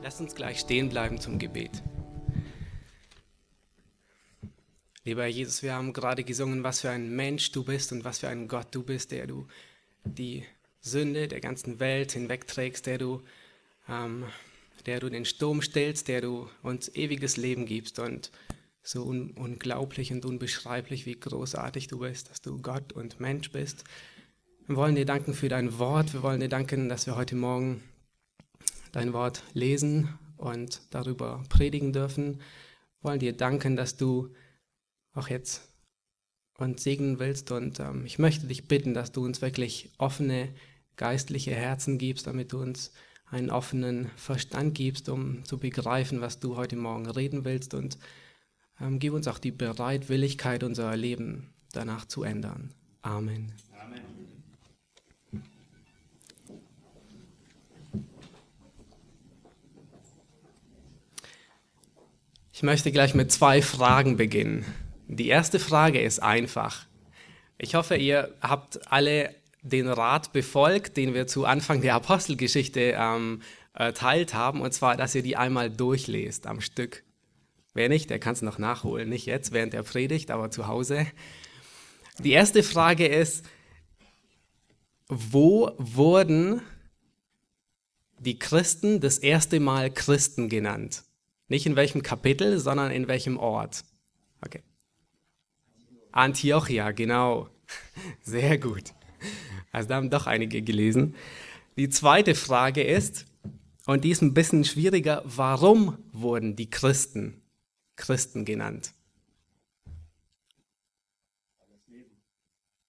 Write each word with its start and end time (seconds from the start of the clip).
Lass 0.00 0.20
uns 0.20 0.34
gleich 0.34 0.60
stehen 0.60 0.88
bleiben 0.88 1.20
zum 1.20 1.38
Gebet. 1.38 1.82
Lieber 5.04 5.26
Jesus, 5.26 5.62
wir 5.62 5.74
haben 5.74 5.92
gerade 5.92 6.22
gesungen, 6.22 6.62
was 6.62 6.82
für 6.82 6.90
ein 6.90 7.14
Mensch 7.16 7.50
du 7.50 7.64
bist 7.64 7.92
und 7.92 8.04
was 8.04 8.20
für 8.20 8.28
ein 8.28 8.46
Gott 8.46 8.68
du 8.70 8.82
bist, 8.82 9.10
der 9.10 9.26
du 9.26 9.46
die 10.04 10.44
Sünde 10.80 11.28
der 11.28 11.40
ganzen 11.40 11.80
Welt 11.80 12.12
hinwegträgst, 12.12 12.86
der 12.86 12.98
du, 12.98 13.22
ähm, 13.88 14.24
der 14.86 15.00
du 15.00 15.08
den 15.08 15.24
Sturm 15.24 15.62
stillst, 15.62 16.08
der 16.08 16.20
du 16.20 16.48
uns 16.62 16.94
ewiges 16.94 17.36
Leben 17.36 17.66
gibst 17.66 17.98
und 17.98 18.30
so 18.82 19.04
un 19.04 19.32
unglaublich 19.32 20.12
und 20.12 20.24
unbeschreiblich, 20.24 21.06
wie 21.06 21.18
großartig 21.18 21.88
du 21.88 21.98
bist, 21.98 22.30
dass 22.30 22.40
du 22.40 22.62
Gott 22.62 22.92
und 22.92 23.18
Mensch 23.18 23.50
bist. 23.50 23.84
Wir 24.66 24.76
wollen 24.76 24.94
dir 24.94 25.06
danken 25.06 25.34
für 25.34 25.48
dein 25.48 25.78
Wort. 25.78 26.12
Wir 26.12 26.22
wollen 26.22 26.40
dir 26.40 26.48
danken, 26.48 26.88
dass 26.88 27.06
wir 27.06 27.16
heute 27.16 27.34
Morgen 27.34 27.82
dein 28.92 29.12
Wort 29.12 29.42
lesen 29.54 30.18
und 30.36 30.82
darüber 30.90 31.42
predigen 31.48 31.92
dürfen. 31.92 32.38
Wir 33.00 33.10
wollen 33.10 33.20
dir 33.20 33.32
danken, 33.32 33.76
dass 33.76 33.96
du 33.96 34.30
auch 35.14 35.28
jetzt 35.28 35.68
uns 36.58 36.82
segnen 36.82 37.18
willst. 37.18 37.50
Und 37.50 37.80
ähm, 37.80 38.04
ich 38.04 38.18
möchte 38.18 38.46
dich 38.46 38.68
bitten, 38.68 38.94
dass 38.94 39.12
du 39.12 39.24
uns 39.24 39.40
wirklich 39.40 39.90
offene 39.98 40.48
geistliche 40.96 41.54
Herzen 41.54 41.98
gibst, 41.98 42.26
damit 42.26 42.52
du 42.52 42.60
uns 42.60 42.92
einen 43.30 43.50
offenen 43.50 44.10
Verstand 44.16 44.74
gibst, 44.74 45.08
um 45.08 45.44
zu 45.44 45.58
begreifen, 45.58 46.20
was 46.20 46.40
du 46.40 46.56
heute 46.56 46.76
Morgen 46.76 47.08
reden 47.08 47.44
willst. 47.44 47.74
Und 47.74 47.98
ähm, 48.80 48.98
gib 48.98 49.12
uns 49.12 49.28
auch 49.28 49.38
die 49.38 49.52
Bereitwilligkeit, 49.52 50.62
unser 50.64 50.96
Leben 50.96 51.52
danach 51.72 52.06
zu 52.06 52.22
ändern. 52.22 52.74
Amen. 53.02 53.52
Ich 62.58 62.64
möchte 62.64 62.90
gleich 62.90 63.14
mit 63.14 63.30
zwei 63.30 63.62
Fragen 63.62 64.16
beginnen. 64.16 64.64
Die 65.06 65.28
erste 65.28 65.60
Frage 65.60 66.02
ist 66.02 66.18
einfach. 66.18 66.86
Ich 67.56 67.76
hoffe, 67.76 67.94
ihr 67.94 68.34
habt 68.40 68.90
alle 68.90 69.32
den 69.62 69.86
Rat 69.86 70.32
befolgt, 70.32 70.96
den 70.96 71.14
wir 71.14 71.28
zu 71.28 71.44
Anfang 71.44 71.82
der 71.82 71.94
Apostelgeschichte 71.94 72.96
ähm, 72.98 73.42
erteilt 73.74 74.34
haben, 74.34 74.60
und 74.60 74.74
zwar, 74.74 74.96
dass 74.96 75.14
ihr 75.14 75.22
die 75.22 75.36
einmal 75.36 75.70
durchlest 75.70 76.48
am 76.48 76.60
Stück. 76.60 77.04
Wer 77.74 77.88
nicht, 77.88 78.10
der 78.10 78.18
kann 78.18 78.32
es 78.32 78.42
noch 78.42 78.58
nachholen. 78.58 79.08
Nicht 79.08 79.26
jetzt 79.26 79.52
während 79.52 79.72
der 79.72 79.84
Predigt, 79.84 80.32
aber 80.32 80.50
zu 80.50 80.66
Hause. 80.66 81.06
Die 82.18 82.32
erste 82.32 82.64
Frage 82.64 83.06
ist, 83.06 83.46
wo 85.06 85.70
wurden 85.78 86.60
die 88.18 88.40
Christen 88.40 88.98
das 88.98 89.18
erste 89.18 89.60
Mal 89.60 89.92
Christen 89.92 90.48
genannt? 90.48 91.04
Nicht 91.48 91.66
in 91.66 91.76
welchem 91.76 92.02
Kapitel, 92.02 92.58
sondern 92.58 92.90
in 92.90 93.08
welchem 93.08 93.38
Ort. 93.38 93.84
Okay. 94.44 94.62
Antiochia, 96.12 96.92
genau. 96.92 97.48
Sehr 98.22 98.58
gut. 98.58 98.94
Also 99.72 99.88
da 99.88 99.96
haben 99.96 100.10
doch 100.10 100.26
einige 100.26 100.62
gelesen. 100.62 101.14
Die 101.76 101.88
zweite 101.88 102.34
Frage 102.34 102.82
ist, 102.82 103.26
und 103.86 104.04
die 104.04 104.10
ist 104.10 104.22
ein 104.22 104.34
bisschen 104.34 104.64
schwieriger, 104.64 105.22
warum 105.24 105.98
wurden 106.12 106.56
die 106.56 106.68
Christen 106.68 107.40
Christen 107.98 108.44
genannt? 108.44 108.94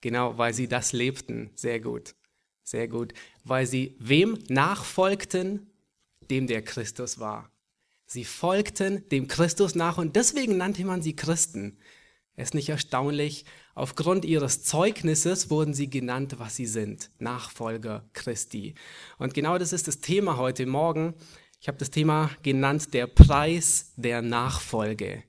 Genau, 0.01 0.37
weil 0.37 0.53
sie 0.53 0.69
das 0.69 0.93
lebten. 0.93 1.49
Sehr 1.55 1.81
gut. 1.81 2.15
Sehr 2.63 2.87
gut. 2.87 3.13
Weil 3.43 3.65
sie 3.65 3.95
wem 3.99 4.39
nachfolgten? 4.47 5.69
Dem 6.29 6.47
der 6.47 6.61
Christus 6.61 7.19
war. 7.19 7.51
Sie 8.11 8.25
folgten 8.25 9.07
dem 9.09 9.27
Christus 9.27 9.75
nach 9.75 9.99
und 9.99 10.15
deswegen 10.15 10.57
nannte 10.57 10.83
man 10.83 11.03
sie 11.03 11.15
Christen. 11.15 11.77
Ist 12.35 12.55
nicht 12.55 12.69
erstaunlich, 12.69 13.45
aufgrund 13.75 14.25
ihres 14.25 14.63
Zeugnisses 14.63 15.51
wurden 15.51 15.75
sie 15.75 15.91
genannt, 15.91 16.39
was 16.39 16.55
sie 16.55 16.65
sind, 16.65 17.11
Nachfolger 17.19 18.09
Christi. 18.13 18.73
Und 19.19 19.35
genau 19.35 19.59
das 19.59 19.73
ist 19.73 19.87
das 19.87 19.99
Thema 19.99 20.37
heute 20.37 20.65
Morgen. 20.65 21.13
Ich 21.61 21.67
habe 21.67 21.77
das 21.77 21.91
Thema 21.91 22.31
genannt, 22.41 22.95
der 22.95 23.05
Preis 23.05 23.93
der 23.95 24.23
Nachfolge. 24.23 25.21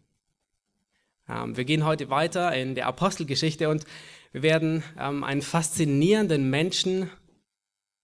Ähm, 1.28 1.58
wir 1.58 1.66
gehen 1.66 1.84
heute 1.84 2.08
weiter 2.08 2.56
in 2.56 2.74
der 2.74 2.86
Apostelgeschichte 2.86 3.68
und 3.68 3.84
wir 4.32 4.42
werden 4.42 4.82
ähm, 4.98 5.22
einen 5.22 5.42
faszinierenden 5.42 6.48
Menschen 6.48 7.10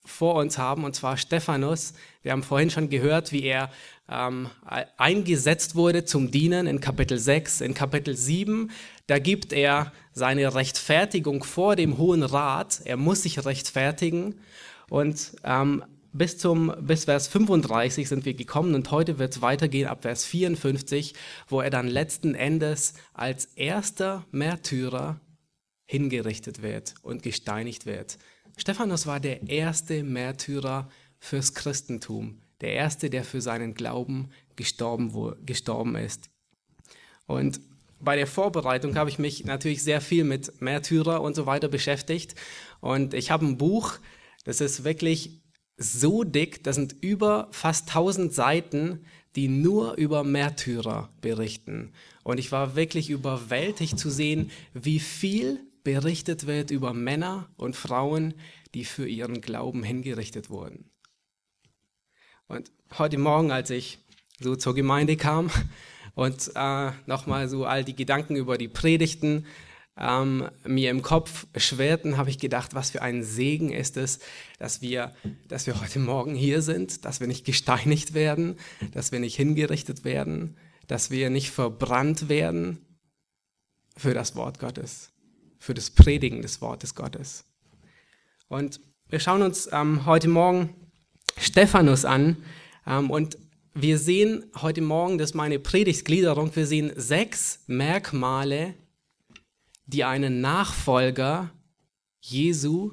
vor 0.06 0.34
uns 0.36 0.58
haben, 0.58 0.84
und 0.84 0.94
zwar 0.94 1.16
Stephanus. 1.16 1.94
Wir 2.22 2.32
haben 2.32 2.42
vorhin 2.42 2.70
schon 2.70 2.88
gehört, 2.88 3.32
wie 3.32 3.42
er 3.42 3.70
ähm, 4.08 4.48
eingesetzt 4.96 5.74
wurde 5.74 6.04
zum 6.04 6.30
Dienen 6.30 6.66
in 6.66 6.80
Kapitel 6.80 7.18
6. 7.18 7.60
In 7.60 7.74
Kapitel 7.74 8.16
7, 8.16 8.70
da 9.06 9.18
gibt 9.18 9.52
er 9.52 9.92
seine 10.12 10.54
Rechtfertigung 10.54 11.44
vor 11.44 11.76
dem 11.76 11.98
Hohen 11.98 12.22
Rat. 12.22 12.80
Er 12.84 12.96
muss 12.96 13.22
sich 13.22 13.44
rechtfertigen. 13.44 14.36
Und 14.88 15.32
ähm, 15.44 15.82
bis, 16.12 16.38
zum, 16.38 16.72
bis 16.80 17.04
Vers 17.04 17.28
35 17.28 18.08
sind 18.08 18.24
wir 18.24 18.34
gekommen 18.34 18.74
und 18.74 18.90
heute 18.90 19.18
wird 19.18 19.34
es 19.34 19.42
weitergehen 19.42 19.88
ab 19.88 20.02
Vers 20.02 20.24
54, 20.24 21.14
wo 21.48 21.60
er 21.60 21.70
dann 21.70 21.88
letzten 21.88 22.34
Endes 22.34 22.94
als 23.12 23.46
erster 23.56 24.24
Märtyrer 24.30 25.20
hingerichtet 25.84 26.62
wird 26.62 26.94
und 27.02 27.22
gesteinigt 27.22 27.86
wird. 27.86 28.18
Stephanus 28.56 29.06
war 29.06 29.20
der 29.20 29.48
erste 29.48 30.02
Märtyrer 30.02 30.88
fürs 31.18 31.54
Christentum, 31.54 32.40
der 32.60 32.72
erste, 32.72 33.10
der 33.10 33.24
für 33.24 33.40
seinen 33.40 33.74
Glauben 33.74 34.30
gestorben, 34.56 35.36
gestorben 35.44 35.94
ist. 35.96 36.30
Und 37.26 37.60
bei 38.00 38.16
der 38.16 38.26
Vorbereitung 38.26 38.96
habe 38.96 39.10
ich 39.10 39.18
mich 39.18 39.44
natürlich 39.44 39.82
sehr 39.82 40.00
viel 40.00 40.24
mit 40.24 40.60
Märtyrer 40.60 41.20
und 41.20 41.34
so 41.34 41.46
weiter 41.46 41.68
beschäftigt. 41.68 42.34
Und 42.80 43.14
ich 43.14 43.30
habe 43.30 43.46
ein 43.46 43.58
Buch, 43.58 43.98
das 44.44 44.60
ist 44.60 44.84
wirklich 44.84 45.42
so 45.76 46.24
dick, 46.24 46.64
das 46.64 46.76
sind 46.76 46.96
über 47.00 47.48
fast 47.50 47.88
1000 47.88 48.32
Seiten, 48.32 49.04
die 49.34 49.48
nur 49.48 49.96
über 49.96 50.24
Märtyrer 50.24 51.10
berichten. 51.20 51.92
Und 52.22 52.38
ich 52.38 52.52
war 52.52 52.74
wirklich 52.74 53.10
überwältigt 53.10 53.98
zu 53.98 54.08
sehen, 54.08 54.50
wie 54.72 54.98
viel 54.98 55.60
berichtet 55.86 56.48
wird 56.48 56.72
über 56.72 56.92
Männer 56.92 57.48
und 57.56 57.76
Frauen, 57.76 58.34
die 58.74 58.84
für 58.84 59.06
ihren 59.08 59.40
Glauben 59.40 59.84
hingerichtet 59.84 60.50
wurden. 60.50 60.90
Und 62.48 62.72
heute 62.98 63.18
Morgen, 63.18 63.52
als 63.52 63.70
ich 63.70 64.00
so 64.40 64.56
zur 64.56 64.74
Gemeinde 64.74 65.16
kam 65.16 65.48
und 66.16 66.50
äh, 66.56 66.90
nochmal 67.06 67.48
so 67.48 67.66
all 67.66 67.84
die 67.84 67.94
Gedanken 67.94 68.34
über 68.34 68.58
die 68.58 68.66
Predigten 68.66 69.46
ähm, 69.96 70.50
mir 70.64 70.90
im 70.90 71.02
Kopf 71.02 71.46
schwerten, 71.56 72.16
habe 72.16 72.30
ich 72.30 72.40
gedacht, 72.40 72.74
was 72.74 72.90
für 72.90 73.02
ein 73.02 73.22
Segen 73.22 73.70
ist 73.70 73.96
es, 73.96 74.18
dass 74.58 74.82
wir, 74.82 75.14
dass 75.46 75.68
wir 75.68 75.80
heute 75.80 76.00
Morgen 76.00 76.34
hier 76.34 76.62
sind, 76.62 77.04
dass 77.04 77.20
wir 77.20 77.28
nicht 77.28 77.46
gesteinigt 77.46 78.12
werden, 78.12 78.58
dass 78.90 79.12
wir 79.12 79.20
nicht 79.20 79.36
hingerichtet 79.36 80.02
werden, 80.02 80.56
dass 80.88 81.12
wir 81.12 81.30
nicht 81.30 81.52
verbrannt 81.52 82.28
werden 82.28 82.84
für 83.96 84.14
das 84.14 84.34
Wort 84.34 84.58
Gottes 84.58 85.12
für 85.58 85.74
das 85.74 85.90
Predigen 85.90 86.42
des 86.42 86.60
Wortes 86.60 86.94
Gottes. 86.94 87.44
Und 88.48 88.80
wir 89.08 89.20
schauen 89.20 89.42
uns 89.42 89.68
ähm, 89.72 90.06
heute 90.06 90.28
Morgen 90.28 90.74
Stephanus 91.38 92.04
an 92.04 92.36
ähm, 92.86 93.10
und 93.10 93.38
wir 93.74 93.98
sehen 93.98 94.50
heute 94.62 94.80
Morgen, 94.80 95.18
das 95.18 95.30
ist 95.30 95.34
meine 95.34 95.58
Predigtgliederung, 95.58 96.56
wir 96.56 96.66
sehen 96.66 96.92
sechs 96.96 97.62
Merkmale, 97.66 98.74
die 99.86 100.04
einen 100.04 100.40
Nachfolger 100.40 101.50
Jesu, 102.20 102.92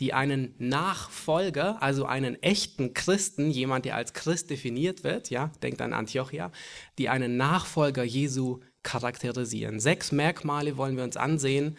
die 0.00 0.12
einen 0.12 0.54
Nachfolger, 0.58 1.82
also 1.82 2.06
einen 2.06 2.42
echten 2.42 2.94
Christen, 2.94 3.50
jemand, 3.50 3.84
der 3.84 3.96
als 3.96 4.12
Christ 4.12 4.50
definiert 4.50 5.02
wird, 5.02 5.30
ja, 5.30 5.50
denkt 5.62 5.80
an 5.82 5.92
Antiochia, 5.92 6.52
die 6.98 7.08
einen 7.08 7.36
Nachfolger 7.36 8.02
Jesu 8.02 8.60
charakterisieren. 8.82 9.80
Sechs 9.80 10.12
Merkmale 10.12 10.76
wollen 10.76 10.96
wir 10.96 11.04
uns 11.04 11.16
ansehen, 11.16 11.76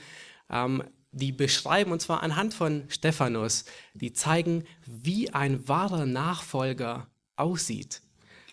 ähm, 0.50 0.84
die 1.12 1.32
beschreiben, 1.32 1.92
und 1.92 2.02
zwar 2.02 2.24
anhand 2.24 2.54
von 2.54 2.86
Stephanus, 2.88 3.66
die 3.94 4.14
zeigen, 4.14 4.64
wie 4.86 5.30
ein 5.32 5.68
wahrer 5.68 6.06
Nachfolger 6.06 7.08
aussieht. 7.36 8.02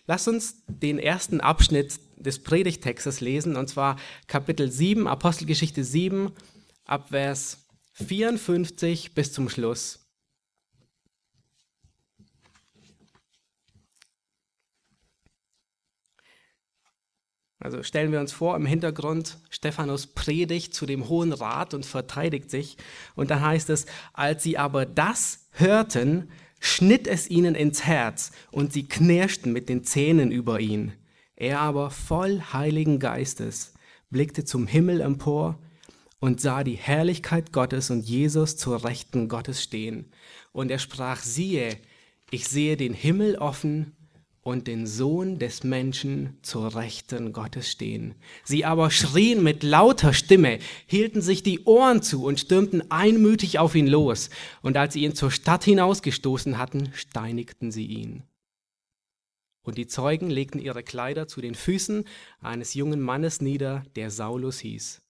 Lass 0.07 0.27
uns 0.27 0.63
den 0.67 0.99
ersten 0.99 1.39
Abschnitt 1.39 1.99
des 2.17 2.43
Predigtextes 2.43 3.21
lesen, 3.21 3.55
und 3.55 3.69
zwar 3.69 3.95
Kapitel 4.27 4.69
7, 4.71 5.07
Apostelgeschichte 5.07 5.83
7, 5.83 6.31
ab 6.85 7.09
Vers 7.09 7.65
54 7.93 9.13
bis 9.13 9.31
zum 9.31 9.49
Schluss. 9.49 10.08
Also 17.59 17.83
stellen 17.83 18.11
wir 18.13 18.21
uns 18.21 18.31
vor, 18.31 18.55
im 18.55 18.65
Hintergrund 18.65 19.37
Stephanus 19.49 20.07
predigt 20.07 20.73
zu 20.73 20.85
dem 20.85 21.09
Hohen 21.09 21.33
Rat 21.33 21.73
und 21.73 21.85
verteidigt 21.85 22.49
sich. 22.49 22.77
Und 23.15 23.31
dann 23.31 23.41
heißt 23.41 23.69
es, 23.69 23.85
als 24.13 24.43
sie 24.43 24.57
aber 24.57 24.85
das 24.85 25.47
hörten, 25.51 26.29
schnitt 26.61 27.05
es 27.07 27.29
ihnen 27.29 27.55
ins 27.55 27.85
Herz, 27.85 28.31
und 28.51 28.71
sie 28.71 28.87
knirschten 28.87 29.51
mit 29.51 29.67
den 29.67 29.83
Zähnen 29.83 30.31
über 30.31 30.59
ihn. 30.59 30.93
Er 31.35 31.59
aber, 31.59 31.89
voll 31.89 32.41
Heiligen 32.53 32.99
Geistes, 32.99 33.73
blickte 34.09 34.45
zum 34.45 34.65
Himmel 34.65 35.01
empor 35.01 35.59
und 36.19 36.41
sah 36.41 36.63
die 36.63 36.75
Herrlichkeit 36.75 37.51
Gottes 37.51 37.89
und 37.89 38.01
Jesus 38.01 38.57
zur 38.57 38.83
Rechten 38.83 39.27
Gottes 39.29 39.63
stehen. 39.63 40.11
Und 40.51 40.71
er 40.71 40.79
sprach, 40.79 41.23
siehe, 41.23 41.77
ich 42.31 42.47
sehe 42.47 42.77
den 42.77 42.93
Himmel 42.93 43.37
offen 43.37 43.95
und 44.41 44.67
den 44.67 44.87
Sohn 44.87 45.37
des 45.37 45.63
Menschen 45.63 46.37
zur 46.41 46.75
Rechten 46.75 47.33
Gottes 47.33 47.69
stehen. 47.69 48.15
Sie 48.43 48.65
aber 48.65 48.89
schrien 48.89 49.43
mit 49.43 49.63
lauter 49.63 50.13
Stimme, 50.13 50.59
hielten 50.85 51.21
sich 51.21 51.43
die 51.43 51.65
Ohren 51.65 52.01
zu 52.01 52.23
und 52.25 52.39
stürmten 52.39 52.89
einmütig 52.89 53.59
auf 53.59 53.75
ihn 53.75 53.87
los. 53.87 54.29
Und 54.61 54.77
als 54.77 54.93
sie 54.93 55.03
ihn 55.03 55.15
zur 55.15 55.31
Stadt 55.31 55.63
hinausgestoßen 55.63 56.57
hatten, 56.57 56.91
steinigten 56.93 57.71
sie 57.71 57.85
ihn. 57.85 58.23
Und 59.61 59.77
die 59.77 59.87
Zeugen 59.87 60.29
legten 60.29 60.59
ihre 60.59 60.83
Kleider 60.83 61.27
zu 61.27 61.41
den 61.41 61.53
Füßen 61.53 62.05
eines 62.39 62.73
jungen 62.73 63.01
Mannes 63.01 63.41
nieder, 63.41 63.83
der 63.95 64.09
Saulus 64.09 64.59
hieß. 64.59 65.01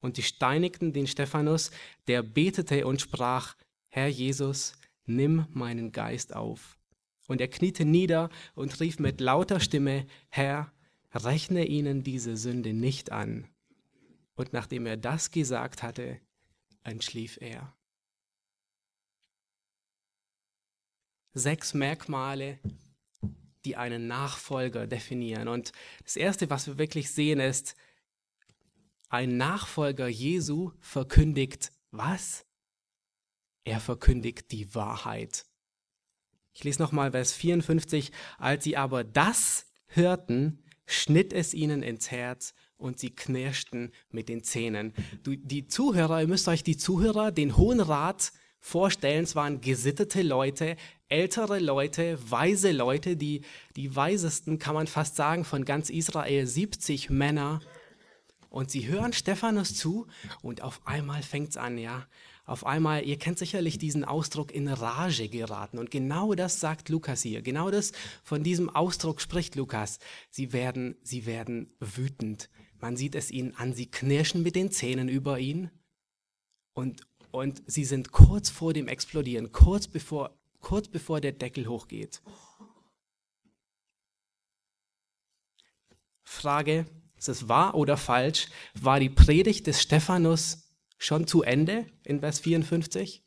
Und 0.00 0.16
die 0.16 0.22
steinigten 0.22 0.92
den 0.92 1.06
Stephanus, 1.06 1.70
der 2.06 2.22
betete 2.22 2.86
und 2.86 3.00
sprach, 3.00 3.56
Herr 3.88 4.08
Jesus, 4.08 4.74
nimm 5.06 5.46
meinen 5.50 5.92
Geist 5.92 6.34
auf. 6.34 6.77
Und 7.28 7.40
er 7.40 7.48
kniete 7.48 7.84
nieder 7.84 8.30
und 8.54 8.80
rief 8.80 8.98
mit 8.98 9.20
lauter 9.20 9.60
Stimme, 9.60 10.06
Herr, 10.28 10.72
rechne 11.14 11.66
ihnen 11.66 12.02
diese 12.02 12.36
Sünde 12.36 12.72
nicht 12.72 13.12
an. 13.12 13.46
Und 14.34 14.52
nachdem 14.52 14.86
er 14.86 14.96
das 14.96 15.30
gesagt 15.30 15.82
hatte, 15.82 16.20
entschlief 16.82 17.38
er. 17.40 17.76
Sechs 21.34 21.74
Merkmale, 21.74 22.58
die 23.64 23.76
einen 23.76 24.06
Nachfolger 24.06 24.86
definieren. 24.86 25.48
Und 25.48 25.72
das 26.02 26.16
Erste, 26.16 26.50
was 26.50 26.66
wir 26.66 26.78
wirklich 26.78 27.10
sehen, 27.10 27.40
ist, 27.40 27.76
ein 29.10 29.36
Nachfolger 29.36 30.08
Jesu 30.08 30.72
verkündigt 30.80 31.72
was? 31.90 32.46
Er 33.64 33.80
verkündigt 33.80 34.50
die 34.52 34.74
Wahrheit. 34.74 35.47
Ich 36.58 36.64
lese 36.64 36.82
nochmal 36.82 37.12
Vers 37.12 37.34
54. 37.34 38.10
Als 38.36 38.64
sie 38.64 38.76
aber 38.76 39.04
das 39.04 39.66
hörten, 39.86 40.58
schnitt 40.86 41.32
es 41.32 41.54
ihnen 41.54 41.84
ins 41.84 42.10
Herz 42.10 42.52
und 42.76 42.98
sie 42.98 43.10
knirschten 43.10 43.92
mit 44.10 44.28
den 44.28 44.42
Zähnen. 44.42 44.92
Du, 45.22 45.36
die 45.36 45.68
Zuhörer, 45.68 46.20
ihr 46.20 46.26
müsst 46.26 46.48
euch 46.48 46.64
die 46.64 46.76
Zuhörer, 46.76 47.30
den 47.30 47.56
Hohen 47.56 47.78
Rat 47.78 48.32
vorstellen, 48.58 49.22
es 49.22 49.36
waren 49.36 49.60
gesittete 49.60 50.22
Leute, 50.22 50.74
ältere 51.08 51.60
Leute, 51.60 52.18
weise 52.28 52.72
Leute, 52.72 53.16
die, 53.16 53.42
die 53.76 53.94
weisesten, 53.94 54.58
kann 54.58 54.74
man 54.74 54.88
fast 54.88 55.14
sagen, 55.14 55.44
von 55.44 55.64
ganz 55.64 55.90
Israel, 55.90 56.44
70 56.44 57.08
Männer. 57.08 57.60
Und 58.50 58.72
sie 58.72 58.88
hören 58.88 59.12
Stephanus 59.12 59.76
zu 59.76 60.08
und 60.42 60.62
auf 60.62 60.80
einmal 60.84 61.22
fängt 61.22 61.50
es 61.50 61.56
an, 61.56 61.78
ja 61.78 62.08
auf 62.48 62.64
einmal, 62.64 63.04
ihr 63.04 63.18
kennt 63.18 63.38
sicherlich 63.38 63.76
diesen 63.76 64.04
Ausdruck 64.04 64.52
in 64.52 64.68
Rage 64.68 65.28
geraten. 65.28 65.78
Und 65.78 65.90
genau 65.90 66.34
das 66.34 66.60
sagt 66.60 66.88
Lukas 66.88 67.22
hier. 67.22 67.42
Genau 67.42 67.70
das, 67.70 67.92
von 68.24 68.42
diesem 68.42 68.70
Ausdruck 68.70 69.20
spricht 69.20 69.54
Lukas. 69.54 69.98
Sie 70.30 70.54
werden, 70.54 70.96
sie 71.02 71.26
werden 71.26 71.70
wütend. 71.78 72.48
Man 72.80 72.96
sieht 72.96 73.14
es 73.14 73.30
ihnen 73.30 73.54
an, 73.56 73.74
sie 73.74 73.90
knirschen 73.90 74.42
mit 74.42 74.56
den 74.56 74.70
Zähnen 74.70 75.10
über 75.10 75.38
ihn. 75.38 75.70
Und, 76.72 77.06
und 77.32 77.62
sie 77.66 77.84
sind 77.84 78.12
kurz 78.12 78.48
vor 78.48 78.72
dem 78.72 78.88
Explodieren, 78.88 79.52
kurz 79.52 79.86
bevor, 79.86 80.34
kurz 80.60 80.88
bevor 80.88 81.20
der 81.20 81.32
Deckel 81.32 81.66
hochgeht. 81.66 82.22
Frage, 86.22 86.86
ist 87.18 87.28
es 87.28 87.48
wahr 87.48 87.74
oder 87.74 87.98
falsch? 87.98 88.48
War 88.72 89.00
die 89.00 89.10
Predigt 89.10 89.66
des 89.66 89.82
Stephanus 89.82 90.67
schon 90.98 91.26
zu 91.26 91.42
Ende 91.42 91.86
in 92.04 92.20
Vers 92.20 92.40
54? 92.40 93.22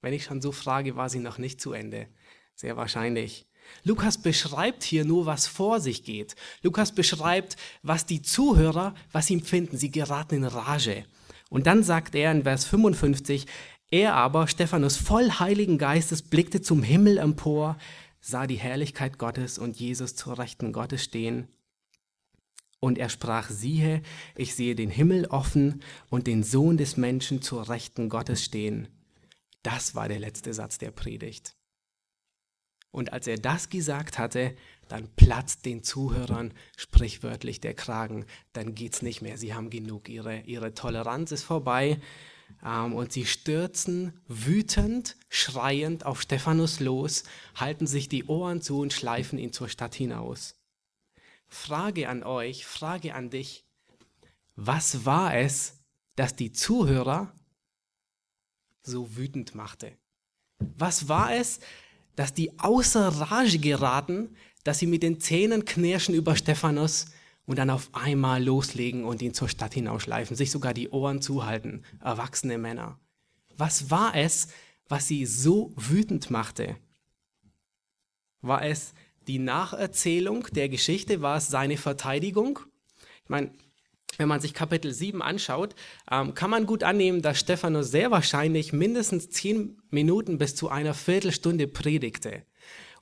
Wenn 0.00 0.12
ich 0.12 0.24
schon 0.24 0.40
so 0.40 0.52
frage, 0.52 0.96
war 0.96 1.08
sie 1.08 1.18
noch 1.18 1.38
nicht 1.38 1.60
zu 1.60 1.72
Ende. 1.72 2.08
Sehr 2.54 2.76
wahrscheinlich. 2.76 3.46
Lukas 3.82 4.18
beschreibt 4.18 4.82
hier 4.82 5.04
nur, 5.04 5.26
was 5.26 5.46
vor 5.46 5.80
sich 5.80 6.04
geht. 6.04 6.36
Lukas 6.62 6.92
beschreibt, 6.94 7.56
was 7.82 8.04
die 8.04 8.20
Zuhörer, 8.20 8.94
was 9.12 9.26
sie 9.26 9.34
empfinden. 9.34 9.78
Sie 9.78 9.90
geraten 9.90 10.36
in 10.36 10.44
Rage. 10.44 11.04
Und 11.48 11.66
dann 11.66 11.82
sagt 11.82 12.14
er 12.14 12.30
in 12.32 12.42
Vers 12.42 12.66
55, 12.66 13.46
er 13.90 14.14
aber, 14.14 14.46
Stephanus, 14.46 14.96
voll 14.96 15.30
Heiligen 15.30 15.78
Geistes, 15.78 16.22
blickte 16.22 16.60
zum 16.60 16.82
Himmel 16.82 17.16
empor, 17.16 17.78
sah 18.20 18.46
die 18.46 18.56
Herrlichkeit 18.56 19.18
Gottes 19.18 19.58
und 19.58 19.78
Jesus 19.78 20.14
zur 20.14 20.38
Rechten 20.38 20.72
Gottes 20.72 21.02
stehen 21.02 21.48
und 22.84 22.98
er 22.98 23.08
sprach, 23.08 23.48
siehe, 23.48 24.02
ich 24.36 24.54
sehe 24.54 24.74
den 24.74 24.90
Himmel 24.90 25.24
offen 25.28 25.82
und 26.10 26.26
den 26.26 26.42
Sohn 26.42 26.76
des 26.76 26.98
Menschen 26.98 27.40
zur 27.40 27.70
Rechten 27.70 28.10
Gottes 28.10 28.44
stehen. 28.44 28.88
Das 29.62 29.94
war 29.94 30.06
der 30.06 30.18
letzte 30.18 30.52
Satz 30.52 30.76
der 30.76 30.90
Predigt. 30.90 31.56
Und 32.90 33.14
als 33.14 33.26
er 33.26 33.38
das 33.38 33.70
gesagt 33.70 34.18
hatte, 34.18 34.54
dann 34.88 35.08
platzt 35.16 35.64
den 35.64 35.82
Zuhörern 35.82 36.52
sprichwörtlich 36.76 37.62
der 37.62 37.72
Kragen. 37.72 38.26
Dann 38.52 38.74
geht's 38.74 39.00
nicht 39.00 39.22
mehr. 39.22 39.38
Sie 39.38 39.54
haben 39.54 39.70
genug. 39.70 40.10
Ihre, 40.10 40.42
ihre 40.42 40.74
Toleranz 40.74 41.32
ist 41.32 41.42
vorbei. 41.42 41.98
Ähm, 42.62 42.92
und 42.92 43.12
sie 43.12 43.24
stürzen 43.24 44.12
wütend, 44.28 45.16
schreiend 45.30 46.04
auf 46.04 46.20
Stephanus 46.20 46.80
los, 46.80 47.24
halten 47.54 47.86
sich 47.86 48.10
die 48.10 48.24
Ohren 48.26 48.60
zu 48.60 48.80
und 48.80 48.92
schleifen 48.92 49.38
ihn 49.38 49.54
zur 49.54 49.70
Stadt 49.70 49.94
hinaus. 49.94 50.54
Frage 51.54 52.08
an 52.08 52.24
euch, 52.24 52.66
Frage 52.66 53.14
an 53.14 53.30
dich. 53.30 53.64
Was 54.56 55.06
war 55.06 55.36
es, 55.36 55.78
das 56.16 56.34
die 56.34 56.52
Zuhörer 56.52 57.32
so 58.82 59.16
wütend 59.16 59.54
machte? 59.54 59.96
Was 60.58 61.08
war 61.08 61.32
es, 61.32 61.60
dass 62.16 62.34
die 62.34 62.58
außer 62.58 63.08
Rage 63.08 63.58
geraten, 63.60 64.36
dass 64.64 64.80
sie 64.80 64.86
mit 64.86 65.02
den 65.02 65.20
Zähnen 65.20 65.64
knirschen 65.64 66.14
über 66.14 66.34
Stephanus 66.36 67.06
und 67.46 67.56
dann 67.58 67.70
auf 67.70 67.88
einmal 67.92 68.42
loslegen 68.42 69.04
und 69.04 69.22
ihn 69.22 69.32
zur 69.32 69.48
Stadt 69.48 69.74
hinausschleifen, 69.74 70.36
sich 70.36 70.50
sogar 70.50 70.74
die 70.74 70.90
Ohren 70.90 71.22
zuhalten, 71.22 71.84
erwachsene 72.00 72.58
Männer. 72.58 72.98
Was 73.56 73.90
war 73.90 74.14
es, 74.16 74.48
was 74.88 75.06
sie 75.06 75.24
so 75.24 75.72
wütend 75.76 76.30
machte? 76.30 76.76
War 78.42 78.64
es 78.64 78.92
die 79.26 79.38
Nacherzählung 79.38 80.46
der 80.52 80.68
Geschichte 80.68 81.22
war 81.22 81.38
es 81.38 81.48
seine 81.48 81.76
Verteidigung. 81.76 82.60
Ich 83.22 83.30
meine, 83.30 83.50
wenn 84.18 84.28
man 84.28 84.40
sich 84.40 84.54
Kapitel 84.54 84.92
7 84.92 85.22
anschaut, 85.22 85.74
ähm, 86.10 86.34
kann 86.34 86.50
man 86.50 86.66
gut 86.66 86.82
annehmen, 86.82 87.22
dass 87.22 87.40
Stephanus 87.40 87.90
sehr 87.90 88.10
wahrscheinlich 88.10 88.72
mindestens 88.72 89.30
zehn 89.30 89.80
Minuten 89.90 90.38
bis 90.38 90.54
zu 90.54 90.68
einer 90.68 90.94
Viertelstunde 90.94 91.66
predigte. 91.66 92.44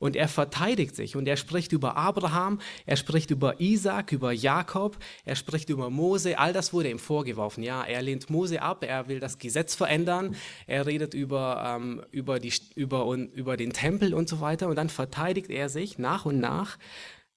Und 0.03 0.17
er 0.17 0.27
verteidigt 0.27 0.97
sich 0.97 1.15
und 1.15 1.29
er 1.29 1.37
spricht 1.37 1.71
über 1.71 1.97
Abraham, 1.97 2.61
er 2.87 2.97
spricht 2.97 3.31
über 3.31 3.61
Isaac, 3.61 4.11
über 4.11 4.33
Jakob, 4.33 4.99
er 5.25 5.37
spricht 5.37 5.71
über 5.71 5.91
Mose. 5.91 6.41
All 6.41 6.53
das 6.53 6.73
wurde 6.73 6.91
ihm 6.91 6.99
vorgeworfen. 6.99 7.63
Ja, 7.63 7.85
er 7.85 8.03
lehnt 8.03 8.29
Mose 8.29 8.63
ab, 8.63 8.83
er 8.83 9.07
will 9.07 9.21
das 9.21 9.39
Gesetz 9.39 9.77
verändern, 9.77 10.35
er 10.67 10.87
redet 10.87 11.15
über, 11.15 11.77
ähm, 11.77 12.03
über, 12.11 12.41
die, 12.41 12.53
über, 12.75 13.15
über 13.15 13.57
den 13.57 13.73
Tempel 13.73 14.13
und 14.13 14.29
so 14.29 14.41
weiter. 14.41 14.67
Und 14.67 14.75
dann 14.75 14.89
verteidigt 14.89 15.51
er 15.51 15.69
sich 15.69 16.01
nach 16.01 16.27
und 16.27 16.41
nach. 16.41 16.79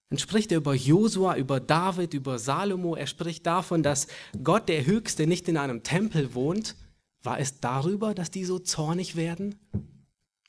Dann 0.09 0.17
spricht 0.17 0.51
er 0.51 0.57
über 0.57 0.73
Josua, 0.73 1.35
über 1.35 1.59
David, 1.59 2.15
über 2.15 2.39
Salomo. 2.39 2.95
Er 2.95 3.05
spricht 3.05 3.45
davon, 3.45 3.83
dass 3.83 4.07
Gott 4.43 4.69
der 4.69 4.87
Höchste 4.87 5.27
nicht 5.27 5.47
in 5.47 5.57
einem 5.57 5.83
Tempel 5.83 6.33
wohnt. 6.33 6.75
War 7.21 7.39
es 7.39 7.59
darüber, 7.59 8.15
dass 8.15 8.31
die 8.31 8.43
so 8.43 8.57
zornig 8.57 9.15
werden? 9.15 9.53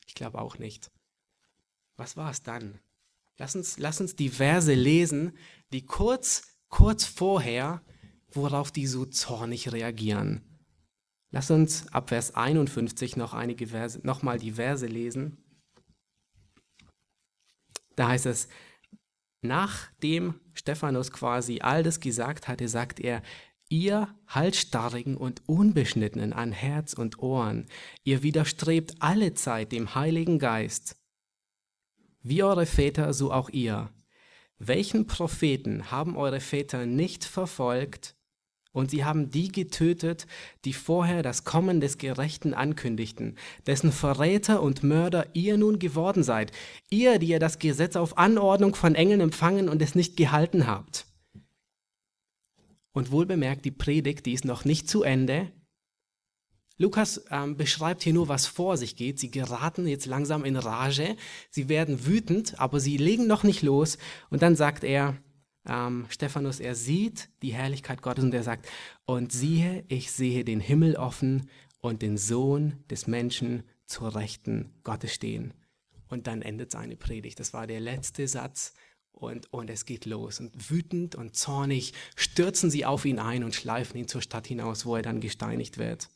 Ich 0.07 0.15
glaube 0.15 0.41
auch 0.41 0.57
nicht. 0.57 0.89
Was 1.97 2.15
war 2.15 2.29
es 2.29 2.43
dann? 2.43 2.79
Lass 3.37 3.55
uns, 3.55 3.77
lass 3.77 3.99
uns 3.99 4.15
die 4.15 4.29
Verse 4.29 4.73
lesen, 4.73 5.33
die 5.73 5.85
kurz, 5.85 6.57
kurz 6.69 7.05
vorher, 7.05 7.81
worauf 8.31 8.71
die 8.71 8.87
so 8.87 9.05
zornig 9.05 9.71
reagieren. 9.71 10.43
Lass 11.31 11.51
uns 11.51 11.87
ab 11.91 12.09
Vers 12.09 12.35
51 12.35 13.17
noch 13.17 13.33
einige 13.33 13.67
Verse, 13.67 13.99
nochmal 14.03 14.39
die 14.39 14.53
Verse 14.53 14.85
lesen. 14.85 15.43
Da 17.95 18.09
heißt 18.09 18.27
es, 18.27 18.47
nachdem 19.41 20.39
Stephanus 20.53 21.11
quasi 21.11 21.59
all 21.61 21.83
das 21.83 21.99
gesagt 21.99 22.47
hatte, 22.47 22.67
sagt 22.69 22.99
er, 22.99 23.21
ihr 23.69 24.15
Halsstarrigen 24.27 25.17
und 25.17 25.47
Unbeschnittenen 25.47 26.31
an 26.31 26.51
Herz 26.51 26.93
und 26.93 27.19
Ohren, 27.19 27.67
ihr 28.03 28.23
widerstrebt 28.23 28.95
alle 28.99 29.33
Zeit 29.33 29.71
dem 29.71 29.95
Heiligen 29.95 30.39
Geist 30.39 30.95
wie 32.29 32.43
eure 32.43 32.65
Väter, 32.65 33.13
so 33.13 33.31
auch 33.31 33.49
ihr. 33.49 33.89
Welchen 34.59 35.07
Propheten 35.07 35.91
haben 35.91 36.17
eure 36.17 36.39
Väter 36.39 36.85
nicht 36.85 37.25
verfolgt 37.25 38.15
Und 38.77 38.91
sie 38.91 39.03
haben 39.03 39.31
die 39.31 39.51
getötet, 39.51 40.27
die 40.63 40.73
vorher 40.73 41.23
das 41.23 41.43
Kommen 41.45 41.81
des 41.81 41.97
Gerechten 41.97 42.53
ankündigten, 42.53 43.35
dessen 43.65 43.91
Verräter 43.91 44.61
und 44.61 44.83
Mörder 44.83 45.25
ihr 45.33 45.57
nun 45.57 45.79
geworden 45.79 46.21
seid, 46.21 46.51
ihr, 46.91 47.17
die 47.17 47.29
ihr 47.29 47.39
das 47.39 47.57
Gesetz 47.57 47.95
auf 47.95 48.19
Anordnung 48.19 48.75
von 48.75 48.93
Engeln 48.93 49.19
empfangen 49.19 49.67
und 49.67 49.81
es 49.81 49.95
nicht 49.95 50.15
gehalten 50.15 50.67
habt. 50.67 51.07
Und 52.91 53.11
wohlbemerkt, 53.11 53.65
die 53.65 53.71
Predigt, 53.71 54.27
die 54.27 54.33
ist 54.33 54.45
noch 54.45 54.63
nicht 54.63 54.87
zu 54.87 55.01
Ende. 55.01 55.51
Lukas 56.77 57.25
ähm, 57.31 57.57
beschreibt 57.57 58.03
hier 58.03 58.13
nur, 58.13 58.27
was 58.27 58.45
vor 58.45 58.77
sich 58.77 58.95
geht. 58.95 59.19
Sie 59.19 59.31
geraten 59.31 59.87
jetzt 59.87 60.05
langsam 60.05 60.45
in 60.45 60.55
Rage, 60.55 61.15
sie 61.49 61.69
werden 61.69 62.05
wütend, 62.05 62.59
aber 62.59 62.79
sie 62.79 62.97
legen 62.97 63.27
noch 63.27 63.43
nicht 63.43 63.63
los. 63.63 63.97
Und 64.29 64.43
dann 64.43 64.55
sagt 64.55 64.83
er, 64.83 65.17
ähm, 65.67 66.05
Stephanus, 66.09 66.59
er 66.59 66.75
sieht 66.75 67.29
die 67.41 67.53
Herrlichkeit 67.53 68.01
Gottes 68.01 68.23
und 68.23 68.33
er 68.33 68.43
sagt, 68.43 68.67
und 69.05 69.31
siehe, 69.31 69.83
ich 69.87 70.11
sehe 70.11 70.43
den 70.43 70.59
Himmel 70.59 70.95
offen 70.95 71.49
und 71.81 72.01
den 72.01 72.17
Sohn 72.17 72.83
des 72.89 73.07
Menschen 73.07 73.63
zur 73.85 74.15
Rechten 74.15 74.71
Gottes 74.83 75.13
stehen. 75.13 75.53
Und 76.09 76.27
dann 76.27 76.41
endet 76.41 76.71
seine 76.71 76.95
Predigt. 76.95 77.39
Das 77.39 77.53
war 77.53 77.67
der 77.67 77.79
letzte 77.79 78.27
Satz 78.27 78.73
und, 79.11 79.51
und 79.51 79.69
es 79.69 79.85
geht 79.85 80.05
los. 80.05 80.39
Und 80.39 80.69
wütend 80.69 81.15
und 81.15 81.35
zornig 81.35 81.93
stürzen 82.15 82.69
sie 82.69 82.85
auf 82.85 83.03
ihn 83.03 83.19
ein 83.19 83.43
und 83.43 83.55
schleifen 83.55 83.97
ihn 83.97 84.07
zur 84.07 84.21
Stadt 84.21 84.47
hinaus, 84.47 84.85
wo 84.85 84.95
er 84.95 85.01
dann 85.01 85.19
gesteinigt 85.19 85.77
wird. 85.77 86.09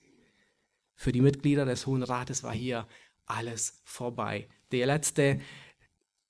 Für 1.01 1.11
die 1.11 1.21
Mitglieder 1.21 1.65
des 1.65 1.87
Hohen 1.87 2.03
Rates 2.03 2.43
war 2.43 2.53
hier 2.53 2.87
alles 3.25 3.81
vorbei. 3.83 4.47
Der 4.71 4.85
letzte 4.85 5.41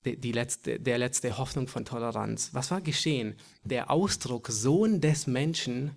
die 0.05 0.31
letzte, 0.31 0.79
der 0.79 0.97
letzte 0.97 1.37
Hoffnung 1.37 1.67
von 1.67 1.83
Toleranz. 1.83 2.53
Was 2.53 2.71
war 2.71 2.79
geschehen? 2.79 3.35
Der 3.65 3.91
Ausdruck 3.91 4.47
Sohn 4.47 5.01
des 5.01 5.27
Menschen, 5.27 5.91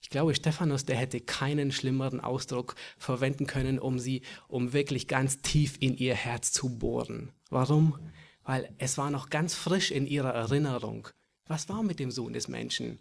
ich 0.00 0.10
glaube, 0.10 0.34
Stephanus, 0.34 0.84
der 0.84 0.96
hätte 0.96 1.20
keinen 1.20 1.70
schlimmeren 1.70 2.20
Ausdruck 2.20 2.74
verwenden 2.98 3.46
können, 3.46 3.78
um 3.78 4.00
sie, 4.00 4.22
um 4.48 4.72
wirklich 4.72 5.06
ganz 5.06 5.40
tief 5.40 5.76
in 5.78 5.96
ihr 5.96 6.16
Herz 6.16 6.50
zu 6.50 6.68
bohren. 6.78 7.30
Warum? 7.48 7.96
Weil 8.42 8.74
es 8.78 8.98
war 8.98 9.12
noch 9.12 9.30
ganz 9.30 9.54
frisch 9.54 9.92
in 9.92 10.04
ihrer 10.04 10.34
Erinnerung. 10.34 11.06
Was 11.46 11.68
war 11.68 11.84
mit 11.84 12.00
dem 12.00 12.10
Sohn 12.10 12.32
des 12.32 12.48
Menschen? 12.48 12.98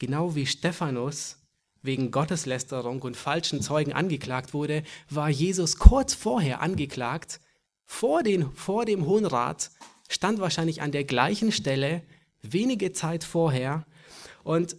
Genau 0.00 0.34
wie 0.34 0.46
Stephanus 0.46 1.38
wegen 1.82 2.10
Gotteslästerung 2.10 3.02
und 3.02 3.16
falschen 3.16 3.62
Zeugen 3.62 3.92
angeklagt 3.92 4.54
wurde, 4.54 4.82
war 5.10 5.28
Jesus 5.28 5.78
kurz 5.78 6.14
vorher 6.14 6.60
angeklagt, 6.60 7.40
vor, 7.84 8.22
den, 8.22 8.52
vor 8.52 8.84
dem 8.84 9.06
Hohen 9.06 9.26
Rat, 9.26 9.70
stand 10.08 10.40
wahrscheinlich 10.40 10.82
an 10.82 10.92
der 10.92 11.04
gleichen 11.04 11.52
Stelle, 11.52 12.02
wenige 12.42 12.92
Zeit 12.92 13.24
vorher, 13.24 13.86
und 14.44 14.76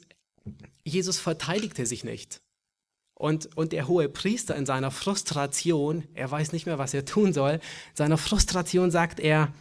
Jesus 0.83 1.19
verteidigte 1.19 1.85
sich 1.85 2.03
nicht. 2.03 2.41
Und, 3.13 3.55
und 3.57 3.73
der 3.73 3.87
hohe 3.87 4.07
Priester 4.07 4.55
in 4.55 4.65
seiner 4.65 4.91
Frustration, 4.91 6.05
er 6.13 6.31
weiß 6.31 6.53
nicht 6.53 6.65
mehr, 6.65 6.77
was 6.77 6.93
er 6.93 7.05
tun 7.05 7.33
soll, 7.33 7.53
in 7.53 7.95
seiner 7.95 8.17
Frustration 8.17 8.91
sagt 8.91 9.19
er, 9.19 9.53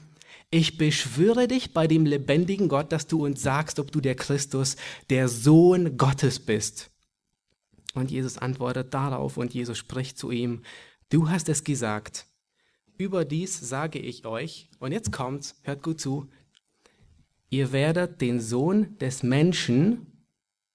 ich 0.51 0.79
beschwöre 0.79 1.49
dich 1.49 1.75
bei 1.75 1.87
dem 1.87 2.07
lebendigen 2.07 2.69
Gott, 2.69 2.93
dass 2.93 3.07
du 3.07 3.25
uns 3.25 3.43
sagst, 3.43 3.79
ob 3.79 3.93
du 3.93 4.01
der 4.01 4.15
Christus, 4.15 4.77
der 5.11 5.29
Sohn 5.29 5.99
Gottes 5.99 6.39
bist. 6.39 6.91
Und 7.95 8.11
Jesus 8.11 8.39
antwortet 8.39 8.95
darauf 8.95 9.37
und 9.37 9.55
Jesus 9.55 9.79
spricht 9.79 10.19
zu 10.19 10.31
ihm, 10.31 10.63
du 11.09 11.29
hast 11.29 11.49
es 11.49 11.65
gesagt. 11.65 12.27
Überdies 12.97 13.59
sage 13.59 13.99
ich 13.99 14.27
euch, 14.27 14.71
und 14.79 14.93
jetzt 14.93 15.13
kommt's, 15.13 15.61
hört 15.63 15.83
gut 15.83 16.01
zu, 16.01 16.29
ihr 17.49 17.73
werdet 17.73 18.21
den 18.21 18.41
Sohn 18.41 18.99
des 18.99 19.23
Menschen 19.23 20.07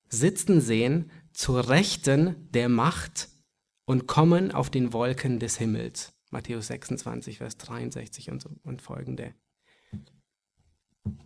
sitzen 0.10 0.62
sehen 0.62 1.12
zur 1.34 1.70
Rechten 1.70 2.50
der 2.52 2.70
Macht 2.70 3.30
und 3.86 4.08
kommen 4.08 4.52
auf 4.52 4.70
den 4.70 4.94
Wolken 4.94 5.40
des 5.40 5.58
Himmels. 5.58 6.14
Matthäus 6.30 6.68
26, 6.68 7.40
Vers 7.40 7.58
63 7.58 8.32
und, 8.32 8.42
so, 8.42 8.50
und 8.64 8.82
folgende. 8.82 9.34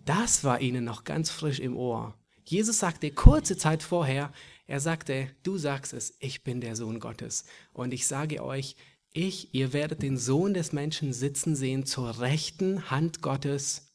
Das 0.06 0.44
war 0.44 0.62
ihnen 0.62 0.84
noch 0.84 1.04
ganz 1.04 1.30
frisch 1.30 1.60
im 1.60 1.78
Ohr. 1.78 2.18
Jesus 2.46 2.80
sagte 2.80 3.12
kurze 3.12 3.58
Zeit 3.58 3.84
vorher, 3.84 4.32
er 4.68 4.82
sagte, 4.82 5.30
du 5.44 5.58
sagst 5.58 5.94
es, 5.94 6.16
ich 6.20 6.44
bin 6.44 6.60
der 6.60 6.76
Sohn 6.76 7.00
Gottes. 7.00 7.46
Und 7.74 7.94
ich 7.94 8.06
sage 8.06 8.44
euch, 8.44 8.76
ich, 9.14 9.54
ihr 9.56 9.72
werdet 9.72 10.04
den 10.04 10.18
Sohn 10.18 10.54
des 10.54 10.74
Menschen 10.74 11.14
sitzen 11.14 11.56
sehen 11.56 11.86
zur 11.86 12.20
rechten 12.20 12.92
Hand 12.92 13.22
Gottes, 13.22 13.94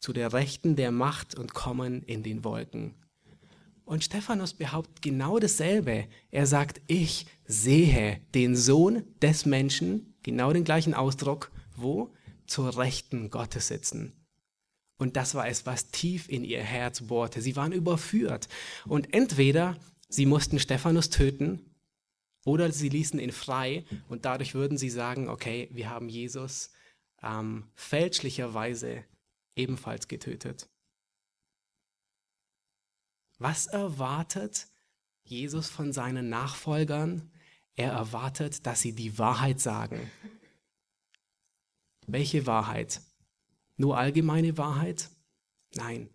zu 0.00 0.12
der 0.12 0.32
rechten 0.32 0.76
der 0.76 0.92
Macht 0.92 1.34
und 1.34 1.54
kommen 1.54 2.02
in 2.02 2.22
den 2.22 2.44
Wolken. 2.44 2.94
Und 3.84 4.04
Stephanus 4.04 4.52
behauptet 4.52 5.00
genau 5.00 5.38
dasselbe. 5.38 6.06
Er 6.30 6.46
sagt, 6.46 6.82
ich 6.86 7.26
sehe 7.46 8.20
den 8.34 8.54
Sohn 8.54 9.02
des 9.22 9.46
Menschen, 9.46 10.14
genau 10.22 10.52
den 10.52 10.64
gleichen 10.64 10.92
Ausdruck, 10.92 11.50
wo? 11.74 12.14
Zur 12.46 12.76
rechten 12.76 13.30
Gottes 13.30 13.68
sitzen. 13.68 14.17
Und 14.98 15.16
das 15.16 15.34
war 15.34 15.48
es, 15.48 15.64
was 15.64 15.90
tief 15.90 16.28
in 16.28 16.44
ihr 16.44 16.62
Herz 16.62 17.02
bohrte. 17.02 17.40
Sie 17.40 17.56
waren 17.56 17.72
überführt. 17.72 18.48
Und 18.84 19.14
entweder 19.14 19.76
sie 20.08 20.26
mussten 20.26 20.58
Stephanus 20.58 21.08
töten 21.08 21.74
oder 22.44 22.70
sie 22.72 22.88
ließen 22.88 23.20
ihn 23.20 23.32
frei 23.32 23.84
und 24.08 24.24
dadurch 24.24 24.54
würden 24.54 24.76
sie 24.76 24.90
sagen, 24.90 25.28
okay, 25.28 25.68
wir 25.72 25.88
haben 25.88 26.08
Jesus 26.08 26.72
ähm, 27.22 27.70
fälschlicherweise 27.74 29.04
ebenfalls 29.54 30.08
getötet. 30.08 30.68
Was 33.38 33.66
erwartet 33.66 34.66
Jesus 35.22 35.68
von 35.68 35.92
seinen 35.92 36.28
Nachfolgern? 36.28 37.30
Er 37.76 37.92
erwartet, 37.92 38.66
dass 38.66 38.80
sie 38.80 38.92
die 38.92 39.18
Wahrheit 39.18 39.60
sagen. 39.60 40.10
Welche 42.06 42.46
Wahrheit? 42.46 43.00
Nur 43.78 43.96
allgemeine 43.96 44.58
Wahrheit? 44.58 45.08
Nein. 45.74 46.10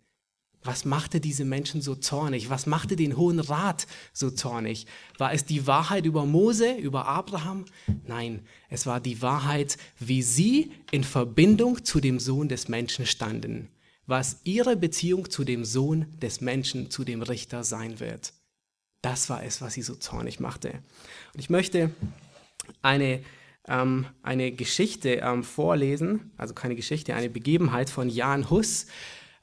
Was 0.62 0.86
machte 0.86 1.20
diese 1.20 1.44
Menschen 1.44 1.82
so 1.82 1.94
zornig? 1.94 2.48
Was 2.48 2.64
machte 2.64 2.96
den 2.96 3.18
Hohen 3.18 3.38
Rat 3.38 3.86
so 4.14 4.30
zornig? 4.30 4.86
War 5.18 5.34
es 5.34 5.44
die 5.44 5.66
Wahrheit 5.66 6.06
über 6.06 6.24
Mose, 6.24 6.72
über 6.72 7.06
Abraham? 7.06 7.66
Nein, 8.06 8.46
es 8.70 8.86
war 8.86 8.98
die 8.98 9.20
Wahrheit, 9.20 9.76
wie 9.98 10.22
sie 10.22 10.72
in 10.90 11.04
Verbindung 11.04 11.84
zu 11.84 12.00
dem 12.00 12.18
Sohn 12.18 12.48
des 12.48 12.68
Menschen 12.68 13.04
standen, 13.04 13.68
was 14.06 14.38
ihre 14.44 14.74
Beziehung 14.74 15.30
zu 15.30 15.44
dem 15.44 15.66
Sohn 15.66 16.06
des 16.18 16.40
Menschen, 16.40 16.90
zu 16.90 17.04
dem 17.04 17.20
Richter 17.20 17.62
sein 17.62 18.00
wird. 18.00 18.32
Das 19.02 19.28
war 19.28 19.44
es, 19.44 19.60
was 19.60 19.74
sie 19.74 19.82
so 19.82 19.94
zornig 19.96 20.40
machte. 20.40 20.70
Und 21.34 21.40
ich 21.40 21.50
möchte 21.50 21.90
eine 22.80 23.22
ähm, 23.68 24.06
eine 24.22 24.52
Geschichte 24.52 25.14
ähm, 25.22 25.42
vorlesen, 25.42 26.32
also 26.36 26.54
keine 26.54 26.74
Geschichte, 26.74 27.14
eine 27.14 27.30
Begebenheit 27.30 27.90
von 27.90 28.08
Jan 28.08 28.50
Hus. 28.50 28.86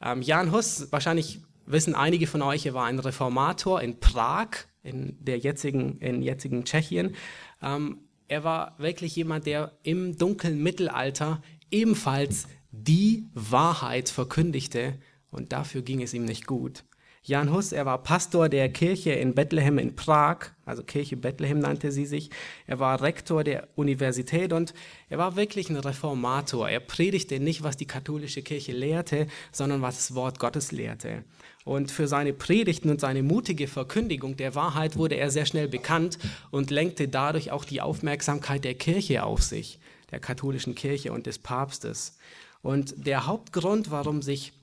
Ähm, 0.01 0.21
Jan 0.21 0.51
Hus, 0.51 0.87
wahrscheinlich 0.91 1.41
wissen 1.65 1.95
einige 1.95 2.27
von 2.27 2.41
euch, 2.41 2.65
er 2.65 2.73
war 2.73 2.85
ein 2.85 2.99
Reformator 2.99 3.81
in 3.81 3.99
Prag, 3.99 4.49
in 4.83 5.17
der 5.19 5.37
jetzigen, 5.37 5.97
in 5.99 6.21
jetzigen 6.21 6.65
Tschechien. 6.65 7.15
Ähm, 7.61 7.99
er 8.27 8.43
war 8.43 8.75
wirklich 8.77 9.15
jemand, 9.15 9.45
der 9.45 9.77
im 9.83 10.17
dunklen 10.17 10.61
Mittelalter 10.61 11.41
ebenfalls 11.69 12.47
die 12.71 13.29
Wahrheit 13.33 14.09
verkündigte 14.09 14.97
und 15.29 15.51
dafür 15.51 15.81
ging 15.81 16.01
es 16.01 16.13
ihm 16.13 16.25
nicht 16.25 16.47
gut. 16.47 16.83
Jan 17.23 17.53
Hus, 17.53 17.71
er 17.71 17.85
war 17.85 18.01
Pastor 18.01 18.49
der 18.49 18.67
Kirche 18.69 19.11
in 19.11 19.35
Bethlehem 19.35 19.77
in 19.77 19.95
Prag, 19.95 20.47
also 20.65 20.81
Kirche 20.81 21.15
Bethlehem 21.15 21.59
nannte 21.59 21.91
sie 21.91 22.07
sich. 22.07 22.31
Er 22.65 22.79
war 22.79 22.99
Rektor 22.99 23.43
der 23.43 23.67
Universität 23.75 24.51
und 24.51 24.73
er 25.07 25.19
war 25.19 25.35
wirklich 25.35 25.69
ein 25.69 25.75
Reformator. 25.75 26.67
Er 26.67 26.79
predigte 26.79 27.39
nicht, 27.39 27.61
was 27.61 27.77
die 27.77 27.85
katholische 27.85 28.41
Kirche 28.41 28.71
lehrte, 28.71 29.27
sondern 29.51 29.83
was 29.83 29.97
das 29.97 30.15
Wort 30.15 30.39
Gottes 30.39 30.71
lehrte. 30.71 31.23
Und 31.63 31.91
für 31.91 32.07
seine 32.07 32.33
Predigten 32.33 32.89
und 32.89 32.99
seine 32.99 33.21
mutige 33.21 33.67
Verkündigung 33.67 34.35
der 34.35 34.55
Wahrheit 34.55 34.97
wurde 34.97 35.13
er 35.13 35.29
sehr 35.29 35.45
schnell 35.45 35.67
bekannt 35.67 36.17
und 36.49 36.71
lenkte 36.71 37.07
dadurch 37.07 37.51
auch 37.51 37.65
die 37.65 37.81
Aufmerksamkeit 37.81 38.63
der 38.63 38.73
Kirche 38.73 39.23
auf 39.23 39.43
sich, 39.43 39.79
der 40.09 40.19
katholischen 40.19 40.73
Kirche 40.73 41.11
und 41.11 41.27
des 41.27 41.37
Papstes. 41.37 42.17
Und 42.63 43.05
der 43.05 43.27
Hauptgrund, 43.27 43.91
warum 43.91 44.23
sich 44.23 44.53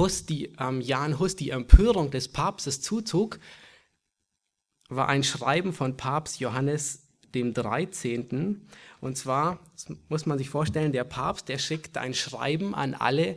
Hus 0.00 0.24
ähm, 0.30 0.80
Jan 0.80 1.18
Hus 1.18 1.36
die 1.36 1.50
Empörung 1.50 2.10
des 2.10 2.28
Papstes 2.28 2.80
zuzog, 2.80 3.38
war 4.88 5.08
ein 5.10 5.22
Schreiben 5.22 5.74
von 5.74 5.98
Papst 5.98 6.40
Johannes 6.40 7.06
dem 7.34 7.52
13. 7.52 8.66
Und 9.02 9.18
zwar, 9.18 9.60
muss 10.08 10.24
man 10.24 10.38
sich 10.38 10.48
vorstellen, 10.48 10.92
der 10.92 11.04
Papst, 11.04 11.50
der 11.50 11.58
schickt 11.58 11.98
ein 11.98 12.14
Schreiben 12.14 12.74
an 12.74 12.94
alle 12.94 13.36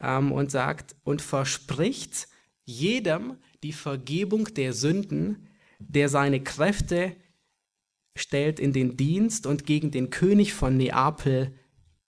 ähm, 0.00 0.32
und 0.32 0.50
sagt 0.50 0.96
und 1.04 1.22
verspricht 1.22 2.26
jedem 2.64 3.36
die 3.62 3.72
Vergebung 3.72 4.52
der 4.54 4.72
Sünden, 4.72 5.48
der 5.78 6.08
seine 6.08 6.42
Kräfte 6.42 7.14
stellt 8.18 8.58
in 8.58 8.72
den 8.72 8.96
Dienst 8.96 9.46
und 9.46 9.66
gegen 9.66 9.92
den 9.92 10.10
König 10.10 10.52
von 10.52 10.76
Neapel 10.76 11.54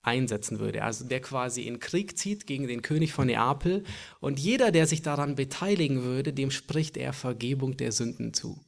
einsetzen 0.05 0.61
würde, 0.61 0.85
also 0.85 1.05
der 1.05 1.21
quasi 1.21 1.63
in 1.63 1.81
Krieg 1.81 2.17
zieht 2.19 2.47
gegen 2.47 2.69
den 2.69 2.83
König 2.83 3.13
von 3.13 3.27
Neapel 3.27 3.85
und 4.21 4.39
jeder, 4.39 4.71
der 4.71 4.87
sich 4.87 5.03
daran 5.03 5.35
beteiligen 5.35 6.05
würde, 6.05 6.33
dem 6.33 6.51
spricht 6.51 6.97
er 6.97 7.13
Vergebung 7.13 7.77
der 7.77 7.91
Sünden 7.93 8.35
zu. 8.35 8.61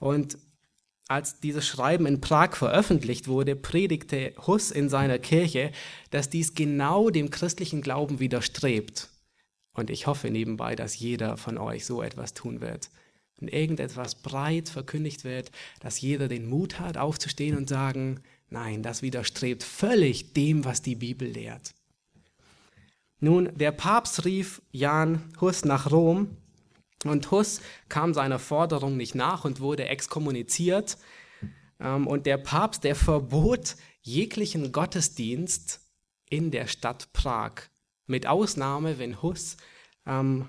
Und 0.00 0.38
als 1.08 1.40
dieses 1.40 1.66
Schreiben 1.66 2.06
in 2.06 2.20
Prag 2.20 2.56
veröffentlicht 2.56 3.28
wurde, 3.28 3.54
predigte 3.54 4.32
Huss 4.46 4.70
in 4.70 4.88
seiner 4.88 5.18
Kirche, 5.18 5.72
dass 6.10 6.30
dies 6.30 6.54
genau 6.54 7.10
dem 7.10 7.30
christlichen 7.30 7.82
Glauben 7.82 8.18
widerstrebt. 8.18 9.10
Und 9.74 9.90
ich 9.90 10.06
hoffe 10.06 10.30
nebenbei, 10.30 10.74
dass 10.74 10.98
jeder 10.98 11.36
von 11.36 11.58
euch 11.58 11.84
so 11.84 12.02
etwas 12.02 12.34
tun 12.34 12.60
wird. 12.60 12.90
Wenn 13.38 13.48
irgendetwas 13.48 14.22
breit 14.22 14.68
verkündigt 14.68 15.24
wird, 15.24 15.50
dass 15.80 16.00
jeder 16.00 16.28
den 16.28 16.48
Mut 16.48 16.78
hat, 16.80 16.96
aufzustehen 16.96 17.56
und 17.56 17.68
sagen, 17.68 18.20
Nein, 18.52 18.82
das 18.82 19.00
widerstrebt 19.00 19.62
völlig 19.62 20.34
dem, 20.34 20.66
was 20.66 20.82
die 20.82 20.94
Bibel 20.94 21.26
lehrt. 21.26 21.74
Nun, 23.18 23.56
der 23.56 23.72
Papst 23.72 24.26
rief 24.26 24.60
Jan 24.72 25.22
Hus 25.40 25.64
nach 25.64 25.90
Rom 25.90 26.36
und 27.04 27.30
Hus 27.30 27.62
kam 27.88 28.12
seiner 28.12 28.38
Forderung 28.38 28.98
nicht 28.98 29.14
nach 29.14 29.46
und 29.46 29.60
wurde 29.60 29.86
exkommuniziert. 29.86 30.98
Ähm, 31.80 32.06
und 32.06 32.26
der 32.26 32.36
Papst, 32.36 32.84
der 32.84 32.94
verbot 32.94 33.76
jeglichen 34.02 34.70
Gottesdienst 34.70 35.80
in 36.28 36.50
der 36.50 36.66
Stadt 36.66 37.10
Prag, 37.14 37.52
mit 38.06 38.26
Ausnahme, 38.26 38.98
wenn 38.98 39.22
Hus, 39.22 39.56
ähm, 40.04 40.46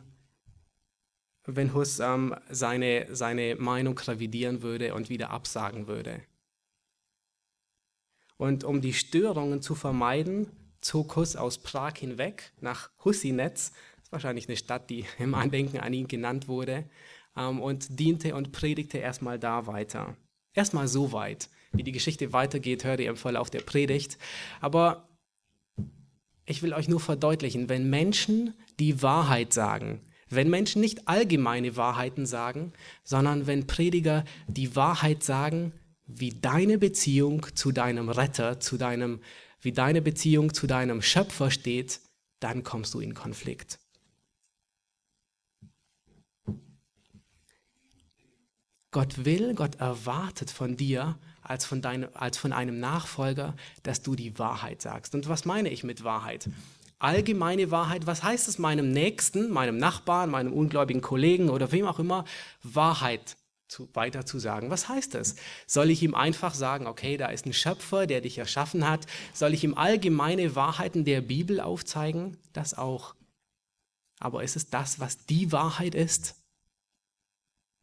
wenn 1.46 1.74
Hus 1.74 2.00
ähm, 2.00 2.36
seine, 2.50 3.08
seine 3.16 3.56
Meinung 3.56 3.98
revidieren 3.98 4.62
würde 4.62 4.94
und 4.94 5.08
wieder 5.08 5.30
absagen 5.30 5.88
würde. 5.88 6.22
Und 8.44 8.66
um 8.66 8.82
die 8.82 8.92
Störungen 8.92 9.62
zu 9.62 9.74
vermeiden, 9.74 10.48
zog 10.82 11.16
Hus 11.16 11.38
aus 11.38 11.60
Prag 11.60 11.94
hinweg 11.96 12.52
nach 12.60 12.90
Husinetz, 13.06 13.72
das 13.96 14.04
ist 14.04 14.12
wahrscheinlich 14.12 14.50
eine 14.50 14.58
Stadt, 14.58 14.90
die 14.90 15.06
im 15.18 15.34
Andenken 15.34 15.80
an 15.80 15.94
ihn 15.94 16.10
genannt 16.10 16.50
wurde, 16.50 16.84
ähm, 17.38 17.62
und 17.62 17.98
diente 18.02 18.36
und 18.36 18.52
predigte 18.52 18.98
erstmal 18.98 19.40
da 19.40 19.66
weiter. 19.66 20.18
Erstmal 20.54 20.90
so 20.90 21.14
weit. 21.14 21.48
Wie 21.72 21.84
die 21.84 21.94
Geschichte 21.94 22.34
weitergeht, 22.34 22.84
hört 22.84 23.00
ihr 23.00 23.12
im 23.12 23.16
Verlauf 23.16 23.50
der 23.50 23.62
Predigt. 23.62 24.18
Aber 24.60 25.08
ich 26.46 26.62
will 26.62 26.74
euch 26.74 26.90
nur 26.90 27.00
verdeutlichen, 27.00 27.70
wenn 27.70 27.90
Menschen 27.90 28.54
die 28.78 29.02
Wahrheit 29.02 29.54
sagen, 29.54 30.02
wenn 30.28 30.50
Menschen 30.50 30.82
nicht 30.82 31.08
allgemeine 31.08 31.78
Wahrheiten 31.78 32.26
sagen, 32.26 32.74
sondern 33.06 33.48
wenn 33.48 33.68
Prediger 33.68 34.26
die 34.48 34.76
Wahrheit 34.76 35.24
sagen, 35.24 35.72
wie 36.06 36.32
deine 36.32 36.78
Beziehung 36.78 37.46
zu 37.56 37.72
deinem 37.72 38.10
Retter, 38.10 38.60
zu 38.60 38.78
deinem, 38.78 39.22
wie 39.62 39.72
deine 39.72 40.02
Beziehung 40.02 40.54
zu 40.54 40.68
deinem 40.68 41.02
Schöpfer 41.02 41.52
steht, 41.52 42.02
dann 42.40 42.64
kommst 42.64 42.94
du 42.94 43.00
in 43.00 43.14
Konflikt. 43.14 43.80
Gott 48.92 49.26
will, 49.26 49.56
Gott 49.56 49.76
erwartet 49.76 50.52
von 50.52 50.78
dir 50.78 51.18
als 51.42 51.66
von, 51.66 51.82
deinem, 51.82 52.10
als 52.14 52.38
von 52.38 52.54
einem 52.54 52.80
Nachfolger, 52.80 53.56
dass 53.82 54.02
du 54.04 54.16
die 54.16 54.38
Wahrheit 54.38 54.82
sagst. 54.82 55.16
Und 55.16 55.28
was 55.28 55.46
meine 55.46 55.70
ich 55.70 55.84
mit 55.84 56.04
Wahrheit? 56.04 56.50
Allgemeine 57.00 57.72
Wahrheit, 57.72 58.06
was 58.06 58.24
heißt 58.24 58.48
es 58.48 58.60
meinem 58.60 58.92
Nächsten, 58.92 59.52
meinem 59.52 59.78
Nachbarn, 59.78 60.30
meinem 60.30 60.54
ungläubigen 60.54 61.02
Kollegen 61.02 61.50
oder 61.50 61.72
wem 61.72 61.86
auch 61.86 62.00
immer, 62.00 62.24
Wahrheit 62.62 63.36
zu, 63.74 63.90
weiter 63.94 64.26
zu 64.26 64.40
sagen. 64.40 64.70
Was 64.70 64.88
heißt 64.88 65.16
das? 65.16 65.36
Soll 65.66 65.90
ich 65.90 66.04
ihm 66.04 66.16
einfach 66.16 66.54
sagen, 66.54 66.86
okay, 66.86 67.18
da 67.18 67.28
ist 67.28 67.46
ein 67.46 67.54
Schöpfer, 67.54 68.06
der 68.06 68.22
dich 68.22 68.38
erschaffen 68.38 68.88
hat? 68.88 69.08
Soll 69.34 69.54
ich 69.54 69.64
ihm 69.64 69.74
allgemeine 69.74 70.56
Wahrheiten 70.56 71.06
der 71.06 71.22
Bibel 71.22 71.60
aufzeigen? 71.60 72.38
Das 72.54 72.78
auch. 72.78 73.16
Aber 74.20 74.44
ist 74.44 74.56
es 74.56 74.70
das, 74.70 75.00
was 75.00 75.26
die 75.26 75.52
Wahrheit 75.52 75.96
ist? 75.96 76.36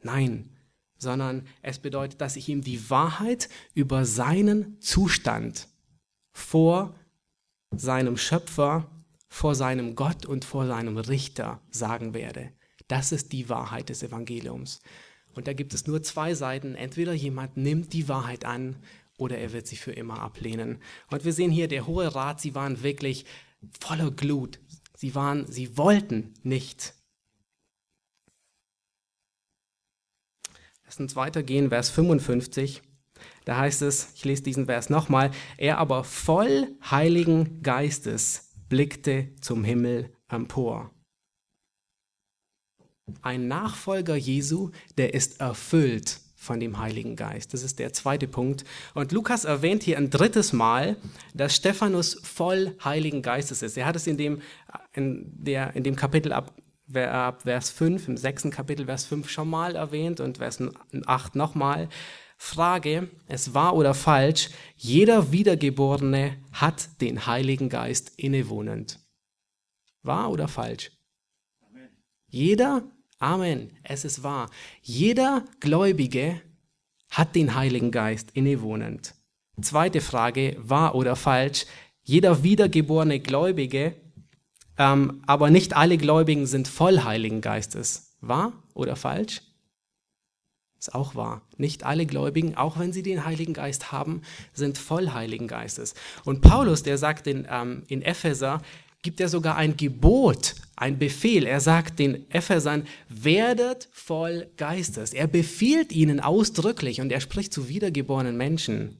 Nein, 0.01 0.49
sondern 0.97 1.45
es 1.61 1.77
bedeutet, 1.77 2.21
dass 2.21 2.37
ich 2.37 2.47
ihm 2.47 2.63
die 2.63 2.89
Wahrheit 2.89 3.49
über 3.73 4.05
seinen 4.05 4.79
Zustand 4.81 5.67
vor 6.31 6.95
seinem 7.75 8.17
Schöpfer, 8.17 8.89
vor 9.27 9.55
seinem 9.55 9.95
Gott 9.95 10.25
und 10.25 10.45
vor 10.45 10.65
seinem 10.65 10.97
Richter 10.97 11.61
sagen 11.69 12.13
werde. 12.13 12.51
Das 12.87 13.11
ist 13.11 13.31
die 13.31 13.49
Wahrheit 13.49 13.89
des 13.89 14.03
Evangeliums. 14.03 14.81
Und 15.33 15.47
da 15.47 15.53
gibt 15.53 15.73
es 15.73 15.87
nur 15.87 16.03
zwei 16.03 16.33
Seiten. 16.33 16.75
Entweder 16.75 17.13
jemand 17.13 17.57
nimmt 17.57 17.93
die 17.93 18.07
Wahrheit 18.07 18.45
an 18.45 18.77
oder 19.17 19.37
er 19.37 19.53
wird 19.53 19.67
sie 19.67 19.75
für 19.75 19.91
immer 19.91 20.19
ablehnen. 20.19 20.79
Und 21.09 21.25
wir 21.25 21.33
sehen 21.33 21.51
hier, 21.51 21.67
der 21.67 21.87
Hohe 21.87 22.13
Rat, 22.13 22.41
sie 22.41 22.55
waren 22.55 22.83
wirklich 22.83 23.25
voller 23.79 24.11
Glut. 24.11 24.59
Sie 24.95 25.15
waren, 25.15 25.45
sie 25.47 25.77
wollten 25.77 26.33
nicht. 26.43 26.95
Lass 30.85 30.99
uns 30.99 31.15
weitergehen, 31.15 31.69
Vers 31.69 31.89
55. 31.89 32.81
Da 33.45 33.57
heißt 33.57 33.81
es, 33.81 34.13
ich 34.15 34.25
lese 34.25 34.43
diesen 34.43 34.65
Vers 34.65 34.89
nochmal, 34.89 35.31
er 35.57 35.77
aber 35.77 36.03
voll 36.03 36.75
Heiligen 36.89 37.61
Geistes 37.61 38.51
blickte 38.69 39.29
zum 39.41 39.63
Himmel 39.63 40.11
empor. 40.27 40.91
Ein 43.21 43.47
Nachfolger 43.47 44.15
Jesu, 44.15 44.71
der 44.97 45.13
ist 45.13 45.39
erfüllt 45.39 46.19
von 46.35 46.59
dem 46.59 46.79
Heiligen 46.79 47.15
Geist. 47.15 47.53
Das 47.53 47.61
ist 47.61 47.77
der 47.77 47.93
zweite 47.93 48.27
Punkt. 48.27 48.65
Und 48.95 49.11
Lukas 49.11 49.45
erwähnt 49.45 49.83
hier 49.83 49.97
ein 49.97 50.09
drittes 50.09 50.53
Mal, 50.53 50.97
dass 51.35 51.55
Stephanus 51.55 52.19
voll 52.23 52.75
Heiligen 52.83 53.21
Geistes 53.21 53.61
ist. 53.61 53.77
Er 53.77 53.85
hat 53.85 53.95
es 53.95 54.07
in 54.07 54.17
dem, 54.17 54.41
in 54.93 55.31
der, 55.37 55.75
in 55.75 55.83
dem 55.83 55.95
Kapitel 55.95 56.33
ab, 56.33 56.53
ab 56.95 57.43
Vers 57.43 57.69
5, 57.69 58.07
im 58.07 58.17
sechsten 58.17 58.49
Kapitel 58.49 58.87
Vers 58.87 59.05
5 59.05 59.29
schon 59.29 59.49
mal 59.49 59.75
erwähnt 59.75 60.19
und 60.19 60.39
Vers 60.39 60.59
8 61.05 61.35
nochmal. 61.35 61.89
Frage, 62.37 63.07
es 63.27 63.53
war 63.53 63.75
oder 63.75 63.93
falsch, 63.93 64.49
jeder 64.75 65.31
Wiedergeborene 65.31 66.37
hat 66.51 66.89
den 66.99 67.27
Heiligen 67.27 67.69
Geist 67.69 68.13
innewohnend. 68.17 68.97
Wahr 70.01 70.31
oder 70.31 70.47
falsch? 70.47 70.91
Jeder, 72.25 72.83
Amen, 73.21 73.69
es 73.83 74.03
ist 74.03 74.23
wahr, 74.23 74.49
jeder 74.81 75.45
Gläubige 75.59 76.41
hat 77.11 77.35
den 77.35 77.53
Heiligen 77.53 77.91
Geist 77.91 78.31
innewohnend. 78.33 79.13
Zweite 79.61 80.01
Frage, 80.01 80.57
wahr 80.59 80.95
oder 80.95 81.15
falsch, 81.15 81.67
jeder 82.01 82.41
wiedergeborene 82.41 83.19
Gläubige, 83.19 83.95
ähm, 84.75 85.21
aber 85.27 85.51
nicht 85.51 85.77
alle 85.77 85.99
Gläubigen 85.99 86.47
sind 86.47 86.67
voll 86.67 87.03
Heiligen 87.03 87.41
Geistes. 87.41 88.17
Wahr 88.21 88.53
oder 88.73 88.95
falsch? 88.95 89.43
Ist 90.79 90.95
auch 90.95 91.13
wahr. 91.13 91.43
Nicht 91.57 91.83
alle 91.83 92.07
Gläubigen, 92.07 92.57
auch 92.57 92.79
wenn 92.79 92.91
sie 92.91 93.03
den 93.03 93.23
Heiligen 93.23 93.53
Geist 93.53 93.91
haben, 93.91 94.23
sind 94.51 94.79
voll 94.79 95.11
Heiligen 95.11 95.47
Geistes. 95.47 95.93
Und 96.25 96.41
Paulus, 96.41 96.81
der 96.81 96.97
sagt 96.97 97.27
in, 97.27 97.45
ähm, 97.47 97.83
in 97.87 98.01
Epheser, 98.01 98.63
gibt 99.01 99.19
er 99.19 99.29
sogar 99.29 99.55
ein 99.55 99.77
Gebot, 99.77 100.55
ein 100.75 100.99
Befehl. 100.99 101.45
Er 101.45 101.59
sagt 101.59 101.99
den 101.99 102.29
Ephesern, 102.29 102.87
werdet 103.09 103.89
voll 103.91 104.49
Geistes. 104.57 105.13
Er 105.13 105.27
befiehlt 105.27 105.91
ihnen 105.91 106.19
ausdrücklich 106.19 107.01
und 107.01 107.11
er 107.11 107.21
spricht 107.21 107.53
zu 107.53 107.67
wiedergeborenen 107.67 108.37
Menschen. 108.37 108.97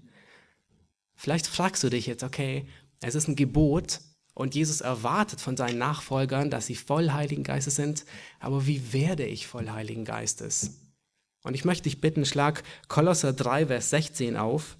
Vielleicht 1.15 1.47
fragst 1.47 1.83
du 1.83 1.89
dich 1.89 2.07
jetzt, 2.07 2.23
okay, 2.23 2.65
es 3.01 3.15
ist 3.15 3.27
ein 3.27 3.35
Gebot 3.35 3.99
und 4.33 4.55
Jesus 4.55 4.81
erwartet 4.81 5.39
von 5.39 5.57
seinen 5.57 5.77
Nachfolgern, 5.77 6.49
dass 6.49 6.65
sie 6.65 6.75
voll 6.75 7.11
Heiligen 7.11 7.43
Geistes 7.43 7.75
sind, 7.75 8.05
aber 8.39 8.65
wie 8.65 8.93
werde 8.93 9.25
ich 9.25 9.45
voll 9.45 9.69
Heiligen 9.69 10.05
Geistes? 10.05 10.79
Und 11.43 11.53
ich 11.55 11.65
möchte 11.65 11.83
dich 11.83 12.01
bitten, 12.01 12.25
schlag 12.25 12.63
Kolosser 12.87 13.33
3, 13.33 13.67
Vers 13.67 13.89
16 13.89 14.37
auf. 14.37 14.77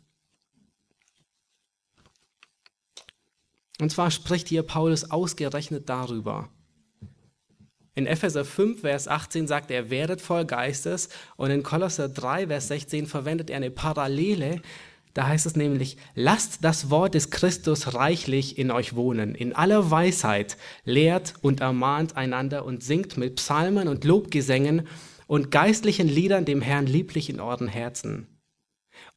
Und 3.82 3.90
zwar 3.90 4.12
spricht 4.12 4.48
hier 4.48 4.62
Paulus 4.62 5.10
ausgerechnet 5.10 5.90
darüber. 5.90 6.50
In 7.96 8.06
Epheser 8.06 8.46
5, 8.46 8.82
Vers 8.82 9.08
18 9.08 9.48
sagt 9.48 9.72
er, 9.72 9.90
werdet 9.90 10.22
voll 10.22 10.46
Geistes. 10.46 11.10
Und 11.36 11.50
in 11.50 11.64
Kolosser 11.64 12.08
3, 12.08 12.46
Vers 12.46 12.68
16 12.68 13.08
verwendet 13.08 13.50
er 13.50 13.58
eine 13.58 13.72
Parallele. 13.72 14.62
Da 15.16 15.26
heißt 15.26 15.48
es 15.48 15.56
nämlich, 15.56 15.98
lasst 16.14 16.64
das 16.64 16.92
Wort 16.92 17.16
des 17.16 17.32
Christus 17.32 17.96
reichlich 17.96 18.60
in 18.60 18.70
euch 18.70 18.96
wohnen. 18.96 19.34
In 19.34 19.56
aller 19.56 19.90
Weisheit 19.90 20.58
lehrt 20.86 21.34
und 21.42 21.62
ermahnt 21.62 22.16
einander 22.16 22.66
und 22.66 22.84
singt 22.84 23.18
mit 23.18 23.38
Psalmen 23.38 23.88
und 23.88 24.04
Lobgesängen 24.04 24.88
und 25.26 25.50
geistlichen 25.50 26.08
Liedern 26.08 26.46
dem 26.46 26.62
Herrn 26.62 26.86
lieblich 26.86 27.32
in 27.32 27.40
euren 27.40 27.68
Herzen. 27.68 28.28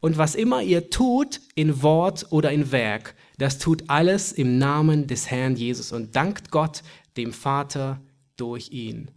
Und 0.01 0.17
was 0.17 0.35
immer 0.35 0.63
ihr 0.63 0.89
tut, 0.89 1.43
in 1.55 1.83
Wort 1.83 2.29
oder 2.31 2.51
in 2.51 2.73
Werk, 2.73 3.15
das 3.39 3.59
tut 3.59 3.85
alles 3.89 4.33
im 4.33 4.59
Namen 4.59 5.07
des 5.07 5.31
Herrn 5.31 5.57
Jesus 5.57 5.93
und 5.93 6.15
dankt 6.15 6.51
Gott, 6.51 6.83
dem 7.17 7.33
Vater, 7.33 8.01
durch 8.37 8.71
ihn. 8.71 9.11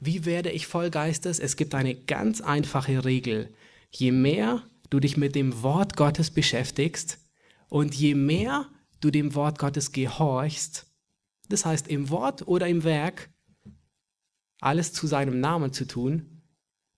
Wie 0.00 0.24
werde 0.24 0.50
ich 0.50 0.66
voll 0.66 0.90
Geistes? 0.90 1.38
Es 1.38 1.56
gibt 1.56 1.74
eine 1.74 1.94
ganz 1.94 2.40
einfache 2.40 3.04
Regel. 3.04 3.52
Je 3.90 4.12
mehr 4.12 4.62
du 4.88 5.00
dich 5.00 5.16
mit 5.16 5.34
dem 5.34 5.62
Wort 5.62 5.96
Gottes 5.96 6.30
beschäftigst 6.30 7.18
und 7.68 7.94
je 7.94 8.14
mehr 8.14 8.66
du 9.00 9.10
dem 9.10 9.34
Wort 9.34 9.58
Gottes 9.58 9.92
gehorchst, 9.92 10.86
das 11.48 11.64
heißt 11.64 11.88
im 11.88 12.10
Wort 12.10 12.46
oder 12.48 12.66
im 12.66 12.84
Werk, 12.84 13.30
alles 14.60 14.92
zu 14.92 15.06
seinem 15.06 15.40
Namen 15.40 15.72
zu 15.72 15.86
tun, 15.86 16.42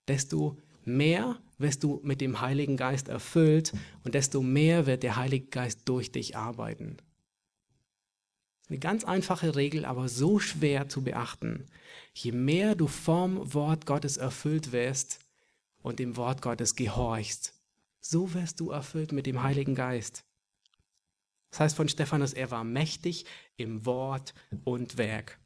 desto 0.07 0.57
mehr 0.85 1.41
wirst 1.57 1.83
du 1.83 1.99
mit 2.03 2.21
dem 2.21 2.41
Heiligen 2.41 2.77
Geist 2.77 3.07
erfüllt 3.07 3.73
und 4.03 4.15
desto 4.15 4.41
mehr 4.41 4.85
wird 4.85 5.03
der 5.03 5.15
Heilige 5.15 5.47
Geist 5.47 5.81
durch 5.85 6.11
dich 6.11 6.35
arbeiten. 6.35 6.97
Eine 8.69 8.79
ganz 8.79 9.03
einfache 9.03 9.55
Regel, 9.55 9.85
aber 9.85 10.07
so 10.09 10.39
schwer 10.39 10.89
zu 10.89 11.03
beachten. 11.03 11.65
Je 12.13 12.31
mehr 12.31 12.75
du 12.75 12.87
vom 12.87 13.53
Wort 13.53 13.85
Gottes 13.85 14.17
erfüllt 14.17 14.71
wirst 14.71 15.19
und 15.81 15.99
dem 15.99 16.15
Wort 16.15 16.41
Gottes 16.41 16.75
gehorchst, 16.75 17.53
so 17.99 18.33
wirst 18.33 18.59
du 18.59 18.71
erfüllt 18.71 19.11
mit 19.11 19.25
dem 19.25 19.43
Heiligen 19.43 19.75
Geist. 19.75 20.25
Das 21.51 21.59
heißt 21.59 21.75
von 21.75 21.87
Stephanus, 21.87 22.33
er 22.33 22.49
war 22.51 22.63
mächtig 22.63 23.25
im 23.57 23.85
Wort 23.85 24.33
und 24.63 24.97
Werk. 24.97 25.39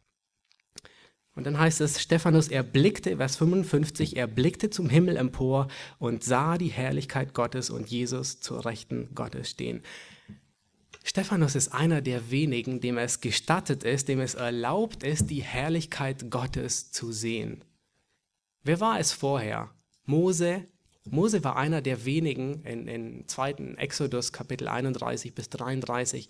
Und 1.38 1.44
dann 1.44 1.60
heißt 1.60 1.82
es, 1.82 2.02
Stephanus 2.02 2.48
erblickte, 2.48 3.18
Vers 3.18 3.36
55, 3.36 4.18
er 4.18 4.26
blickte 4.26 4.72
zum 4.72 4.90
Himmel 4.90 5.18
empor 5.18 5.68
und 6.00 6.24
sah 6.24 6.58
die 6.58 6.70
Herrlichkeit 6.70 7.36
Gottes 7.36 7.70
und 7.70 7.90
Jesus 7.90 8.40
zur 8.40 8.66
Rechten 8.66 9.14
Gottes 9.14 9.52
stehen. 9.52 9.84
Stephanus 11.04 11.54
ist 11.54 11.76
einer 11.76 12.02
der 12.02 12.32
wenigen, 12.32 12.82
dem 12.82 12.98
es 12.98 13.22
gestattet 13.22 13.84
ist, 13.84 14.08
dem 14.08 14.20
es 14.20 14.34
erlaubt 14.34 15.04
ist, 15.04 15.30
die 15.30 15.44
Herrlichkeit 15.44 16.32
Gottes 16.32 16.92
zu 16.92 17.12
sehen. 17.12 17.64
Wer 18.64 18.80
war 18.80 19.00
es 19.00 19.12
vorher? 19.12 19.70
Mose. 20.06 20.66
Mose 21.08 21.44
war 21.44 21.56
einer 21.56 21.84
der 21.84 22.04
wenigen 22.04 22.64
in, 22.64 22.88
in 22.88 23.28
2. 23.28 23.76
Exodus 23.78 24.34
Kapitel 24.34 24.68
31 24.68 25.36
bis 25.36 25.50
33. 25.52 26.30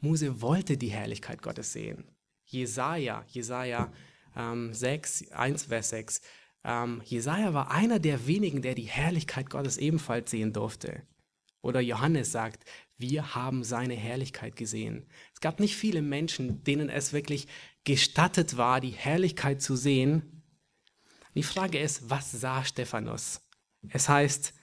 Mose 0.00 0.42
wollte 0.42 0.76
die 0.76 0.90
Herrlichkeit 0.90 1.40
Gottes 1.40 1.72
sehen. 1.72 2.02
Jesaja, 2.46 3.24
Jesaja 3.28 3.92
ähm, 4.36 4.72
6, 4.72 5.32
1 5.32 5.64
Vers 5.64 5.90
6. 5.90 6.20
Ähm, 6.64 7.02
Jesaja 7.04 7.54
war 7.54 7.70
einer 7.70 7.98
der 7.98 8.26
wenigen, 8.26 8.62
der 8.62 8.74
die 8.74 8.82
Herrlichkeit 8.82 9.50
Gottes 9.50 9.78
ebenfalls 9.78 10.30
sehen 10.30 10.52
durfte. 10.52 11.02
Oder 11.62 11.80
Johannes 11.80 12.32
sagt, 12.32 12.64
wir 12.96 13.34
haben 13.34 13.64
seine 13.64 13.94
Herrlichkeit 13.94 14.56
gesehen. 14.56 15.06
Es 15.34 15.40
gab 15.40 15.60
nicht 15.60 15.76
viele 15.76 16.02
Menschen, 16.02 16.62
denen 16.64 16.88
es 16.88 17.12
wirklich 17.12 17.48
gestattet 17.84 18.56
war, 18.56 18.80
die 18.80 18.90
Herrlichkeit 18.90 19.62
zu 19.62 19.76
sehen. 19.76 20.42
Die 21.34 21.42
Frage 21.42 21.78
ist, 21.78 22.10
was 22.10 22.30
sah 22.30 22.64
Stephanus? 22.64 23.40
Es 23.88 24.08
heißt, 24.08 24.54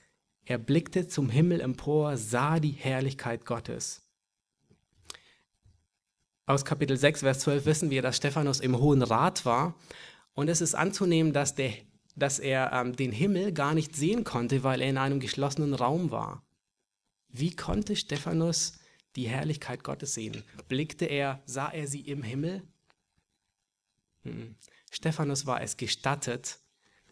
er 0.44 0.58
blickte 0.58 1.08
zum 1.08 1.30
Himmel 1.30 1.60
empor, 1.60 2.16
sah 2.16 2.60
die 2.60 2.72
Herrlichkeit 2.72 3.44
Gottes. 3.44 4.07
Aus 6.48 6.64
Kapitel 6.64 6.96
6, 6.96 7.20
Vers 7.20 7.40
12 7.40 7.66
wissen 7.66 7.90
wir, 7.90 8.00
dass 8.00 8.16
Stephanus 8.16 8.60
im 8.60 8.78
Hohen 8.78 9.02
Rat 9.02 9.44
war. 9.44 9.74
Und 10.32 10.48
es 10.48 10.62
ist 10.62 10.74
anzunehmen, 10.74 11.34
dass, 11.34 11.54
der, 11.54 11.74
dass 12.16 12.38
er 12.38 12.72
ähm, 12.72 12.96
den 12.96 13.12
Himmel 13.12 13.52
gar 13.52 13.74
nicht 13.74 13.94
sehen 13.94 14.24
konnte, 14.24 14.64
weil 14.64 14.80
er 14.80 14.88
in 14.88 14.96
einem 14.96 15.20
geschlossenen 15.20 15.74
Raum 15.74 16.10
war. 16.10 16.42
Wie 17.28 17.54
konnte 17.54 17.96
Stephanus 17.96 18.78
die 19.14 19.28
Herrlichkeit 19.28 19.84
Gottes 19.84 20.14
sehen? 20.14 20.42
Blickte 20.68 21.04
er, 21.04 21.42
sah 21.44 21.68
er 21.68 21.86
sie 21.86 22.00
im 22.00 22.22
Himmel? 22.22 22.62
Hm. 24.22 24.56
Stephanus 24.90 25.44
war 25.44 25.60
es 25.60 25.76
gestattet, 25.76 26.60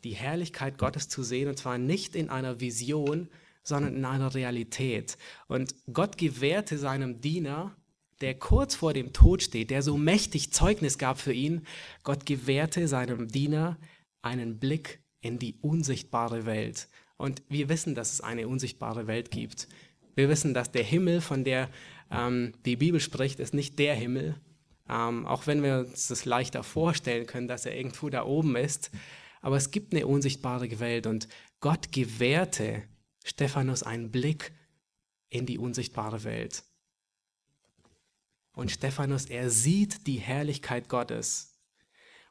die 0.02 0.14
Herrlichkeit 0.14 0.78
Gottes 0.78 1.10
zu 1.10 1.22
sehen, 1.22 1.50
und 1.50 1.58
zwar 1.58 1.76
nicht 1.76 2.16
in 2.16 2.30
einer 2.30 2.60
Vision, 2.60 3.28
sondern 3.62 3.96
in 3.96 4.04
einer 4.06 4.34
Realität. 4.34 5.18
Und 5.46 5.74
Gott 5.92 6.16
gewährte 6.16 6.78
seinem 6.78 7.20
Diener, 7.20 7.76
der 8.20 8.34
kurz 8.34 8.74
vor 8.74 8.92
dem 8.92 9.12
Tod 9.12 9.42
steht, 9.42 9.70
der 9.70 9.82
so 9.82 9.96
mächtig 9.96 10.52
Zeugnis 10.52 10.98
gab 10.98 11.18
für 11.18 11.32
ihn, 11.32 11.66
Gott 12.02 12.26
gewährte 12.26 12.88
seinem 12.88 13.28
Diener 13.28 13.76
einen 14.22 14.58
Blick 14.58 15.00
in 15.20 15.38
die 15.38 15.56
unsichtbare 15.60 16.46
Welt. 16.46 16.88
Und 17.16 17.42
wir 17.48 17.68
wissen, 17.68 17.94
dass 17.94 18.12
es 18.12 18.20
eine 18.20 18.48
unsichtbare 18.48 19.06
Welt 19.06 19.30
gibt. 19.30 19.68
Wir 20.14 20.28
wissen, 20.28 20.54
dass 20.54 20.70
der 20.70 20.84
Himmel, 20.84 21.20
von 21.20 21.44
der 21.44 21.68
ähm, 22.10 22.52
die 22.64 22.76
Bibel 22.76 23.00
spricht, 23.00 23.40
ist 23.40 23.54
nicht 23.54 23.78
der 23.78 23.94
Himmel. 23.94 24.40
Ähm, 24.88 25.26
auch 25.26 25.46
wenn 25.46 25.62
wir 25.62 25.80
uns 25.80 26.08
das 26.08 26.24
leichter 26.24 26.62
vorstellen 26.62 27.26
können, 27.26 27.48
dass 27.48 27.66
er 27.66 27.76
irgendwo 27.76 28.08
da 28.08 28.24
oben 28.24 28.56
ist. 28.56 28.90
Aber 29.40 29.56
es 29.56 29.70
gibt 29.70 29.94
eine 29.94 30.06
unsichtbare 30.06 30.80
Welt 30.80 31.06
und 31.06 31.28
Gott 31.60 31.92
gewährte 31.92 32.82
Stephanus 33.24 33.82
einen 33.82 34.10
Blick 34.10 34.52
in 35.28 35.46
die 35.46 35.58
unsichtbare 35.58 36.24
Welt. 36.24 36.62
Und 38.56 38.70
Stephanus, 38.70 39.26
er 39.26 39.50
sieht 39.50 40.06
die 40.06 40.16
Herrlichkeit 40.16 40.88
Gottes. 40.88 41.52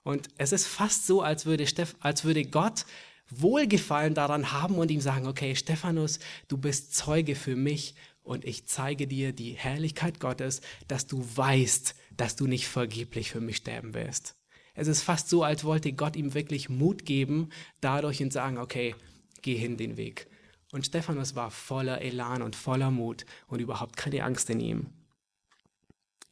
Und 0.01 0.27
es 0.37 0.53
ist 0.53 0.65
fast 0.65 1.05
so, 1.05 1.21
als 1.21 1.45
würde, 1.45 1.67
Steph 1.67 1.95
als 1.99 2.23
würde 2.23 2.43
Gott 2.43 2.87
Wohlgefallen 3.29 4.15
daran 4.15 4.51
haben 4.51 4.75
und 4.75 4.89
ihm 4.89 5.01
sagen, 5.01 5.27
okay, 5.27 5.55
Stephanus, 5.55 6.17
du 6.47 6.57
bist 6.57 6.95
Zeuge 6.95 7.35
für 7.35 7.55
mich 7.55 7.93
und 8.23 8.43
ich 8.43 8.65
zeige 8.65 9.05
dir 9.05 9.33
die 9.33 9.51
Herrlichkeit 9.51 10.19
Gottes, 10.19 10.61
dass 10.87 11.05
du 11.05 11.23
weißt, 11.35 11.93
dass 12.17 12.35
du 12.35 12.47
nicht 12.47 12.67
vergeblich 12.67 13.29
für 13.29 13.39
mich 13.39 13.57
sterben 13.57 13.93
wirst. 13.93 14.35
Es 14.73 14.87
ist 14.87 15.03
fast 15.03 15.29
so, 15.29 15.43
als 15.43 15.63
wollte 15.63 15.93
Gott 15.93 16.15
ihm 16.15 16.33
wirklich 16.33 16.69
Mut 16.69 17.05
geben, 17.05 17.49
dadurch 17.81 18.19
und 18.23 18.33
sagen, 18.33 18.57
okay, 18.57 18.95
geh 19.43 19.55
hin 19.55 19.77
den 19.77 19.95
Weg. 19.95 20.27
Und 20.71 20.87
Stephanus 20.87 21.35
war 21.35 21.51
voller 21.51 22.01
Elan 22.01 22.41
und 22.41 22.55
voller 22.55 22.89
Mut 22.89 23.27
und 23.45 23.59
überhaupt 23.59 23.95
keine 23.95 24.23
Angst 24.23 24.49
in 24.49 24.59
ihm. 24.59 24.87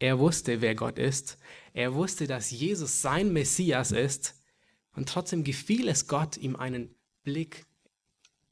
Er 0.04 0.20
wusste, 0.20 0.60
wer 0.60 0.76
Gott 0.76 1.00
ist. 1.00 1.38
Er 1.74 1.94
wusste, 1.94 2.28
dass 2.28 2.52
Jesus 2.52 3.02
sein 3.02 3.32
Messias 3.32 3.94
ist 3.94 4.36
und 4.98 5.08
trotzdem 5.08 5.46
gefiel 5.46 5.88
es 5.88 6.10
Gott, 6.10 6.36
ihm 6.36 6.58
einen 6.58 6.94
Blick 7.24 7.66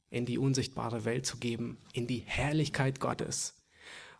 in 0.09 0.25
die 0.25 0.37
unsichtbare 0.37 1.03
Welt 1.03 1.25
zu 1.25 1.39
geben, 1.39 1.77
in 1.91 2.07
die 2.07 2.23
Herrlichkeit 2.25 3.01
Gottes. 3.01 3.61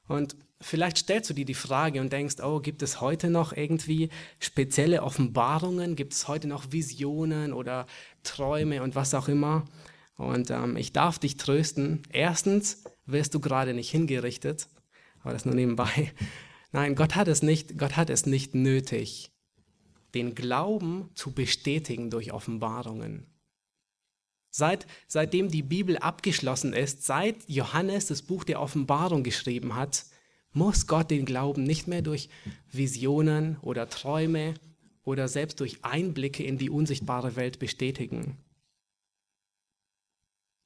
Und 0.10 0.36
vielleicht 0.60 0.98
stellst 0.98 1.30
du 1.30 1.34
dir 1.34 1.46
die 1.46 1.54
Frage 1.54 2.02
und 2.02 2.12
denkst, 2.12 2.42
oh, 2.44 2.60
gibt 2.60 2.82
es 2.82 3.00
heute 3.00 3.30
noch 3.30 3.54
irgendwie 3.54 4.10
spezielle 4.40 5.02
Offenbarungen? 5.02 5.96
Gibt 5.96 6.12
es 6.12 6.28
heute 6.28 6.50
noch 6.50 6.74
Visionen 6.74 7.54
oder 7.54 7.88
Träume 8.24 8.84
und 8.84 8.96
was 8.96 9.14
auch 9.14 9.30
immer? 9.30 9.64
Und 10.18 10.52
ähm, 10.52 10.76
ich 10.76 10.92
darf 10.92 11.18
dich 11.18 11.38
trösten. 11.38 12.04
Erstens 12.12 12.84
wirst 13.06 13.34
du 13.34 13.40
gerade 13.40 13.74
nicht 13.74 13.90
hingerichtet, 13.90 14.68
aber 15.22 15.32
das 15.32 15.46
nur 15.46 15.56
nebenbei. 15.56 16.12
Nein, 16.72 16.96
Gott 16.96 17.16
hat 17.16 17.28
es 17.28 17.42
nicht, 17.42 17.78
Gott 17.78 17.98
hat 17.98 18.10
es 18.10 18.26
nicht 18.26 18.56
nötig, 18.56 19.32
den 20.14 20.36
Glauben 20.36 21.10
zu 21.16 21.32
bestätigen 21.32 22.10
durch 22.10 22.32
Offenbarungen. 22.32 23.28
Seit, 24.50 24.86
seitdem 25.08 25.50
die 25.50 25.64
Bibel 25.64 25.98
abgeschlossen 25.98 26.74
ist, 26.74 27.04
seit 27.06 27.38
Johannes 27.48 28.08
das 28.08 28.22
Buch 28.22 28.44
der 28.44 28.62
Offenbarung 28.62 29.24
geschrieben 29.24 29.76
hat, 29.76 30.06
muss 30.54 30.88
Gott 30.88 31.10
den 31.10 31.26
Glauben 31.26 31.64
nicht 31.64 31.88
mehr 31.88 32.02
durch 32.02 32.30
Visionen 32.70 33.58
oder 33.62 33.90
Träume 33.90 34.54
oder 35.04 35.28
selbst 35.28 35.62
durch 35.62 35.84
Einblicke 35.84 36.44
in 36.44 36.58
die 36.58 36.70
unsichtbare 36.70 37.38
Welt 37.38 37.60
bestätigen. 37.60 38.38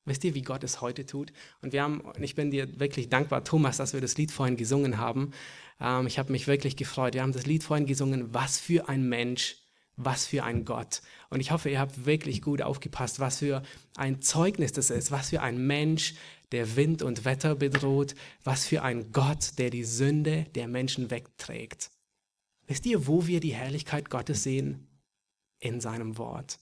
Wisst 0.05 0.23
ihr, 0.23 0.35
wie 0.35 0.43
Gott 0.43 0.63
es 0.63 0.81
heute 0.81 1.05
tut? 1.05 1.33
Und 1.61 1.73
wir 1.73 1.81
haben, 1.81 2.03
ich 2.19 2.35
bin 2.35 2.51
dir 2.51 2.79
wirklich 2.79 3.09
dankbar, 3.09 3.43
Thomas, 3.43 3.77
dass 3.77 3.93
wir 3.93 4.01
das 4.01 4.17
Lied 4.17 4.31
vorhin 4.31 4.55
gesungen 4.55 4.99
haben. 4.99 5.31
Ähm, 5.79 6.05
ich 6.05 6.19
habe 6.19 6.31
mich 6.31 6.45
wirklich 6.45 6.77
gefreut. 6.77 7.15
Wir 7.15 7.23
haben 7.23 7.33
das 7.33 7.47
Lied 7.47 7.63
vorhin 7.63 7.87
gesungen. 7.87 8.33
Was 8.33 8.59
für 8.59 8.87
ein 8.87 9.09
Mensch, 9.09 9.57
was 9.95 10.27
für 10.27 10.43
ein 10.43 10.63
Gott. 10.63 11.01
Und 11.31 11.39
ich 11.39 11.49
hoffe, 11.49 11.71
ihr 11.71 11.79
habt 11.79 12.05
wirklich 12.05 12.43
gut 12.43 12.61
aufgepasst, 12.61 13.19
was 13.19 13.39
für 13.39 13.63
ein 13.97 14.21
Zeugnis 14.21 14.73
das 14.73 14.91
ist. 14.91 15.11
Was 15.11 15.29
für 15.29 15.41
ein 15.41 15.65
Mensch, 15.65 16.13
der 16.51 16.75
Wind 16.75 17.01
und 17.01 17.25
Wetter 17.25 17.55
bedroht. 17.55 18.13
Was 18.43 18.67
für 18.67 18.83
ein 18.83 19.11
Gott, 19.11 19.57
der 19.57 19.71
die 19.71 19.83
Sünde 19.83 20.45
der 20.53 20.67
Menschen 20.67 21.09
wegträgt. 21.09 21.89
Wisst 22.67 22.85
ihr, 22.85 23.07
wo 23.07 23.25
wir 23.25 23.39
die 23.39 23.53
Herrlichkeit 23.55 24.11
Gottes 24.11 24.43
sehen? 24.43 24.87
In 25.59 25.81
seinem 25.81 26.19
Wort. 26.19 26.59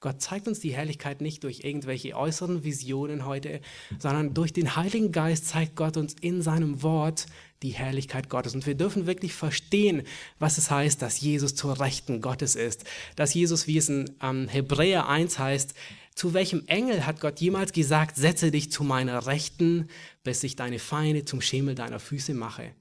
Gott 0.00 0.22
zeigt 0.22 0.48
uns 0.48 0.60
die 0.60 0.72
Herrlichkeit 0.72 1.20
nicht 1.20 1.44
durch 1.44 1.60
irgendwelche 1.62 2.16
äußeren 2.16 2.64
Visionen 2.64 3.26
heute, 3.26 3.60
sondern 3.98 4.32
durch 4.32 4.54
den 4.54 4.74
Heiligen 4.74 5.12
Geist 5.12 5.46
zeigt 5.46 5.76
Gott 5.76 5.98
uns 5.98 6.16
in 6.20 6.40
seinem 6.40 6.82
Wort 6.82 7.26
die 7.62 7.70
Herrlichkeit 7.70 8.30
Gottes. 8.30 8.54
Und 8.54 8.66
wir 8.66 8.74
dürfen 8.74 9.06
wirklich 9.06 9.34
verstehen, 9.34 10.02
was 10.38 10.56
es 10.56 10.70
heißt, 10.70 11.02
dass 11.02 11.20
Jesus 11.20 11.54
zur 11.54 11.78
Rechten 11.80 12.22
Gottes 12.22 12.56
ist. 12.56 12.84
Dass 13.16 13.34
Jesus, 13.34 13.66
wie 13.66 13.76
es 13.76 13.90
in 13.90 14.10
ähm, 14.22 14.48
Hebräer 14.48 15.06
1 15.06 15.38
heißt, 15.38 15.74
zu 16.14 16.32
welchem 16.32 16.66
Engel 16.66 17.04
hat 17.04 17.20
Gott 17.20 17.38
jemals 17.40 17.72
gesagt, 17.72 18.16
setze 18.16 18.50
dich 18.50 18.72
zu 18.72 18.84
meiner 18.84 19.26
Rechten, 19.26 19.88
bis 20.24 20.42
ich 20.42 20.56
deine 20.56 20.78
Feinde 20.78 21.26
zum 21.26 21.42
Schemel 21.42 21.74
deiner 21.74 22.00
Füße 22.00 22.32
mache? 22.32 22.72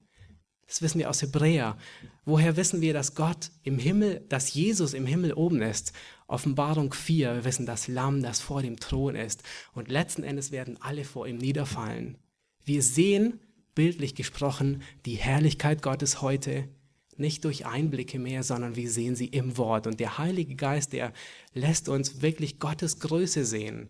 Das 0.68 0.82
wissen 0.82 1.00
wir 1.00 1.10
aus 1.10 1.22
Hebräer. 1.22 1.78
Woher 2.26 2.56
wissen 2.56 2.80
wir, 2.80 2.94
dass 2.94 3.16
Gott 3.16 3.50
im 3.64 3.80
Himmel, 3.80 4.24
dass 4.30 4.54
Jesus 4.54 4.94
im 4.94 5.08
Himmel 5.08 5.34
oben 5.34 5.62
ist? 5.62 5.94
Offenbarung 6.30 6.94
4, 6.94 7.36
wir 7.36 7.44
wissen, 7.44 7.66
das 7.66 7.88
Lamm, 7.88 8.22
das 8.22 8.40
vor 8.40 8.62
dem 8.62 8.80
Thron 8.80 9.16
ist. 9.16 9.42
Und 9.74 9.90
letzten 9.90 10.24
Endes 10.24 10.52
werden 10.52 10.78
alle 10.80 11.04
vor 11.04 11.28
ihm 11.28 11.38
niederfallen. 11.38 12.18
Wir 12.64 12.84
sehen 12.84 13.40
bildlich 13.74 14.14
gesprochen, 14.14 14.84
die 15.06 15.16
Herrlichkeit 15.16 15.82
Gottes 15.82 16.22
heute 16.22 16.70
nicht 17.18 17.46
durch 17.46 17.66
Einblicke 17.66 18.20
mehr, 18.20 18.44
sondern 18.44 18.76
wir 18.76 18.90
sehen 18.92 19.16
sie 19.16 19.26
im 19.26 19.58
Wort. 19.58 19.88
Und 19.88 20.00
der 20.00 20.20
Heilige 20.20 20.56
Geist, 20.56 20.94
der 20.94 21.14
lässt 21.54 21.90
uns 21.90 22.22
wirklich 22.22 22.60
Gottes 22.60 23.00
Größe 23.00 23.44
sehen. 23.44 23.90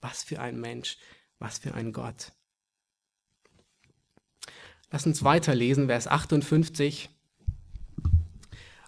Was 0.00 0.22
für 0.22 0.40
ein 0.40 0.60
Mensch, 0.60 0.98
was 1.38 1.58
für 1.58 1.74
ein 1.74 1.92
Gott. 1.92 2.32
Lass 4.90 5.06
uns 5.06 5.24
weiterlesen, 5.24 5.86
Vers 5.86 6.06
58. 6.06 7.08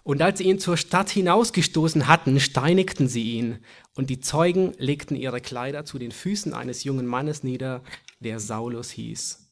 Und 0.03 0.21
als 0.21 0.39
sie 0.39 0.45
ihn 0.45 0.59
zur 0.59 0.77
Stadt 0.77 1.09
hinausgestoßen 1.09 2.07
hatten, 2.07 2.39
steinigten 2.39 3.07
sie 3.07 3.33
ihn. 3.33 3.63
Und 3.95 4.09
die 4.09 4.19
Zeugen 4.19 4.73
legten 4.77 5.15
ihre 5.15 5.41
Kleider 5.41 5.85
zu 5.85 5.99
den 5.99 6.11
Füßen 6.11 6.53
eines 6.53 6.83
jungen 6.83 7.05
Mannes 7.05 7.43
nieder, 7.43 7.83
der 8.19 8.39
Saulus 8.39 8.89
hieß. 8.91 9.47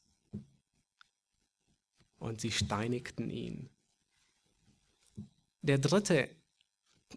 Und 2.18 2.42
sie 2.42 2.52
steinigten 2.52 3.30
ihn. 3.30 3.70
Der 5.62 5.78
dritte, 5.78 6.30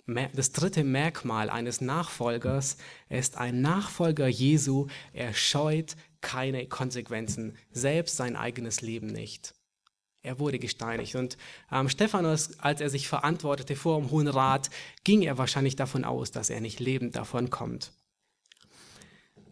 das 0.07 0.53
dritte 0.53 0.85
Merkmal 0.85 1.49
eines 1.49 1.81
Nachfolgers 1.81 2.77
ist 3.09 3.39
ein 3.39 3.63
Nachfolger 3.63 4.29
Jesu. 4.29 4.89
Er 5.13 5.33
scheut 5.33 5.97
keine 6.21 6.67
Konsequenzen, 6.67 7.57
selbst 7.71 8.17
sein 8.17 8.37
eigenes 8.37 8.83
Leben 8.83 9.07
nicht. 9.07 9.55
Er 10.23 10.39
wurde 10.39 10.59
gesteinigt. 10.59 11.17
Und 11.17 11.37
ähm, 11.73 11.89
Stephanus, 11.89 12.59
als 12.61 12.81
er 12.81 12.91
sich 12.91 13.09
verantwortete 13.09 13.75
vor 13.75 14.01
dem 14.01 14.11
Hohen 14.11 14.29
Rat, 14.29 14.71
ging 15.03 15.23
er 15.23 15.37
wahrscheinlich 15.37 15.75
davon 15.75 16.05
aus, 16.05 16.31
dass 16.31 16.49
er 16.49 16.61
nicht 16.61 16.79
lebend 16.79 17.17
davon 17.17 17.51
kommt. 17.51 17.93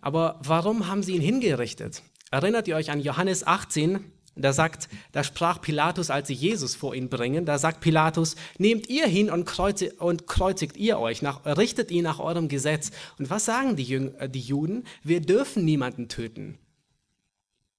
Aber 0.01 0.39
warum 0.43 0.87
haben 0.87 1.03
sie 1.03 1.15
ihn 1.15 1.23
hingerichtet? 1.23 2.03
Erinnert 2.31 2.69
ihr 2.69 2.77
euch 2.77 2.91
an 2.91 3.01
Johannes 3.01 3.47
18? 3.47 4.05
Da 4.37 4.53
sagt, 4.53 4.89
da 5.11 5.25
sprach 5.25 5.61
Pilatus, 5.61 6.09
als 6.09 6.29
sie 6.29 6.35
Jesus 6.35 6.77
vor 6.77 6.95
ihn 6.95 7.09
bringen, 7.09 7.45
da 7.45 7.59
sagt 7.59 7.81
Pilatus, 7.81 8.37
nehmt 8.59 8.89
ihr 8.89 9.07
hin 9.07 9.29
und, 9.29 9.45
kreuzi 9.45 9.91
und 9.99 10.29
kreuzigt 10.29 10.77
ihr 10.77 11.01
euch, 11.01 11.21
nach, 11.21 11.45
richtet 11.45 11.91
ihn 11.91 12.05
nach 12.05 12.21
eurem 12.21 12.49
Gesetz. 12.49 12.93
Und 13.19 13.29
was 13.29 13.45
sagen 13.45 13.75
die, 13.75 13.83
Jüng 13.83 14.15
äh, 14.15 14.29
die 14.29 14.41
Juden? 14.41 14.85
Wir 15.03 15.21
dürfen 15.21 15.65
niemanden 15.65 16.09
töten. 16.09 16.59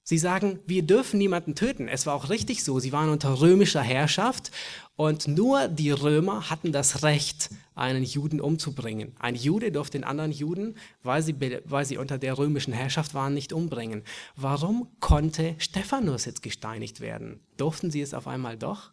Sie 0.04 0.18
sagen, 0.18 0.60
wir 0.66 0.82
dürfen 0.82 1.20
niemanden 1.20 1.54
töten. 1.54 1.88
Es 1.88 2.06
war 2.06 2.16
auch 2.16 2.30
richtig 2.30 2.64
so. 2.64 2.80
Sie 2.80 2.92
waren 2.92 3.10
unter 3.10 3.40
römischer 3.40 3.82
Herrschaft 3.82 4.52
und 4.96 5.28
nur 5.28 5.68
die 5.68 5.92
Römer 5.92 6.50
hatten 6.50 6.72
das 6.72 7.04
Recht, 7.04 7.50
einen 7.76 8.04
Juden 8.04 8.42
umzubringen. 8.42 9.16
Ein 9.20 9.36
Jude 9.36 9.72
durfte 9.72 9.98
den 10.00 10.04
anderen 10.04 10.32
Juden, 10.32 10.76
weil 11.04 11.22
sie, 11.22 11.36
weil 11.66 11.86
sie 11.86 11.98
unter 11.98 12.18
der 12.18 12.38
römischen 12.38 12.74
Herrschaft 12.74 13.14
waren, 13.14 13.34
nicht 13.34 13.54
umbringen. 13.54 14.04
Warum 14.36 14.88
konnte 15.00 15.56
Stephanus 15.60 16.26
jetzt 16.26 16.42
gesteinigt 16.42 17.00
werden? 17.00 17.40
Durften 17.58 17.92
sie 17.92 18.02
es 18.02 18.14
auf 18.14 18.28
einmal 18.28 18.58
doch? 18.58 18.92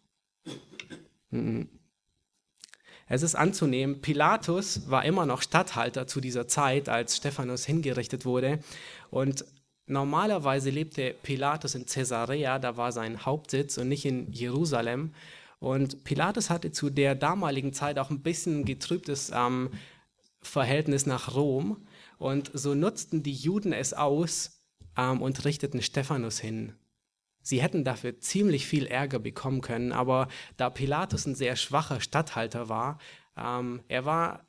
Es 3.11 3.23
ist 3.23 3.35
anzunehmen, 3.35 4.01
Pilatus 4.01 4.89
war 4.89 5.03
immer 5.03 5.25
noch 5.25 5.41
Statthalter 5.41 6.05
zu 6.05 6.21
dieser 6.21 6.47
Zeit, 6.47 6.89
als 6.89 7.17
Stephanus 7.17 7.65
hingerichtet 7.65 8.23
wurde. 8.25 8.59
Und 9.09 9.45
Normalerweise 9.89 10.69
lebte 10.69 11.15
Pilatus 11.23 11.73
in 11.73 11.87
Caesarea, 11.87 12.59
da 12.59 12.77
war 12.77 12.91
sein 12.91 13.25
Hauptsitz 13.25 13.79
und 13.79 13.89
nicht 13.89 14.05
in 14.05 14.31
Jerusalem. 14.31 15.13
Und 15.57 16.03
Pilatus 16.03 16.51
hatte 16.51 16.71
zu 16.71 16.91
der 16.91 17.15
damaligen 17.15 17.73
Zeit 17.73 17.97
auch 17.97 18.11
ein 18.11 18.21
bisschen 18.21 18.65
getrübtes 18.65 19.31
ähm, 19.33 19.71
Verhältnis 20.43 21.07
nach 21.07 21.33
Rom. 21.33 21.87
Und 22.19 22.51
so 22.53 22.75
nutzten 22.75 23.23
die 23.23 23.33
Juden 23.33 23.73
es 23.73 23.95
aus 23.95 24.63
ähm, 24.95 25.23
und 25.23 25.43
richteten 25.43 25.81
Stephanus 25.81 26.39
hin. 26.39 26.75
Sie 27.41 27.59
hätten 27.59 27.83
dafür 27.83 28.19
ziemlich 28.19 28.67
viel 28.67 28.85
Ärger 28.85 29.17
bekommen 29.17 29.61
können, 29.61 29.91
aber 29.91 30.27
da 30.55 30.69
Pilatus 30.69 31.25
ein 31.25 31.33
sehr 31.33 31.55
schwacher 31.55 31.99
Statthalter 31.99 32.69
war, 32.69 32.99
ähm, 33.35 33.81
er 33.87 34.05
war 34.05 34.45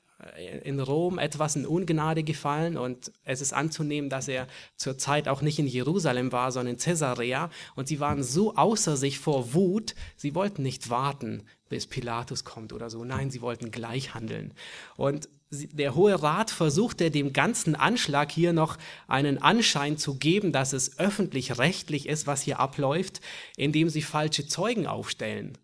in 0.62 0.80
Rom 0.80 1.18
etwas 1.18 1.56
in 1.56 1.66
Ungnade 1.66 2.22
gefallen 2.22 2.76
und 2.76 3.12
es 3.24 3.40
ist 3.40 3.52
anzunehmen, 3.52 4.10
dass 4.10 4.28
er 4.28 4.46
zur 4.76 4.98
Zeit 4.98 5.28
auch 5.28 5.42
nicht 5.42 5.58
in 5.58 5.66
Jerusalem 5.66 6.32
war, 6.32 6.52
sondern 6.52 6.74
in 6.74 6.80
Caesarea 6.80 7.50
und 7.74 7.88
sie 7.88 8.00
waren 8.00 8.22
so 8.22 8.54
außer 8.56 8.96
sich 8.96 9.18
vor 9.18 9.54
Wut, 9.54 9.94
sie 10.16 10.34
wollten 10.34 10.62
nicht 10.62 10.90
warten, 10.90 11.44
bis 11.68 11.86
Pilatus 11.86 12.44
kommt 12.44 12.72
oder 12.72 12.90
so. 12.90 13.04
Nein, 13.04 13.30
sie 13.30 13.40
wollten 13.40 13.70
gleich 13.70 14.14
handeln. 14.14 14.52
Und 14.96 15.28
der 15.50 15.94
Hohe 15.94 16.22
Rat 16.22 16.50
versuchte 16.50 17.10
dem 17.10 17.32
ganzen 17.32 17.74
Anschlag 17.74 18.30
hier 18.30 18.52
noch 18.52 18.78
einen 19.08 19.38
Anschein 19.38 19.96
zu 19.96 20.16
geben, 20.16 20.52
dass 20.52 20.72
es 20.72 20.98
öffentlich-rechtlich 20.98 22.08
ist, 22.08 22.26
was 22.26 22.42
hier 22.42 22.60
abläuft, 22.60 23.20
indem 23.56 23.88
sie 23.88 24.02
falsche 24.02 24.46
Zeugen 24.46 24.86
aufstellen. 24.86 25.58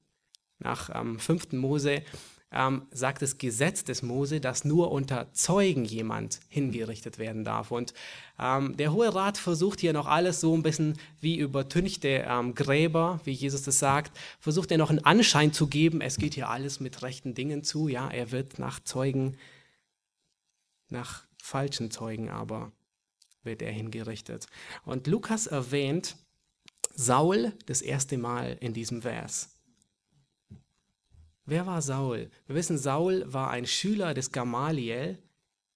Nach 0.58 0.90
ähm, 0.94 1.18
5. 1.18 1.52
Mose 1.52 2.02
ähm, 2.52 2.87
sagt 2.90 3.22
das 3.22 3.38
Gesetz 3.38 3.85
des 3.85 4.02
Mose, 4.02 4.40
dass 4.40 4.64
nur 4.64 4.92
unter 4.92 5.32
Zeugen 5.32 5.85
jemand 5.85 6.40
hingerichtet 6.48 7.18
werden 7.18 7.44
darf. 7.44 7.70
Und 7.70 7.92
ähm, 8.38 8.76
der 8.76 8.92
Hohe 8.92 9.14
Rat 9.14 9.37
versucht 9.38 9.80
hier 9.80 9.92
noch 9.92 10.06
alles 10.06 10.40
so 10.40 10.54
ein 10.56 10.62
bisschen 10.62 10.98
wie 11.20 11.37
übertünchte 11.38 12.24
ähm, 12.28 12.54
Gräber, 12.54 13.20
wie 13.24 13.32
Jesus 13.32 13.62
das 13.62 13.78
sagt, 13.78 14.16
versucht 14.38 14.70
er 14.70 14.78
noch 14.78 14.90
einen 14.90 15.04
Anschein 15.04 15.52
zu 15.52 15.66
geben, 15.66 16.00
es 16.00 16.16
geht 16.16 16.35
hier 16.35 16.48
alles 16.48 16.80
mit 16.80 17.02
rechten 17.02 17.35
Dingen 17.35 17.64
zu. 17.64 17.88
Ja, 17.88 18.09
er 18.09 18.30
wird 18.30 18.59
nach 18.59 18.80
Zeugen, 18.80 19.37
nach 20.88 21.24
falschen 21.42 21.90
Zeugen 21.90 22.28
aber 22.28 22.72
wird 23.42 23.62
er 23.62 23.72
hingerichtet. 23.72 24.46
Und 24.85 25.06
Lukas 25.06 25.46
erwähnt 25.46 26.16
Saul 26.94 27.52
das 27.66 27.82
erste 27.82 28.18
Mal 28.18 28.56
in 28.61 28.74
diesem 28.74 29.02
Vers. 29.02 29.55
Wer 31.48 31.64
war 31.64 31.80
Saul? 31.80 32.28
Wir 32.46 32.56
wissen, 32.56 32.76
Saul 32.76 33.24
war 33.32 33.50
ein 33.50 33.66
Schüler 33.66 34.14
des 34.14 34.32
Gamaliel 34.32 35.22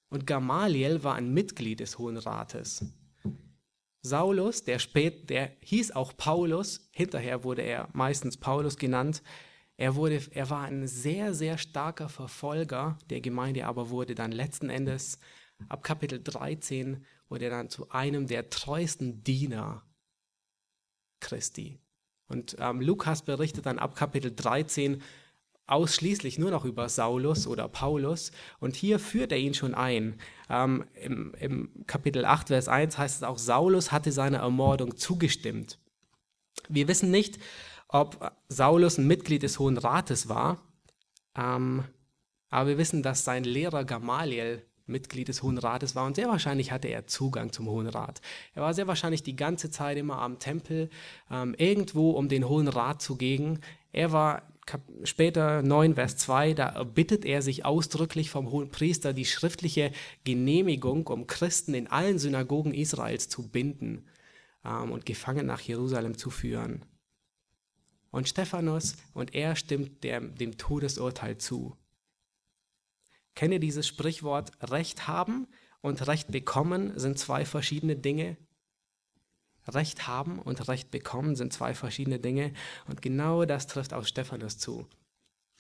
und 0.09 0.27
Gamaliel 0.27 1.05
war 1.05 1.15
ein 1.15 1.33
Mitglied 1.33 1.79
des 1.79 1.97
Hohen 1.97 2.17
Rates. 2.17 2.85
Saulus, 4.03 4.65
der 4.65 4.81
spät, 4.81 5.31
der 5.31 5.53
hieß 5.61 5.93
auch 5.93 6.17
Paulus, 6.17 6.89
hinterher 6.91 7.45
wurde 7.45 7.63
er 7.63 7.89
meistens 7.93 8.37
Paulus 8.37 8.79
genannt. 8.79 9.23
Er, 9.77 9.95
wurde, 9.95 10.21
er 10.33 10.51
war 10.51 10.65
ein 10.65 10.89
sehr, 10.89 11.35
sehr 11.35 11.57
starker 11.57 12.09
Verfolger 12.09 12.99
der 13.09 13.21
Gemeinde, 13.21 13.67
aber 13.67 13.91
wurde 13.91 14.17
dann 14.17 14.33
letzten 14.33 14.71
Endes 14.71 15.19
ab 15.69 15.85
Kapitel 15.85 16.21
13 16.23 17.05
wurde 17.29 17.45
er 17.45 17.51
dann 17.51 17.69
zu 17.69 17.91
einem 17.91 18.27
der 18.27 18.51
treuesten 18.51 19.23
Diener 19.23 19.85
Christi. 21.21 21.79
Und 22.27 22.57
ähm, 22.59 22.81
Lukas 22.81 23.23
berichtet 23.23 23.67
dann 23.67 23.79
ab 23.79 23.95
Kapitel 23.95 24.35
13 24.35 25.03
ausschließlich 25.71 26.39
nur 26.39 26.51
noch 26.51 26.65
über 26.65 26.89
Saulus 26.89 27.47
oder 27.47 27.69
Paulus. 27.69 28.33
Und 28.59 28.77
hier 28.77 28.99
führt 28.99 29.33
er 29.33 29.39
ihn 29.39 29.55
schon 29.55 29.75
ein. 29.75 30.19
Ähm, 30.49 30.85
im, 30.95 31.35
Im 31.35 31.87
Kapitel 31.87 32.25
8, 32.25 32.49
Vers 32.49 32.69
1 32.69 32.99
heißt 32.99 33.17
es 33.19 33.23
auch, 33.23 33.39
Saulus 33.39 33.93
hatte 33.93 34.13
seiner 34.13 34.39
Ermordung 34.39 34.97
zugestimmt. 34.97 35.79
Wir 36.69 36.89
wissen 36.89 37.11
nicht, 37.11 37.39
ob 37.89 38.33
Saulus 38.49 38.99
ein 38.99 39.07
Mitglied 39.07 39.43
des 39.43 39.59
Hohen 39.59 39.79
Rates 39.79 40.29
war, 40.29 40.63
ähm, 41.37 41.85
aber 42.49 42.71
wir 42.71 42.79
wissen, 42.79 43.03
dass 43.03 43.25
sein 43.25 43.45
Lehrer 43.45 43.85
Gamaliel 43.85 44.65
Mitglied 44.91 45.29
des 45.29 45.43
Hohen 45.43 45.59
Rates 45.59 45.95
war 45.95 46.07
und 46.07 46.17
sehr 46.17 46.29
wahrscheinlich 46.29 46.73
hatte 46.73 46.89
er 46.89 47.07
Zugang 47.07 47.53
zum 47.53 47.67
Hohen 47.69 47.87
Rat. 47.87 48.21
Er 48.55 48.63
war 48.63 48.75
sehr 48.75 48.87
wahrscheinlich 48.87 49.23
die 49.23 49.37
ganze 49.37 49.71
Zeit 49.71 49.97
immer 49.97 50.19
am 50.21 50.39
Tempel, 50.39 50.91
ähm, 51.31 51.55
irgendwo 51.57 52.11
um 52.11 52.29
den 52.29 52.49
Hohen 52.49 52.69
Rat 52.69 53.01
zu 53.01 53.17
gehen. 53.17 53.61
Er 53.93 54.13
war 54.13 54.43
später 55.05 55.63
9, 55.63 55.95
Vers 55.95 56.17
2, 56.19 56.55
da 56.55 56.85
bittet 56.85 57.25
er 57.25 57.43
sich 57.43 57.65
ausdrücklich 57.65 58.31
vom 58.31 58.51
hohen 58.51 58.71
Priester 58.71 59.13
die 59.13 59.25
schriftliche 59.25 59.93
Genehmigung, 60.25 61.07
um 61.07 61.27
Christen 61.27 61.75
in 61.75 61.87
allen 61.87 62.19
Synagogen 62.19 62.75
Israels 62.75 63.29
zu 63.29 63.49
binden 63.49 64.07
ähm, 64.65 64.93
und 64.93 65.07
gefangen 65.07 65.47
nach 65.47 65.61
Jerusalem 65.61 66.17
zu 66.17 66.31
führen. 66.31 66.85
Und 68.11 68.29
Stephanus 68.29 68.97
und 69.15 69.35
er 69.35 69.55
stimmt 69.55 70.03
dem, 70.03 70.35
dem 70.35 70.59
Todesurteil 70.59 71.39
zu. 71.39 71.77
Kenne 73.35 73.61
dieses 73.61 73.87
Sprichwort, 73.87 74.53
Recht 74.71 75.09
haben 75.09 75.47
und 75.81 76.07
Recht 76.07 76.31
bekommen 76.31 76.99
sind 76.99 77.19
zwei 77.19 77.45
verschiedene 77.45 77.97
Dinge. 77.97 78.37
Recht 79.67 80.07
haben 80.07 80.39
und 80.39 80.69
Recht 80.69 80.91
bekommen 80.91 81.37
sind 81.37 81.53
zwei 81.53 81.75
verschiedene 81.75 82.19
Dinge 82.19 82.53
und 82.87 83.03
genau 83.03 83.45
das 83.45 83.67
trifft 83.67 83.93
auf 83.93 84.07
Stephanus 84.07 84.59
zu. 84.59 84.87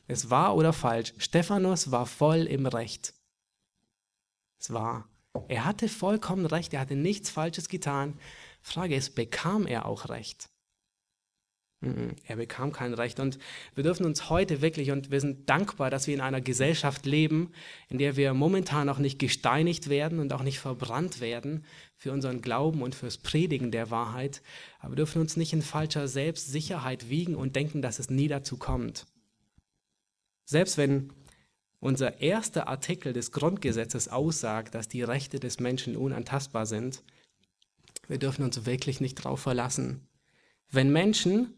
Es 0.06 0.30
war 0.30 0.56
oder 0.56 0.72
falsch, 0.72 1.14
Stephanus 1.18 1.90
war 1.90 2.06
voll 2.06 2.46
im 2.46 2.66
Recht. 2.66 3.14
Es 4.58 4.72
war. 4.72 5.08
Er 5.48 5.64
hatte 5.64 5.88
vollkommen 5.88 6.46
Recht, 6.46 6.74
er 6.74 6.80
hatte 6.80 6.96
nichts 6.96 7.30
Falsches 7.30 7.68
getan. 7.68 8.18
Frage 8.62 8.96
ist, 8.96 9.14
bekam 9.14 9.66
er 9.66 9.86
auch 9.86 10.08
Recht? 10.08 10.50
Er 11.82 12.36
bekam 12.36 12.72
kein 12.72 12.92
Recht. 12.92 13.20
Und 13.20 13.38
wir 13.74 13.82
dürfen 13.82 14.04
uns 14.04 14.28
heute 14.28 14.60
wirklich, 14.60 14.90
und 14.90 15.10
wir 15.10 15.20
sind 15.20 15.48
dankbar, 15.48 15.88
dass 15.88 16.06
wir 16.06 16.12
in 16.12 16.20
einer 16.20 16.42
Gesellschaft 16.42 17.06
leben, 17.06 17.52
in 17.88 17.96
der 17.96 18.16
wir 18.16 18.34
momentan 18.34 18.90
auch 18.90 18.98
nicht 18.98 19.18
gesteinigt 19.18 19.88
werden 19.88 20.18
und 20.18 20.34
auch 20.34 20.42
nicht 20.42 20.58
verbrannt 20.58 21.20
werden 21.22 21.64
für 21.96 22.12
unseren 22.12 22.42
Glauben 22.42 22.82
und 22.82 22.94
fürs 22.94 23.16
Predigen 23.16 23.70
der 23.70 23.90
Wahrheit. 23.90 24.42
Aber 24.80 24.92
wir 24.92 24.96
dürfen 24.96 25.22
uns 25.22 25.38
nicht 25.38 25.54
in 25.54 25.62
falscher 25.62 26.06
Selbstsicherheit 26.06 27.08
wiegen 27.08 27.34
und 27.34 27.56
denken, 27.56 27.80
dass 27.80 27.98
es 27.98 28.10
nie 28.10 28.28
dazu 28.28 28.58
kommt. 28.58 29.06
Selbst 30.44 30.76
wenn 30.76 31.14
unser 31.78 32.20
erster 32.20 32.68
Artikel 32.68 33.14
des 33.14 33.32
Grundgesetzes 33.32 34.08
aussagt, 34.08 34.74
dass 34.74 34.88
die 34.88 35.02
Rechte 35.02 35.40
des 35.40 35.60
Menschen 35.60 35.96
unantastbar 35.96 36.66
sind, 36.66 37.02
wir 38.06 38.18
dürfen 38.18 38.44
uns 38.44 38.66
wirklich 38.66 39.00
nicht 39.00 39.18
darauf 39.24 39.40
verlassen. 39.40 40.06
Wenn 40.70 40.92
Menschen 40.92 41.54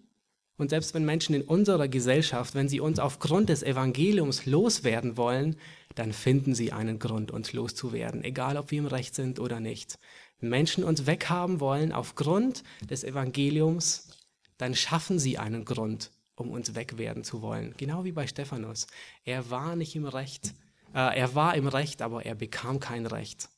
und 0.63 0.71
selbst 0.71 0.95
wenn 0.95 1.05
Menschen 1.05 1.35
in 1.35 1.43
unserer 1.43 1.89
Gesellschaft, 1.89 2.55
wenn 2.55 2.69
sie 2.69 2.81
uns 2.81 2.99
aufgrund 3.01 3.49
des 3.49 3.63
Evangeliums 3.63 4.47
loswerden 4.47 5.17
wollen, 5.17 5.57
dann 5.97 6.13
finden 6.13 6.55
sie 6.55 6.73
einen 6.73 7.01
Grund, 7.01 7.33
uns 7.33 7.53
loszuwerden, 7.53 8.23
egal 8.25 8.57
ob 8.57 8.71
wir 8.71 8.79
im 8.79 8.87
Recht 8.87 9.15
sind 9.15 9.41
oder 9.41 9.61
nicht. 9.61 9.99
Wenn 10.39 10.51
Menschen 10.51 10.85
uns 10.85 11.07
weghaben 11.07 11.61
wollen 11.61 11.93
aufgrund 11.93 12.63
des 12.89 13.03
Evangeliums, 13.03 14.09
dann 14.57 14.75
schaffen 14.75 15.19
sie 15.19 15.37
einen 15.37 15.65
Grund, 15.65 16.13
um 16.37 16.51
uns 16.51 16.77
wegwerden 16.77 17.25
zu 17.25 17.43
wollen. 17.43 17.75
Genau 17.77 18.05
wie 18.05 18.13
bei 18.13 18.29
Stephanus. 18.29 18.87
Er 19.25 19.51
war 19.51 19.75
nicht 19.75 19.97
im 19.97 20.07
Recht, 20.07 20.55
äh, 20.95 21.19
er 21.19 21.35
war 21.35 21.57
im 21.57 21.67
Recht, 21.67 22.03
aber 22.03 22.25
er 22.25 22.37
bekam 22.37 22.79
kein 22.79 23.07
Recht. 23.07 23.49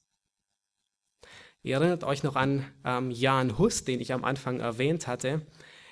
Ihr 1.63 1.77
erinnert 1.77 2.05
euch 2.05 2.23
noch 2.23 2.37
an 2.37 2.65
ähm, 2.85 3.11
Jan 3.11 3.59
Hus, 3.59 3.85
den 3.85 4.01
ich 4.01 4.13
am 4.13 4.25
Anfang 4.25 4.61
erwähnt 4.61 5.07
hatte. 5.07 5.43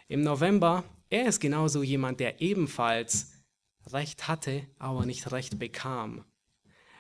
Im 0.09 0.21
November, 0.21 0.85
er 1.13 1.27
ist 1.27 1.41
genauso 1.41 1.83
jemand, 1.83 2.21
der 2.21 2.41
ebenfalls 2.41 3.33
Recht 3.93 4.29
hatte, 4.29 4.63
aber 4.79 5.05
nicht 5.05 5.31
Recht 5.31 5.59
bekam. 5.59 6.25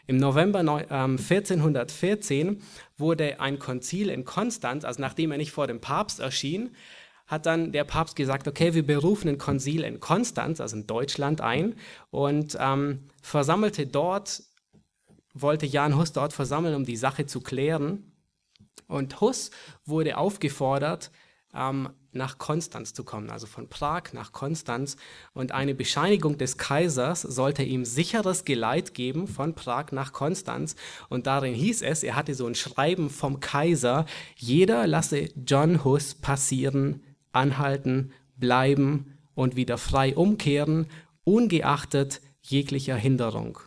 Im 0.06 0.18
November 0.18 0.58
1414 0.58 2.48
ähm, 2.48 2.58
wurde 2.98 3.40
ein 3.40 3.58
Konzil 3.58 4.10
in 4.10 4.24
Konstanz, 4.24 4.84
also 4.84 5.00
nachdem 5.00 5.30
er 5.30 5.38
nicht 5.38 5.52
vor 5.52 5.66
dem 5.66 5.80
Papst 5.80 6.20
erschien, 6.20 6.76
hat 7.26 7.46
dann 7.46 7.72
der 7.72 7.84
Papst 7.84 8.14
gesagt, 8.14 8.46
okay, 8.46 8.74
wir 8.74 8.84
berufen 8.84 9.28
ein 9.28 9.38
Konzil 9.38 9.82
in 9.82 9.98
Konstanz, 10.00 10.60
also 10.60 10.76
in 10.76 10.86
Deutschland 10.86 11.40
ein, 11.40 11.76
und 12.10 12.58
ähm, 12.60 13.08
versammelte 13.22 13.86
dort, 13.86 14.42
wollte 15.32 15.64
Jan 15.64 15.96
Hus 15.96 16.12
dort 16.12 16.34
versammeln, 16.34 16.74
um 16.74 16.84
die 16.84 16.96
Sache 16.96 17.24
zu 17.24 17.40
klären. 17.40 18.12
Und 18.88 19.22
Hus 19.22 19.50
wurde 19.86 20.18
aufgefordert, 20.18 21.10
ähm, 21.54 21.88
nach 22.12 22.38
Konstanz 22.38 22.92
zu 22.92 23.04
kommen, 23.04 23.30
also 23.30 23.46
von 23.46 23.68
Prag 23.68 24.12
nach 24.12 24.32
Konstanz. 24.32 24.96
Und 25.32 25.52
eine 25.52 25.74
Bescheinigung 25.74 26.38
des 26.38 26.58
Kaisers 26.58 27.22
sollte 27.22 27.62
ihm 27.62 27.84
sicheres 27.84 28.44
Geleit 28.44 28.94
geben 28.94 29.26
von 29.26 29.54
Prag 29.54 29.92
nach 29.92 30.12
Konstanz. 30.12 30.76
Und 31.08 31.26
darin 31.26 31.54
hieß 31.54 31.82
es, 31.82 32.02
er 32.02 32.14
hatte 32.14 32.34
so 32.34 32.46
ein 32.46 32.54
Schreiben 32.54 33.10
vom 33.10 33.40
Kaiser, 33.40 34.06
jeder 34.36 34.86
lasse 34.86 35.30
John 35.46 35.84
Hus 35.84 36.14
passieren, 36.14 37.02
anhalten, 37.32 38.12
bleiben 38.36 39.18
und 39.34 39.56
wieder 39.56 39.78
frei 39.78 40.14
umkehren, 40.14 40.86
ungeachtet 41.24 42.20
jeglicher 42.42 42.96
Hinderung. 42.96 43.58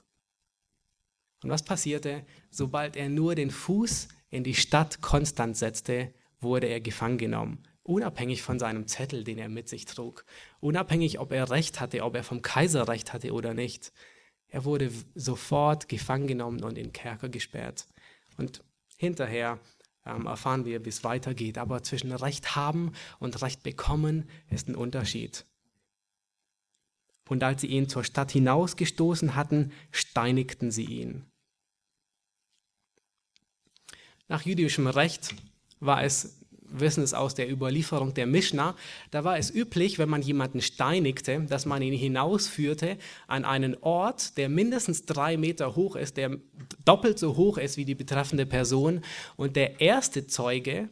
Und 1.43 1.49
was 1.49 1.63
passierte? 1.63 2.25
Sobald 2.49 2.95
er 2.95 3.09
nur 3.09 3.35
den 3.35 3.51
Fuß 3.51 4.07
in 4.29 4.43
die 4.43 4.55
Stadt 4.55 5.01
Konstanz 5.01 5.59
setzte, 5.59 6.13
wurde 6.39 6.67
er 6.67 6.81
gefangen 6.81 7.17
genommen 7.17 7.63
unabhängig 7.85 8.41
von 8.41 8.59
seinem 8.59 8.87
Zettel, 8.87 9.23
den 9.23 9.37
er 9.37 9.49
mit 9.49 9.69
sich 9.69 9.85
trug, 9.85 10.25
unabhängig, 10.59 11.19
ob 11.19 11.31
er 11.31 11.49
Recht 11.49 11.79
hatte, 11.79 12.03
ob 12.03 12.15
er 12.15 12.23
vom 12.23 12.41
Kaiser 12.41 12.87
Recht 12.87 13.13
hatte 13.13 13.31
oder 13.31 13.53
nicht. 13.53 13.93
Er 14.47 14.65
wurde 14.65 14.91
sofort 15.13 15.87
gefangen 15.87 16.27
genommen 16.27 16.63
und 16.63 16.77
in 16.77 16.93
Kerker 16.93 17.29
gesperrt. 17.29 17.87
Und 18.37 18.63
hinterher 18.97 19.59
ähm, 20.05 20.25
erfahren 20.25 20.65
wir, 20.65 20.83
wie 20.85 20.89
es 20.89 21.03
weitergeht. 21.03 21.57
Aber 21.57 21.83
zwischen 21.83 22.11
Recht 22.11 22.55
haben 22.55 22.93
und 23.19 23.41
Recht 23.41 23.63
bekommen 23.63 24.29
ist 24.49 24.67
ein 24.67 24.75
Unterschied. 24.75 25.45
Und 27.27 27.43
als 27.43 27.61
sie 27.61 27.67
ihn 27.67 27.89
zur 27.89 28.03
Stadt 28.03 28.31
hinausgestoßen 28.31 29.35
hatten, 29.35 29.71
steinigten 29.91 30.71
sie 30.71 30.85
ihn. 30.85 31.25
Nach 34.27 34.43
jüdischem 34.43 34.87
Recht 34.87 35.35
war 35.79 36.03
es 36.03 36.44
wissen 36.69 37.03
es 37.03 37.13
aus 37.13 37.35
der 37.35 37.51
Überlieferung 37.51 38.13
der 38.13 38.25
Mishnah, 38.25 38.75
da 39.11 39.23
war 39.23 39.37
es 39.37 39.53
üblich, 39.53 39.99
wenn 39.99 40.09
man 40.09 40.21
jemanden 40.21 40.61
steinigte, 40.61 41.41
dass 41.41 41.65
man 41.65 41.81
ihn 41.81 41.93
hinausführte 41.93 42.97
an 43.27 43.45
einen 43.45 43.75
Ort, 43.81 44.37
der 44.37 44.49
mindestens 44.49 45.05
drei 45.05 45.37
Meter 45.37 45.75
hoch 45.75 45.95
ist, 45.95 46.17
der 46.17 46.37
doppelt 46.83 47.19
so 47.19 47.35
hoch 47.35 47.57
ist 47.57 47.77
wie 47.77 47.85
die 47.85 47.95
betreffende 47.95 48.45
Person. 48.45 49.01
Und 49.35 49.55
der 49.55 49.81
erste 49.81 50.27
Zeuge, 50.27 50.89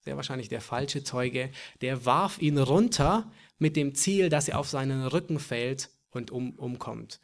sehr 0.00 0.16
wahrscheinlich 0.16 0.48
der 0.48 0.60
falsche 0.60 1.04
Zeuge, 1.04 1.50
der 1.80 2.04
warf 2.04 2.40
ihn 2.40 2.58
runter 2.58 3.30
mit 3.58 3.76
dem 3.76 3.94
Ziel, 3.94 4.28
dass 4.28 4.48
er 4.48 4.58
auf 4.58 4.68
seinen 4.68 5.06
Rücken 5.06 5.38
fällt 5.38 5.90
und 6.10 6.30
um, 6.30 6.52
umkommt. 6.58 7.20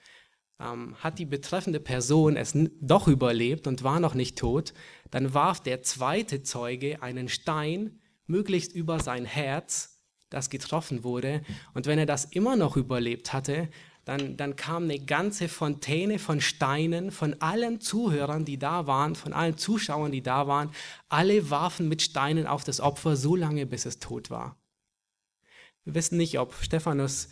Ähm, 0.59 0.95
hat 1.01 1.19
die 1.19 1.27
betreffende 1.27 1.81
Person 1.81 2.37
es 2.37 2.57
doch 2.81 3.09
überlebt 3.09 3.67
und 3.67 3.83
war 3.83 4.01
noch 4.01 4.15
nicht 4.15 4.39
tot, 4.39 4.73
dann 5.11 5.35
warf 5.35 5.61
der 5.61 5.83
zweite 5.83 6.43
Zeuge 6.43 7.03
einen 7.03 7.29
Stein 7.29 8.01
möglichst 8.27 8.73
über 8.73 9.01
sein 9.01 9.25
Herz, 9.25 10.03
das 10.31 10.51
getroffen 10.51 11.05
wurde. 11.05 11.43
Und 11.75 11.87
wenn 11.87 11.99
er 11.99 12.07
das 12.07 12.25
immer 12.25 12.57
noch 12.57 12.77
überlebt 12.77 13.33
hatte, 13.33 13.69
dann, 14.05 14.37
dann 14.37 14.55
kam 14.55 14.85
eine 14.85 15.01
ganze 15.01 15.49
Fontäne 15.49 16.21
von 16.21 16.41
Steinen 16.41 17.11
von 17.11 17.41
allen 17.41 17.81
Zuhörern, 17.81 18.45
die 18.45 18.59
da 18.59 18.87
waren, 18.87 19.17
von 19.17 19.33
allen 19.33 19.59
Zuschauern, 19.59 20.13
die 20.13 20.23
da 20.23 20.47
waren. 20.47 20.71
Alle 21.09 21.51
warfen 21.51 21.89
mit 21.89 22.03
Steinen 22.03 22.47
auf 22.47 22.63
das 22.63 22.81
Opfer 22.81 23.17
so 23.17 23.35
lange, 23.35 23.67
bis 23.67 23.85
es 23.85 23.99
tot 23.99 24.31
war. 24.31 24.57
Wir 25.85 25.95
wissen 25.95 26.19
nicht, 26.19 26.39
ob 26.39 26.55
Stephanus 26.55 27.29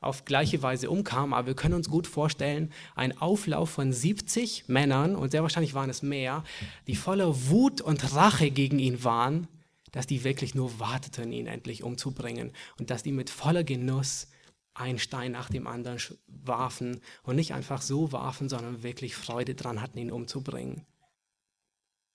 auf 0.00 0.24
gleiche 0.24 0.62
Weise 0.62 0.90
umkam, 0.90 1.32
aber 1.32 1.48
wir 1.48 1.54
können 1.54 1.74
uns 1.74 1.88
gut 1.88 2.06
vorstellen, 2.06 2.72
ein 2.94 3.18
Auflauf 3.18 3.70
von 3.70 3.92
70 3.92 4.68
Männern, 4.68 5.16
und 5.16 5.30
sehr 5.32 5.42
wahrscheinlich 5.42 5.74
waren 5.74 5.90
es 5.90 6.02
mehr, 6.02 6.44
die 6.86 6.94
voller 6.94 7.48
Wut 7.48 7.80
und 7.80 8.14
Rache 8.14 8.50
gegen 8.50 8.78
ihn 8.78 9.02
waren, 9.02 9.48
dass 9.92 10.06
die 10.06 10.22
wirklich 10.22 10.54
nur 10.54 10.78
warteten, 10.78 11.32
ihn 11.32 11.46
endlich 11.46 11.82
umzubringen 11.82 12.52
und 12.78 12.90
dass 12.90 13.02
die 13.02 13.12
mit 13.12 13.30
voller 13.30 13.64
Genuss 13.64 14.28
einen 14.74 14.98
Stein 14.98 15.32
nach 15.32 15.50
dem 15.50 15.66
anderen 15.66 16.00
warfen 16.28 17.00
und 17.24 17.36
nicht 17.36 17.52
einfach 17.52 17.82
so 17.82 18.12
warfen, 18.12 18.48
sondern 18.48 18.82
wirklich 18.84 19.16
Freude 19.16 19.54
dran 19.54 19.80
hatten, 19.80 19.98
ihn 19.98 20.12
umzubringen. 20.12 20.86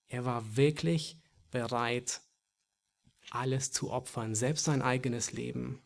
Er 0.08 0.24
war 0.24 0.56
wirklich 0.56 1.17
bereit, 1.52 2.22
alles 3.32 3.72
zu 3.72 3.91
opfern, 3.91 4.36
selbst 4.36 4.65
sein 4.65 4.82
eigenes 4.82 5.34
Leben. 5.34 5.82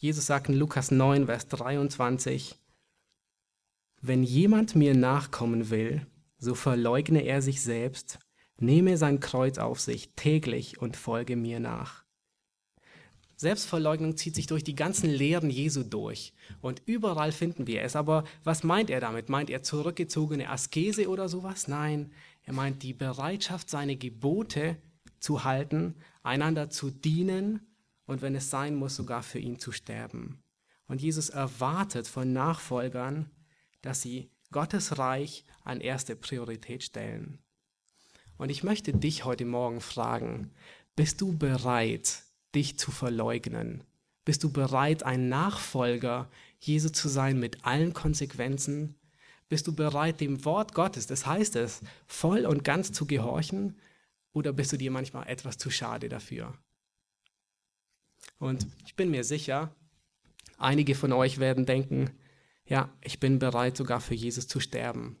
Jesus 0.00 0.26
sagt 0.26 0.48
in 0.48 0.54
Lukas 0.54 0.92
9, 0.92 1.26
Vers 1.26 1.48
23, 1.48 2.56
wenn 4.00 4.22
jemand 4.22 4.76
mir 4.76 4.94
nachkommen 4.94 5.70
will, 5.70 6.06
so 6.38 6.54
verleugne 6.54 7.22
er 7.22 7.42
sich 7.42 7.62
selbst, 7.62 8.20
nehme 8.60 8.96
sein 8.96 9.18
Kreuz 9.18 9.58
auf 9.58 9.80
sich 9.80 10.10
täglich 10.14 10.80
und 10.80 10.96
folge 10.96 11.34
mir 11.34 11.58
nach. 11.58 12.04
Selbstverleugnung 13.34 14.16
zieht 14.16 14.36
sich 14.36 14.46
durch 14.46 14.62
die 14.62 14.76
ganzen 14.76 15.10
Lehren 15.10 15.50
Jesu 15.50 15.82
durch. 15.82 16.32
Und 16.60 16.82
überall 16.86 17.32
finden 17.32 17.66
wir 17.66 17.82
es. 17.82 17.96
Aber 17.96 18.22
was 18.44 18.62
meint 18.62 18.90
er 18.90 19.00
damit? 19.00 19.28
Meint 19.28 19.50
er 19.50 19.64
zurückgezogene 19.64 20.48
Askese 20.48 21.08
oder 21.08 21.28
sowas? 21.28 21.66
Nein, 21.66 22.12
er 22.44 22.52
meint 22.52 22.84
die 22.84 22.94
Bereitschaft, 22.94 23.68
seine 23.68 23.96
Gebote 23.96 24.76
zu 25.18 25.42
halten, 25.42 25.96
einander 26.22 26.70
zu 26.70 26.90
dienen 26.90 27.67
und 28.08 28.22
wenn 28.22 28.34
es 28.34 28.50
sein 28.50 28.74
muss, 28.74 28.96
sogar 28.96 29.22
für 29.22 29.38
ihn 29.38 29.60
zu 29.60 29.70
sterben. 29.70 30.42
Und 30.88 31.02
Jesus 31.02 31.28
erwartet 31.28 32.08
von 32.08 32.32
Nachfolgern, 32.32 33.30
dass 33.82 34.00
sie 34.02 34.30
Gottes 34.50 34.98
Reich 34.98 35.44
an 35.62 35.80
erste 35.80 36.16
Priorität 36.16 36.82
stellen. 36.82 37.38
Und 38.38 38.48
ich 38.48 38.64
möchte 38.64 38.94
dich 38.94 39.26
heute 39.26 39.44
Morgen 39.44 39.82
fragen, 39.82 40.50
bist 40.96 41.20
du 41.20 41.36
bereit, 41.36 42.22
dich 42.54 42.78
zu 42.78 42.90
verleugnen? 42.90 43.84
Bist 44.24 44.42
du 44.42 44.50
bereit, 44.50 45.02
ein 45.02 45.28
Nachfolger 45.28 46.30
Jesu 46.60 46.88
zu 46.88 47.08
sein 47.08 47.38
mit 47.38 47.66
allen 47.66 47.92
Konsequenzen? 47.92 48.94
Bist 49.50 49.66
du 49.66 49.74
bereit, 49.74 50.22
dem 50.22 50.46
Wort 50.46 50.74
Gottes, 50.74 51.06
das 51.06 51.26
heißt 51.26 51.56
es, 51.56 51.82
voll 52.06 52.46
und 52.46 52.64
ganz 52.64 52.90
zu 52.90 53.06
gehorchen? 53.06 53.76
Oder 54.32 54.54
bist 54.54 54.72
du 54.72 54.78
dir 54.78 54.90
manchmal 54.90 55.28
etwas 55.28 55.58
zu 55.58 55.70
schade 55.70 56.08
dafür? 56.08 56.54
Und 58.38 58.66
ich 58.86 58.94
bin 58.94 59.10
mir 59.10 59.24
sicher, 59.24 59.74
einige 60.56 60.94
von 60.94 61.12
euch 61.12 61.38
werden 61.38 61.66
denken, 61.66 62.10
ja, 62.66 62.92
ich 63.00 63.18
bin 63.18 63.38
bereit 63.38 63.76
sogar 63.76 64.00
für 64.00 64.14
Jesus 64.14 64.46
zu 64.46 64.60
sterben. 64.60 65.16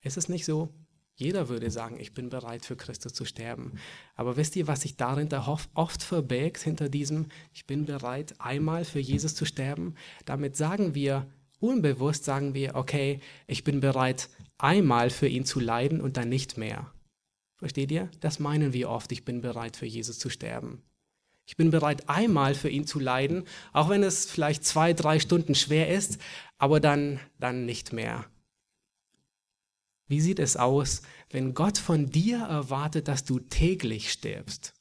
Ist 0.00 0.16
es 0.16 0.28
nicht 0.28 0.44
so? 0.44 0.72
Jeder 1.14 1.48
würde 1.48 1.70
sagen, 1.70 2.00
ich 2.00 2.14
bin 2.14 2.30
bereit 2.30 2.64
für 2.64 2.76
Christus 2.76 3.12
zu 3.12 3.24
sterben. 3.24 3.78
Aber 4.14 4.36
wisst 4.36 4.56
ihr, 4.56 4.66
was 4.66 4.80
sich 4.80 4.96
dahinter 4.96 5.46
oft 5.74 6.02
verbirgt, 6.02 6.62
hinter 6.62 6.88
diesem, 6.88 7.28
ich 7.52 7.66
bin 7.66 7.84
bereit, 7.84 8.34
einmal 8.38 8.84
für 8.84 8.98
Jesus 8.98 9.34
zu 9.34 9.44
sterben? 9.44 9.94
Damit 10.24 10.56
sagen 10.56 10.94
wir, 10.94 11.30
unbewusst 11.60 12.24
sagen 12.24 12.54
wir, 12.54 12.74
okay, 12.74 13.20
ich 13.46 13.62
bin 13.62 13.80
bereit, 13.80 14.30
einmal 14.58 15.10
für 15.10 15.28
ihn 15.28 15.44
zu 15.44 15.60
leiden 15.60 16.00
und 16.00 16.16
dann 16.16 16.30
nicht 16.30 16.56
mehr. 16.56 16.92
Versteht 17.56 17.92
ihr? 17.92 18.10
Das 18.20 18.38
meinen 18.38 18.72
wir 18.72 18.88
oft, 18.88 19.12
ich 19.12 19.24
bin 19.24 19.42
bereit 19.42 19.76
für 19.76 19.86
Jesus 19.86 20.18
zu 20.18 20.30
sterben. 20.30 20.82
Ich 21.44 21.56
bin 21.56 21.70
bereit, 21.70 22.08
einmal 22.08 22.54
für 22.54 22.68
ihn 22.68 22.86
zu 22.86 22.98
leiden, 22.98 23.44
auch 23.72 23.88
wenn 23.88 24.02
es 24.02 24.30
vielleicht 24.30 24.64
zwei, 24.64 24.92
drei 24.92 25.18
Stunden 25.18 25.54
schwer 25.54 25.88
ist, 25.88 26.18
aber 26.58 26.80
dann, 26.80 27.20
dann 27.38 27.66
nicht 27.66 27.92
mehr. 27.92 28.26
Wie 30.06 30.20
sieht 30.20 30.38
es 30.38 30.56
aus, 30.56 31.02
wenn 31.30 31.54
Gott 31.54 31.78
von 31.78 32.10
dir 32.10 32.38
erwartet, 32.38 33.08
dass 33.08 33.24
du 33.24 33.38
täglich 33.38 34.12
stirbst? 34.12 34.74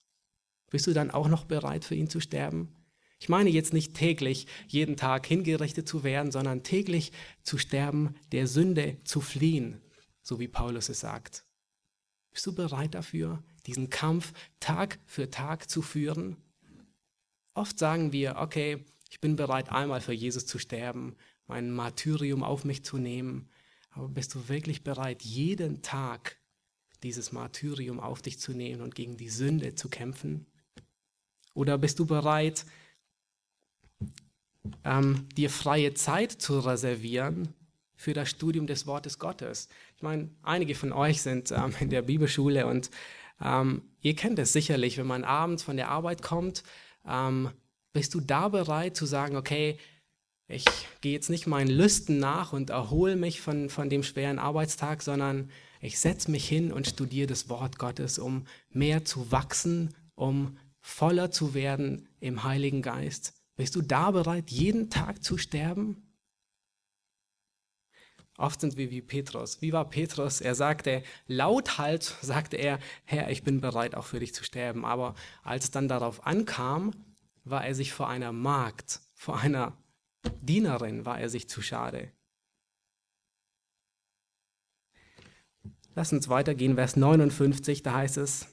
Bist 0.70 0.88
du 0.88 0.94
dann 0.94 1.12
auch 1.12 1.28
noch 1.28 1.46
bereit, 1.46 1.86
für 1.86 1.96
ihn 1.96 2.10
zu 2.10 2.20
sterben? 2.20 2.76
Ich 3.20 3.30
meine 3.30 3.50
jetzt 3.50 3.72
nicht 3.72 3.94
täglich, 3.94 4.48
jeden 4.68 4.98
Tag 4.98 5.28
hingerichtet 5.28 5.88
zu 5.88 6.04
werden, 6.04 6.32
sondern 6.32 6.64
täglich 6.64 7.12
zu 7.44 7.58
sterben, 7.58 8.16
der 8.32 8.48
Sünde 8.48 8.98
zu 9.04 9.22
fliehen, 9.22 9.80
so 10.24 10.40
wie 10.40 10.48
Paulus 10.48 10.90
es 10.90 11.02
sagt. 11.02 11.46
Bist 12.32 12.46
du 12.48 12.56
bereit 12.56 12.96
dafür, 12.96 13.44
diesen 13.68 13.90
Kampf 13.90 14.34
Tag 14.60 15.00
für 15.06 15.30
Tag 15.30 15.70
zu 15.70 15.82
führen? 15.82 16.38
Oft 17.54 17.78
sagen 17.80 18.12
wir, 18.12 18.38
okay, 18.38 18.86
ich 19.10 19.20
bin 19.20 19.36
bereit, 19.36 19.70
einmal 19.70 20.02
für 20.02 20.14
Jesus 20.14 20.46
zu 20.46 20.58
sterben, 20.58 21.16
mein 21.48 21.72
Martyrium 21.72 22.44
auf 22.44 22.64
mich 22.64 22.86
zu 22.86 22.98
nehmen. 22.98 23.50
Aber 23.92 24.08
bist 24.08 24.34
du 24.36 24.48
wirklich 24.48 24.84
bereit, 24.84 25.22
jeden 25.22 25.82
Tag 25.82 26.38
dieses 27.04 27.32
Martyrium 27.32 28.00
auf 28.00 28.22
dich 28.22 28.40
zu 28.40 28.54
nehmen 28.54 28.82
und 28.82 28.96
gegen 28.96 29.18
die 29.18 29.30
Sünde 29.30 29.76
zu 29.76 29.90
kämpfen? 29.90 30.46
Oder 31.54 31.78
bist 31.78 32.00
du 32.00 32.06
bereit, 32.06 32.66
ähm, 34.86 35.28
dir 35.36 35.50
freie 35.50 35.94
Zeit 35.94 36.32
zu 36.32 36.60
reservieren 36.60 37.54
für 37.96 38.14
das 38.14 38.30
Studium 38.30 38.66
des 38.66 38.88
Wortes 38.88 39.20
Gottes? 39.20 39.68
Ich 39.98 40.04
meine, 40.04 40.30
einige 40.42 40.74
von 40.74 40.94
euch 40.94 41.22
sind 41.22 41.52
ähm, 41.52 41.74
in 41.82 41.90
der 41.90 42.04
Bibelschule 42.04 42.66
und 42.66 42.90
ähm, 43.42 43.82
ihr 44.02 44.16
kennt 44.16 44.40
es 44.40 44.54
sicherlich, 44.54 44.98
wenn 44.98 45.08
man 45.08 45.26
abends 45.26 45.64
von 45.64 45.76
der 45.76 45.90
Arbeit 45.90 46.22
kommt, 46.22 46.64
ähm, 47.08 47.50
bist 47.94 48.14
du 48.14 48.20
da 48.20 48.48
bereit 48.48 48.96
zu 48.96 49.06
sagen, 49.06 49.36
okay, 49.36 49.78
ich 50.48 50.66
gehe 51.02 51.14
jetzt 51.14 51.30
nicht 51.30 51.48
meinen 51.48 51.70
Lüsten 51.70 52.20
nach 52.20 52.54
und 52.54 52.70
erhole 52.70 53.16
mich 53.16 53.42
von, 53.42 53.70
von 53.70 53.90
dem 53.90 54.04
schweren 54.04 54.40
Arbeitstag, 54.40 55.02
sondern 55.02 55.50
ich 55.80 56.00
setze 56.00 56.30
mich 56.30 56.48
hin 56.48 56.72
und 56.72 56.88
studiere 56.88 57.28
das 57.28 57.50
Wort 57.50 57.80
Gottes, 57.80 58.20
um 58.20 58.46
mehr 58.70 59.06
zu 59.06 59.32
wachsen, 59.32 59.96
um 60.16 60.58
voller 60.80 61.32
zu 61.32 61.54
werden 61.54 62.08
im 62.20 62.44
Heiligen 62.44 62.82
Geist. 62.82 63.34
Bist 63.56 63.76
du 63.76 63.82
da 63.82 64.12
bereit, 64.12 64.52
jeden 64.52 64.90
Tag 64.90 65.24
zu 65.24 65.38
sterben? 65.38 66.11
Oft 68.42 68.60
sind 68.60 68.76
wir 68.76 68.90
wie 68.90 69.02
Petrus. 69.02 69.62
Wie 69.62 69.72
war 69.72 69.88
Petrus? 69.88 70.42
Er 70.42 70.56
sagte, 70.56 71.04
lauthals 71.28 72.16
sagte 72.22 72.58
er, 72.58 72.80
Herr, 73.06 73.30
ich 73.30 73.44
bin 73.44 73.62
bereit, 73.62 73.94
auch 73.94 74.06
für 74.06 74.20
dich 74.20 74.34
zu 74.34 74.44
sterben. 74.44 74.84
Aber 74.84 75.14
als 75.44 75.66
es 75.66 75.72
dann 75.72 75.88
darauf 75.88 76.26
ankam, 76.26 76.92
war 77.44 77.64
er 77.64 77.76
sich 77.76 77.94
vor 77.94 78.10
einer 78.10 78.32
Magd, 78.32 79.00
vor 79.14 79.40
einer 79.40 79.78
Dienerin, 80.42 81.06
war 81.06 81.20
er 81.20 81.30
sich 81.30 81.50
zu 81.50 81.62
schade. 81.62 82.12
Lass 85.94 86.12
uns 86.12 86.28
weitergehen, 86.28 86.76
Vers 86.76 86.96
59, 86.96 87.84
da 87.84 87.94
heißt 87.94 88.18
es, 88.18 88.48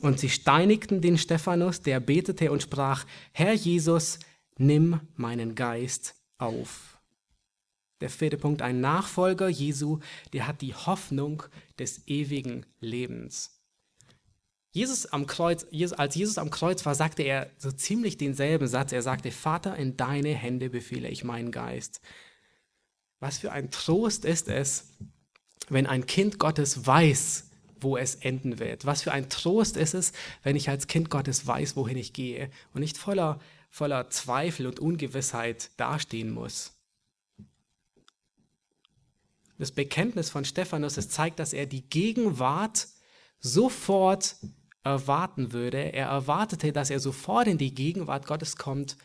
und 0.00 0.18
sie 0.18 0.30
steinigten 0.30 1.00
den 1.00 1.18
Stephanus, 1.18 1.82
der 1.82 2.00
betete 2.00 2.50
und 2.50 2.62
sprach, 2.62 3.06
Herr 3.30 3.52
Jesus, 3.52 4.18
nimm 4.58 4.98
meinen 5.14 5.54
Geist 5.54 6.16
auf. 6.38 6.93
Der 8.00 8.10
vierte 8.10 8.36
Punkt, 8.36 8.62
ein 8.62 8.80
Nachfolger 8.80 9.48
Jesu, 9.48 10.00
der 10.32 10.46
hat 10.46 10.60
die 10.60 10.74
Hoffnung 10.74 11.42
des 11.78 12.06
ewigen 12.06 12.66
Lebens. 12.80 13.54
Jesus 14.74 15.06
am 15.06 15.26
Kreuz, 15.26 15.64
als 15.96 16.16
Jesus 16.16 16.36
am 16.36 16.50
Kreuz 16.50 16.84
war, 16.84 16.96
sagte 16.96 17.22
er 17.22 17.48
so 17.58 17.70
ziemlich 17.70 18.16
denselben 18.16 18.66
Satz. 18.66 18.90
Er 18.90 19.02
sagte, 19.02 19.30
Vater, 19.30 19.76
in 19.76 19.96
deine 19.96 20.34
Hände 20.34 20.68
befehle 20.68 21.08
ich 21.08 21.22
meinen 21.22 21.52
Geist. 21.52 22.00
Was 23.20 23.38
für 23.38 23.52
ein 23.52 23.70
Trost 23.70 24.24
ist 24.24 24.48
es, 24.48 24.88
wenn 25.68 25.86
ein 25.86 26.06
Kind 26.06 26.40
Gottes 26.40 26.86
weiß, 26.86 27.50
wo 27.80 27.96
es 27.96 28.16
enden 28.16 28.58
wird. 28.58 28.84
Was 28.84 29.02
für 29.02 29.12
ein 29.12 29.30
Trost 29.30 29.76
ist 29.76 29.94
es, 29.94 30.12
wenn 30.42 30.56
ich 30.56 30.68
als 30.68 30.88
Kind 30.88 31.08
Gottes 31.08 31.46
weiß, 31.46 31.76
wohin 31.76 31.96
ich 31.96 32.12
gehe 32.12 32.50
und 32.72 32.80
nicht 32.80 32.98
voller, 32.98 33.38
voller 33.70 34.10
Zweifel 34.10 34.66
und 34.66 34.80
Ungewissheit 34.80 35.70
dastehen 35.76 36.32
muss. 36.32 36.73
Das 39.58 39.70
Bekenntnis 39.70 40.30
von 40.30 40.44
Stephanus, 40.44 40.96
es 40.96 41.08
zeigt, 41.08 41.38
dass 41.38 41.52
er 41.52 41.66
die 41.66 41.88
Gegenwart 41.88 42.88
sofort 43.38 44.36
erwarten 44.82 45.52
würde. 45.52 45.92
Er 45.92 46.08
erwartete, 46.08 46.72
dass 46.72 46.90
er 46.90 47.00
sofort 47.00 47.46
in 47.46 47.58
die 47.58 47.74
Gegenwart 47.74 48.26
Gottes 48.26 48.56
kommt, 48.56 48.96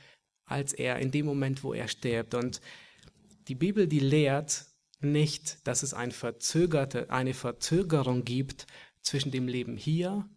als 0.45 0.73
er 0.73 0.99
in 0.99 1.11
dem 1.11 1.25
Moment, 1.25 1.63
wo 1.63 1.73
er 1.73 1.87
stirbt. 1.87 2.33
Und 2.33 2.61
die 3.47 3.55
Bibel, 3.55 3.87
die 3.87 3.99
lehrt 3.99 4.65
nicht, 5.01 5.65
dass 5.67 5.83
es 5.83 5.95
verzögerte, 6.11 7.09
eine 7.09 7.33
Verzögerung 7.33 8.25
gibt 8.25 8.67
zwischen 9.01 9.31
dem 9.31 9.47
Leben 9.47 9.77
hier 9.77 10.27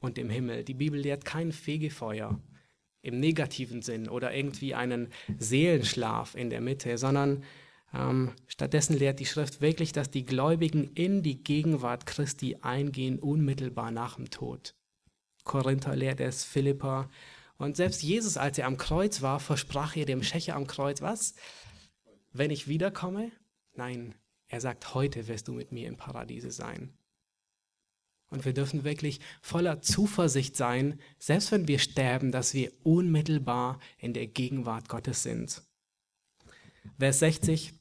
und 0.00 0.16
dem 0.16 0.28
Himmel. 0.28 0.64
Die 0.64 0.74
Bibel 0.74 1.00
lehrt 1.00 1.24
kein 1.24 1.52
Fegefeuer 1.52 2.40
im 3.02 3.20
negativen 3.20 3.82
Sinn 3.82 4.08
oder 4.08 4.34
irgendwie 4.34 4.74
einen 4.74 5.08
Seelenschlaf 5.38 6.34
in 6.34 6.50
der 6.50 6.60
Mitte, 6.60 6.98
sondern 6.98 7.44
stattdessen 8.48 8.98
lehrt 8.98 9.20
die 9.20 9.26
Schrift 9.26 9.60
wirklich, 9.60 9.92
dass 9.92 10.10
die 10.10 10.24
Gläubigen 10.24 10.90
in 10.94 11.22
die 11.22 11.42
Gegenwart 11.42 12.06
Christi 12.06 12.56
eingehen, 12.60 13.20
unmittelbar 13.20 13.92
nach 13.92 14.16
dem 14.16 14.30
Tod. 14.30 14.74
Korinther 15.44 15.94
lehrt 15.94 16.20
es, 16.20 16.44
Philippa. 16.44 17.08
Und 17.56 17.76
selbst 17.76 18.02
Jesus, 18.02 18.36
als 18.36 18.58
er 18.58 18.66
am 18.66 18.78
Kreuz 18.78 19.22
war, 19.22 19.38
versprach 19.38 19.94
er 19.96 20.06
dem 20.06 20.22
Schächer 20.22 20.56
am 20.56 20.66
Kreuz, 20.66 21.02
was? 21.02 21.34
Wenn 22.32 22.50
ich 22.50 22.66
wiederkomme? 22.66 23.30
Nein, 23.74 24.14
er 24.48 24.60
sagt, 24.60 24.94
heute 24.94 25.28
wirst 25.28 25.46
du 25.46 25.52
mit 25.52 25.70
mir 25.70 25.86
im 25.86 25.96
Paradiese 25.96 26.50
sein. 26.50 26.92
Und 28.30 28.44
wir 28.44 28.54
dürfen 28.54 28.82
wirklich 28.82 29.20
voller 29.40 29.82
Zuversicht 29.82 30.56
sein, 30.56 30.98
selbst 31.20 31.52
wenn 31.52 31.68
wir 31.68 31.78
sterben, 31.78 32.32
dass 32.32 32.54
wir 32.54 32.72
unmittelbar 32.82 33.78
in 33.98 34.12
der 34.14 34.26
Gegenwart 34.26 34.88
Gottes 34.88 35.22
sind. 35.22 35.62
Vers 36.98 37.20
60. 37.20 37.74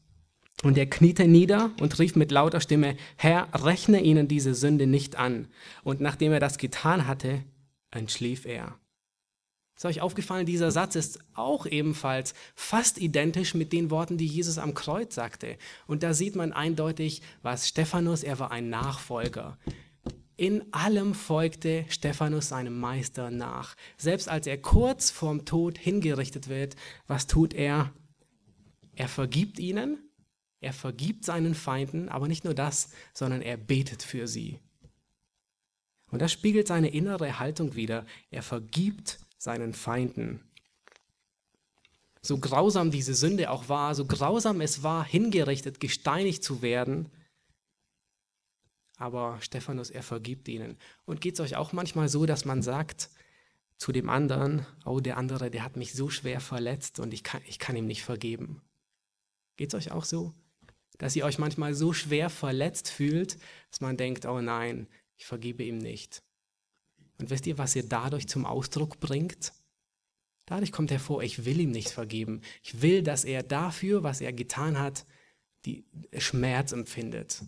Und 0.64 0.78
er 0.78 0.86
kniete 0.86 1.28
nieder 1.28 1.72
und 1.82 2.00
rief 2.00 2.16
mit 2.16 2.32
lauter 2.32 2.62
Stimme, 2.62 2.96
Herr, 3.18 3.50
rechne 3.54 4.02
ihnen 4.02 4.30
diese 4.30 4.56
Sünde 4.56 4.88
nicht 4.88 5.18
an. 5.18 5.50
Und 5.84 6.00
nachdem 6.00 6.32
er 6.32 6.40
das 6.40 6.58
getan 6.58 7.06
hatte, 7.06 7.44
entschlief 7.92 8.46
er. 8.46 8.80
Ist 9.76 9.86
euch 9.86 10.02
aufgefallen, 10.02 10.46
dieser 10.46 10.72
Satz 10.72 10.96
ist 10.96 11.20
auch 11.34 11.66
ebenfalls 11.66 12.34
fast 12.56 12.98
identisch 12.98 13.56
mit 13.56 13.74
den 13.74 13.92
Worten, 13.92 14.18
die 14.18 14.26
Jesus 14.26 14.58
am 14.58 14.74
Kreuz 14.74 15.16
sagte. 15.16 15.58
Und 15.86 16.02
da 16.02 16.14
sieht 16.14 16.36
man 16.36 16.54
eindeutig, 16.54 17.22
was 17.42 17.68
Stephanus, 17.68 18.24
er 18.24 18.40
war 18.40 18.52
ein 18.52 18.70
Nachfolger. 18.70 19.58
In 20.38 20.74
allem 20.74 21.14
folgte 21.14 21.86
Stephanus 21.90 22.50
seinem 22.50 22.80
Meister 22.80 23.32
nach. 23.32 23.76
Selbst 23.98 24.30
als 24.30 24.48
er 24.48 24.58
kurz 24.58 25.10
vorm 25.10 25.44
Tod 25.44 25.78
hingerichtet 25.78 26.48
wird, 26.48 26.78
was 27.08 27.28
tut 27.28 27.54
er? 27.54 27.92
Er 28.96 29.08
vergibt 29.10 29.60
ihnen 29.60 29.98
er 30.64 30.74
vergibt 30.74 31.26
seinen 31.26 31.56
Feinden, 31.56 32.10
aber 32.10 32.28
nicht 32.28 32.44
nur 32.44 32.54
das, 32.54 32.90
sondern 33.14 33.42
er 33.42 33.58
betet 33.58 34.04
für 34.04 34.28
sie. 34.28 34.60
Und 36.12 36.22
das 36.22 36.32
spiegelt 36.32 36.68
seine 36.68 36.90
innere 36.90 37.40
Haltung 37.40 37.76
wider. 37.76 38.06
Er 38.30 38.44
vergibt 38.44 39.20
seinen 39.38 39.74
Feinden. 39.74 40.42
So 42.22 42.38
grausam 42.38 42.92
diese 42.92 43.16
Sünde 43.16 43.50
auch 43.50 43.68
war, 43.68 43.96
so 43.96 44.06
grausam 44.06 44.62
es 44.62 44.84
war, 44.84 45.04
hingerichtet, 45.04 45.80
gesteinigt 45.80 46.44
zu 46.44 46.62
werden, 46.62 47.12
aber 48.98 49.42
Stephanus, 49.42 49.90
er 49.90 50.04
vergibt 50.04 50.48
ihnen. 50.48 50.78
Und 51.06 51.20
geht 51.20 51.34
es 51.34 51.40
euch 51.40 51.56
auch 51.56 51.74
manchmal 51.74 52.08
so, 52.08 52.26
dass 52.26 52.46
man 52.46 52.62
sagt 52.62 53.10
zu 53.78 53.92
dem 53.92 54.08
anderen, 54.10 54.66
oh, 54.86 55.00
der 55.00 55.18
andere, 55.18 55.52
der 55.52 55.64
hat 55.64 55.76
mich 55.76 55.94
so 55.94 56.10
schwer 56.10 56.40
verletzt 56.40 57.00
und 57.00 57.14
ich 57.14 57.24
kann, 57.24 57.42
ich 57.46 57.60
kann 57.60 57.76
ihm 57.76 57.86
nicht 57.86 58.04
vergeben. 58.04 58.62
Geht 59.58 59.74
es 59.74 59.76
euch 59.76 59.92
auch 59.92 60.06
so? 60.06 60.34
Dass 60.98 61.16
ihr 61.16 61.26
euch 61.26 61.40
manchmal 61.40 61.74
so 61.74 61.94
schwer 61.94 62.30
verletzt 62.30 62.90
fühlt, 62.90 63.38
dass 63.70 63.82
man 63.82 63.98
denkt, 63.98 64.26
oh 64.26 64.42
nein, 64.42 64.88
ich 65.18 65.26
vergebe 65.26 65.64
ihm 65.64 65.78
nicht. 65.78 66.24
Und 67.20 67.30
wisst 67.30 67.48
ihr, 67.48 67.58
was 67.58 67.76
ihr 67.76 67.88
dadurch 67.88 68.28
zum 68.28 68.46
Ausdruck 68.46 69.00
bringt? 69.00 69.54
Dadurch 70.46 70.72
kommt 70.72 70.92
hervor, 70.92 71.24
ich 71.24 71.46
will 71.46 71.60
ihm 71.60 71.72
nicht 71.72 71.90
vergeben. 71.90 72.42
Ich 72.64 72.82
will, 72.82 73.02
dass 73.02 73.24
er 73.24 73.44
dafür, 73.44 74.04
was 74.04 74.20
er 74.20 74.34
getan 74.34 74.78
hat, 74.78 75.06
die 75.66 75.86
Schmerz 76.18 76.74
empfindet. 76.74 77.44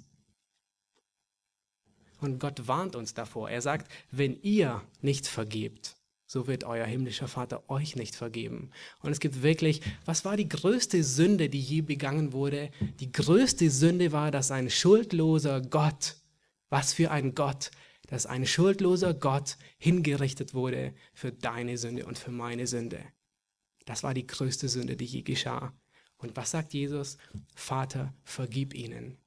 Und 2.21 2.39
Gott 2.39 2.67
warnt 2.67 2.95
uns 2.95 3.13
davor. 3.13 3.49
Er 3.49 3.61
sagt, 3.61 3.91
wenn 4.11 4.41
ihr 4.41 4.81
nicht 5.01 5.27
vergebt, 5.27 5.94
so 6.27 6.47
wird 6.47 6.63
euer 6.63 6.85
himmlischer 6.85 7.27
Vater 7.27 7.69
euch 7.69 7.95
nicht 7.95 8.15
vergeben. 8.15 8.71
Und 9.01 9.11
es 9.11 9.19
gibt 9.19 9.43
wirklich, 9.43 9.81
was 10.05 10.25
war 10.25 10.37
die 10.37 10.49
größte 10.49 11.03
Sünde, 11.03 11.49
die 11.49 11.59
je 11.59 11.81
begangen 11.81 12.33
wurde? 12.33 12.71
Die 12.99 13.11
größte 13.11 13.69
Sünde 13.69 14.11
war, 14.11 14.31
dass 14.31 14.51
ein 14.51 14.69
schuldloser 14.69 15.61
Gott, 15.61 16.15
was 16.69 16.93
für 16.93 17.11
ein 17.11 17.35
Gott, 17.35 17.71
dass 18.07 18.25
ein 18.25 18.45
schuldloser 18.45 19.13
Gott 19.13 19.57
hingerichtet 19.77 20.53
wurde 20.53 20.93
für 21.13 21.31
deine 21.31 21.77
Sünde 21.77 22.05
und 22.05 22.17
für 22.17 22.31
meine 22.31 22.67
Sünde. 22.67 23.03
Das 23.85 24.03
war 24.03 24.13
die 24.13 24.27
größte 24.27 24.67
Sünde, 24.67 24.95
die 24.95 25.05
je 25.05 25.21
geschah. 25.21 25.73
Und 26.17 26.35
was 26.35 26.51
sagt 26.51 26.73
Jesus? 26.73 27.17
Vater, 27.55 28.13
vergib 28.23 28.73
ihnen. 28.73 29.17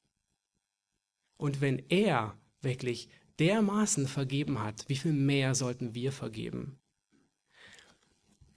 Und 1.37 1.61
wenn 1.61 1.79
er 1.89 2.37
wirklich 2.61 3.09
dermaßen 3.39 4.09
vergeben 4.09 4.61
hat, 4.61 4.89
wie 4.89 4.97
viel 4.97 5.13
mehr 5.13 5.55
sollten 5.55 5.95
wir 5.95 6.11
vergeben? 6.11 6.79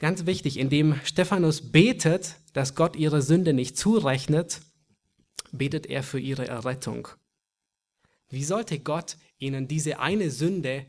Ganz 0.01 0.25
wichtig, 0.25 0.57
indem 0.57 0.99
Stephanus 1.03 1.71
betet, 1.71 2.37
dass 2.53 2.73
Gott 2.73 2.95
ihre 2.95 3.21
Sünde 3.21 3.53
nicht 3.53 3.77
zurechnet, 3.77 4.61
betet 5.51 5.85
er 5.85 6.01
für 6.01 6.19
ihre 6.19 6.47
Errettung. 6.47 7.07
Wie 8.27 8.43
sollte 8.43 8.79
Gott 8.79 9.17
ihnen 9.37 9.67
diese 9.67 9.99
eine 9.99 10.31
Sünde 10.31 10.87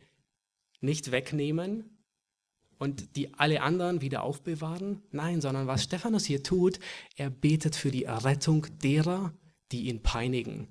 nicht 0.80 1.12
wegnehmen 1.12 2.02
und 2.78 3.14
die 3.16 3.34
alle 3.34 3.60
anderen 3.60 4.00
wieder 4.00 4.22
aufbewahren? 4.22 5.02
Nein, 5.10 5.42
sondern 5.42 5.66
was 5.66 5.82
Stephanus 5.82 6.24
hier 6.24 6.42
tut, 6.42 6.80
er 7.14 7.28
betet 7.28 7.76
für 7.76 7.90
die 7.90 8.04
Errettung 8.04 8.66
derer, 8.82 9.34
die 9.72 9.90
ihn 9.90 10.02
peinigen. 10.02 10.68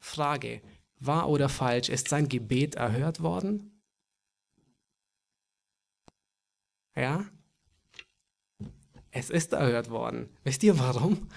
Frage, 0.00 0.60
wahr 0.98 1.28
oder 1.28 1.48
falsch, 1.48 1.88
ist 1.88 2.08
sein 2.08 2.28
Gebet 2.28 2.74
erhört 2.74 3.22
worden? 3.22 3.80
Ja? 6.96 7.30
Es 9.18 9.30
ist 9.30 9.54
erhört 9.54 9.88
worden. 9.88 10.28
Wisst 10.44 10.62
ihr 10.62 10.78
warum? 10.78 11.28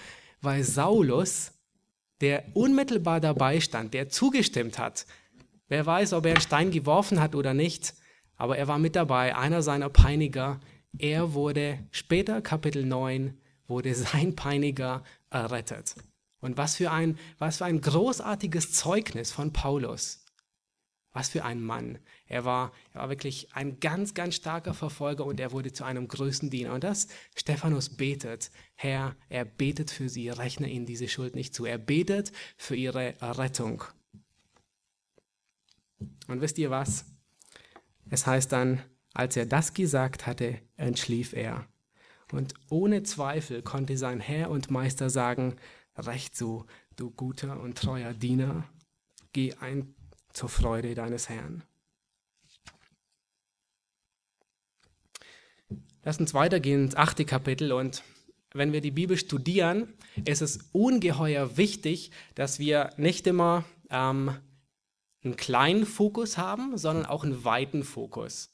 Weil 0.42 0.66
Saulus, 0.66 1.54
der 2.20 2.44
unmittelbar 2.54 3.22
dabei 3.22 3.62
stand, 3.62 3.94
der 3.94 4.10
zugestimmt 4.10 4.78
hat, 4.78 5.06
wer 5.70 5.86
weiß, 5.86 6.12
ob 6.12 6.26
er 6.26 6.34
einen 6.34 6.42
Stein 6.42 6.72
geworfen 6.72 7.22
hat 7.22 7.36
oder 7.36 7.54
nicht, 7.54 7.94
aber 8.36 8.58
er 8.58 8.68
war 8.68 8.80
mit 8.80 8.98
dabei, 8.98 9.34
einer 9.34 9.62
seiner 9.62 9.88
Peiniger. 9.88 10.60
Er 10.98 11.34
wurde 11.34 11.80
später, 11.92 12.42
Kapitel 12.42 12.86
9, 12.86 13.38
wurde 13.68 13.96
sein 13.96 14.36
Peiniger 14.36 15.06
errettet. 15.30 15.96
Und 16.42 16.58
was 16.58 16.76
für 16.76 16.92
ein, 16.92 17.18
was 17.38 17.60
für 17.60 17.66
ein 17.66 17.80
großartiges 17.80 18.74
Zeugnis 18.74 19.32
von 19.32 19.54
Paulus. 19.54 20.26
Was 21.14 21.30
für 21.30 21.46
ein 21.46 21.62
Mann. 21.62 21.98
Er 22.30 22.46
war, 22.46 22.72
er 22.94 23.02
war 23.02 23.10
wirklich 23.10 23.54
ein 23.54 23.80
ganz, 23.80 24.14
ganz 24.14 24.36
starker 24.36 24.76
Verfolger 24.76 25.26
und 25.26 25.40
er 25.40 25.52
wurde 25.52 25.74
zu 25.74 25.84
einem 25.84 26.08
größten 26.08 26.52
Diener. 26.52 26.74
Und 26.74 26.84
das, 26.84 27.08
Stephanus 27.36 27.90
betet, 27.90 28.52
Herr, 28.76 29.16
er 29.30 29.46
betet 29.46 29.90
für 29.90 30.10
sie, 30.10 30.30
rechne 30.30 30.70
ihnen 30.70 30.86
diese 30.86 31.08
Schuld 31.08 31.36
nicht 31.36 31.56
zu. 31.56 31.66
Er 31.66 31.80
betet 31.80 32.32
für 32.56 32.76
ihre 32.76 33.20
Errettung. 33.20 33.84
Und 36.28 36.42
wisst 36.42 36.60
ihr 36.60 36.70
was? 36.70 37.06
Es 38.12 38.28
heißt 38.28 38.52
dann, 38.52 38.84
als 39.14 39.36
er 39.36 39.48
das 39.48 39.74
gesagt 39.74 40.28
hatte, 40.28 40.62
entschlief 40.78 41.34
er. 41.34 41.68
Und 42.32 42.54
ohne 42.70 43.02
Zweifel 43.02 43.64
konnte 43.64 43.98
sein 43.98 44.20
Herr 44.20 44.52
und 44.52 44.70
Meister 44.70 45.10
sagen, 45.10 45.56
recht 45.98 46.38
so, 46.38 46.68
du 46.96 47.10
guter 47.10 47.60
und 47.60 47.76
treuer 47.76 48.14
Diener, 48.14 48.70
geh 49.34 49.54
ein 49.56 49.96
zur 50.32 50.50
Freude 50.50 50.94
deines 50.94 51.28
Herrn. 51.28 51.64
Lass 56.10 56.20
uns 56.20 56.34
weitergehen 56.34 56.86
ins 56.86 56.96
achte 56.96 57.24
Kapitel 57.24 57.72
und 57.72 58.02
wenn 58.56 58.74
wir 58.74 58.82
die 58.82 58.90
Bibel 58.90 59.16
studieren, 59.16 59.94
ist 60.26 60.42
es 60.42 60.58
ungeheuer 60.72 61.56
wichtig, 61.56 62.10
dass 62.34 62.58
wir 62.58 62.90
nicht 62.98 63.28
immer 63.28 63.64
ähm, 63.92 64.36
einen 65.24 65.36
kleinen 65.36 65.86
Fokus 65.86 66.40
haben, 66.40 66.80
sondern 66.80 67.06
auch 67.06 67.24
einen 67.24 67.46
weiten 67.46 67.84
Fokus. 67.84 68.50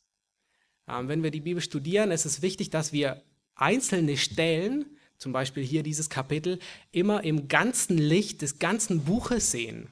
Ähm, 0.89 1.07
wenn 1.07 1.23
wir 1.23 1.31
die 1.31 1.39
Bibel 1.39 1.61
studieren, 1.61 2.11
ist 2.11 2.25
es 2.25 2.41
wichtig, 2.41 2.71
dass 2.71 2.91
wir 2.91 3.23
einzelne 3.55 4.17
Stellen, 4.17 4.87
zum 5.17 5.31
Beispiel 5.31 5.63
hier 5.63 5.81
dieses 5.81 6.09
Kapitel, 6.09 6.59
immer 6.91 7.23
im 7.23 7.47
ganzen 7.47 7.97
Licht 7.97 8.41
des 8.41 8.59
ganzen 8.59 9.05
Buches 9.05 9.51
sehen. 9.51 9.87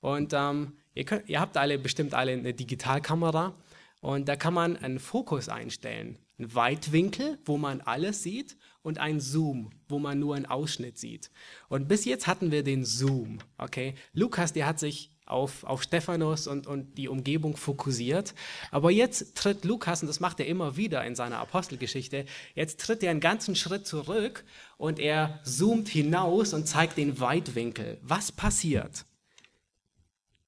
Und 0.00 0.34
ähm, 0.34 0.74
Ihr, 0.92 1.04
könnt, 1.04 1.26
ihr 1.26 1.40
habt 1.40 1.56
alle 1.56 1.78
bestimmt 1.78 2.12
alle 2.12 2.32
eine 2.32 2.52
Digitalkamera 2.52 3.54
und 4.02 4.28
da 4.28 4.36
kann 4.36 4.52
man 4.52 4.76
einen 4.76 4.98
Fokus 4.98 5.48
einstellen. 5.48 6.18
Einen 6.38 6.54
Weitwinkel, 6.54 7.38
wo 7.44 7.58
man 7.58 7.80
alles 7.80 8.22
sieht 8.22 8.56
und 8.82 8.98
einen 8.98 9.20
Zoom, 9.20 9.70
wo 9.88 9.98
man 9.98 10.18
nur 10.18 10.36
einen 10.36 10.46
Ausschnitt 10.46 10.98
sieht. 10.98 11.30
Und 11.68 11.88
bis 11.88 12.04
jetzt 12.04 12.26
hatten 12.26 12.50
wir 12.50 12.62
den 12.62 12.84
Zoom. 12.84 13.38
Okay? 13.58 13.94
Lukas, 14.12 14.52
der 14.52 14.66
hat 14.66 14.78
sich 14.78 15.10
auf, 15.28 15.64
auf 15.64 15.82
Stephanus 15.82 16.46
und, 16.46 16.66
und 16.66 16.96
die 16.96 17.08
Umgebung 17.08 17.56
fokussiert. 17.56 18.34
Aber 18.70 18.90
jetzt 18.90 19.36
tritt 19.36 19.64
Lukas, 19.64 20.02
und 20.02 20.08
das 20.08 20.20
macht 20.20 20.40
er 20.40 20.46
immer 20.46 20.76
wieder 20.76 21.04
in 21.04 21.14
seiner 21.14 21.38
Apostelgeschichte, 21.38 22.24
jetzt 22.54 22.80
tritt 22.80 23.02
er 23.02 23.10
einen 23.10 23.20
ganzen 23.20 23.54
Schritt 23.54 23.86
zurück 23.86 24.44
und 24.76 24.98
er 24.98 25.40
zoomt 25.44 25.88
hinaus 25.88 26.54
und 26.54 26.66
zeigt 26.66 26.96
den 26.96 27.20
Weitwinkel. 27.20 27.98
Was 28.02 28.32
passiert? 28.32 29.04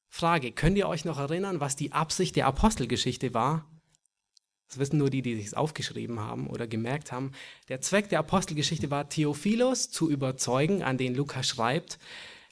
Frage, 0.08 0.50
könnt 0.50 0.76
ihr 0.76 0.88
euch 0.88 1.04
noch 1.04 1.18
erinnern, 1.18 1.60
was 1.60 1.76
die 1.76 1.92
Absicht 1.92 2.36
der 2.36 2.46
Apostelgeschichte 2.46 3.32
war? 3.32 3.69
Das 4.70 4.78
wissen 4.78 4.98
nur 4.98 5.10
die, 5.10 5.20
die 5.20 5.34
sich 5.34 5.56
aufgeschrieben 5.56 6.20
haben 6.20 6.46
oder 6.46 6.68
gemerkt 6.68 7.10
haben. 7.10 7.32
Der 7.68 7.80
Zweck 7.80 8.08
der 8.08 8.20
Apostelgeschichte 8.20 8.90
war, 8.90 9.08
Theophilos 9.08 9.90
zu 9.90 10.08
überzeugen, 10.08 10.84
an 10.84 10.96
den 10.96 11.14
Lukas 11.14 11.48
schreibt, 11.48 11.98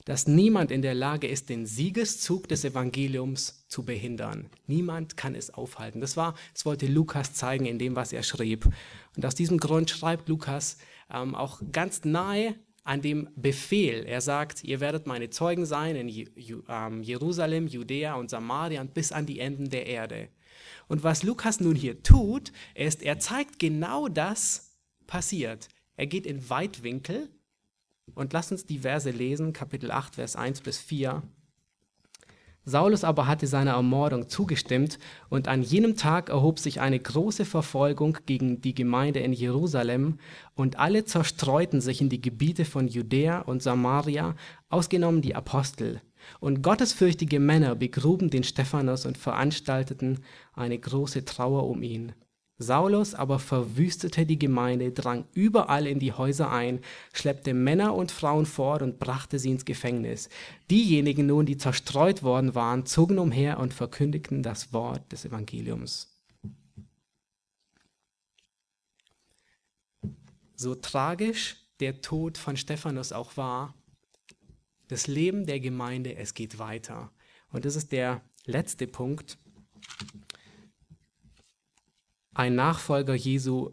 dass 0.04 0.26
niemand 0.26 0.72
in 0.72 0.82
der 0.82 0.94
Lage 0.94 1.28
ist, 1.28 1.48
den 1.48 1.66
Siegeszug 1.66 2.48
des 2.48 2.64
Evangeliums 2.64 3.66
zu 3.68 3.84
behindern. 3.84 4.50
Niemand 4.66 5.16
kann 5.16 5.36
es 5.36 5.50
aufhalten. 5.50 6.00
Das 6.00 6.16
war, 6.16 6.34
das 6.54 6.64
wollte 6.66 6.86
Lukas 6.86 7.34
zeigen 7.34 7.66
in 7.66 7.78
dem, 7.78 7.94
was 7.94 8.12
er 8.12 8.24
schrieb. 8.24 8.68
Und 9.16 9.24
aus 9.24 9.34
diesem 9.36 9.58
Grund 9.58 9.90
schreibt 9.90 10.28
Lukas 10.28 10.78
ähm, 11.12 11.36
auch 11.36 11.60
ganz 11.70 12.04
nahe 12.04 12.56
an 12.82 13.02
dem 13.02 13.28
Befehl. 13.36 14.06
Er 14.06 14.22
sagt, 14.22 14.64
ihr 14.64 14.80
werdet 14.80 15.06
meine 15.06 15.30
Zeugen 15.30 15.66
sein 15.66 15.94
in 15.94 16.08
ähm, 16.08 17.02
Jerusalem, 17.02 17.66
Judäa 17.66 18.14
und 18.14 18.30
Samaria 18.30 18.80
und 18.80 18.94
bis 18.94 19.12
an 19.12 19.26
die 19.26 19.38
Enden 19.40 19.68
der 19.68 19.86
Erde. 19.86 20.30
Und 20.88 21.04
was 21.04 21.22
Lukas 21.22 21.60
nun 21.60 21.76
hier 21.76 22.02
tut, 22.02 22.52
ist, 22.74 23.02
er 23.02 23.18
zeigt 23.18 23.58
genau 23.58 24.08
das 24.08 24.76
passiert. 25.06 25.68
Er 25.96 26.06
geht 26.06 26.26
in 26.26 26.48
Weitwinkel 26.50 27.28
und 28.14 28.32
lasst 28.32 28.52
uns 28.52 28.66
die 28.66 28.80
Verse 28.80 29.10
lesen, 29.10 29.52
Kapitel 29.52 29.90
8, 29.90 30.16
Vers 30.16 30.36
1 30.36 30.62
bis 30.62 30.78
4. 30.78 31.22
Saulus 32.64 33.02
aber 33.02 33.26
hatte 33.26 33.46
seiner 33.46 33.72
Ermordung 33.72 34.28
zugestimmt, 34.28 34.98
und 35.30 35.48
an 35.48 35.62
jenem 35.62 35.96
Tag 35.96 36.28
erhob 36.28 36.58
sich 36.58 36.80
eine 36.80 37.00
große 37.00 37.46
Verfolgung 37.46 38.18
gegen 38.26 38.60
die 38.60 38.74
Gemeinde 38.74 39.20
in 39.20 39.32
Jerusalem, 39.32 40.18
und 40.54 40.78
alle 40.78 41.06
zerstreuten 41.06 41.80
sich 41.80 42.02
in 42.02 42.10
die 42.10 42.20
Gebiete 42.20 42.66
von 42.66 42.86
Judäa 42.86 43.40
und 43.40 43.62
Samaria, 43.62 44.36
ausgenommen 44.68 45.22
die 45.22 45.34
Apostel. 45.34 46.02
Und 46.40 46.62
gottesfürchtige 46.62 47.40
Männer 47.40 47.74
begruben 47.74 48.30
den 48.30 48.44
Stephanus 48.44 49.06
und 49.06 49.18
veranstalteten 49.18 50.24
eine 50.54 50.78
große 50.78 51.24
Trauer 51.24 51.68
um 51.68 51.82
ihn. 51.82 52.12
Saulus 52.60 53.14
aber 53.14 53.38
verwüstete 53.38 54.26
die 54.26 54.38
Gemeinde, 54.38 54.90
drang 54.90 55.26
überall 55.32 55.86
in 55.86 56.00
die 56.00 56.12
Häuser 56.12 56.50
ein, 56.50 56.80
schleppte 57.12 57.54
Männer 57.54 57.94
und 57.94 58.10
Frauen 58.10 58.46
fort 58.46 58.82
und 58.82 58.98
brachte 58.98 59.38
sie 59.38 59.50
ins 59.50 59.64
Gefängnis. 59.64 60.28
Diejenigen 60.68 61.26
nun, 61.26 61.46
die 61.46 61.56
zerstreut 61.56 62.24
worden 62.24 62.56
waren, 62.56 62.84
zogen 62.84 63.20
umher 63.20 63.60
und 63.60 63.74
verkündigten 63.74 64.42
das 64.42 64.72
Wort 64.72 65.12
des 65.12 65.24
Evangeliums. 65.24 66.18
So 70.56 70.74
tragisch 70.74 71.56
der 71.78 72.00
Tod 72.00 72.38
von 72.38 72.56
Stephanus 72.56 73.12
auch 73.12 73.36
war, 73.36 73.74
das 74.88 75.06
Leben 75.06 75.46
der 75.46 75.60
Gemeinde, 75.60 76.16
es 76.16 76.34
geht 76.34 76.58
weiter. 76.58 77.12
Und 77.50 77.64
das 77.64 77.76
ist 77.76 77.92
der 77.92 78.22
letzte 78.44 78.86
Punkt. 78.86 79.38
Ein 82.34 82.54
Nachfolger 82.54 83.14
Jesu 83.14 83.72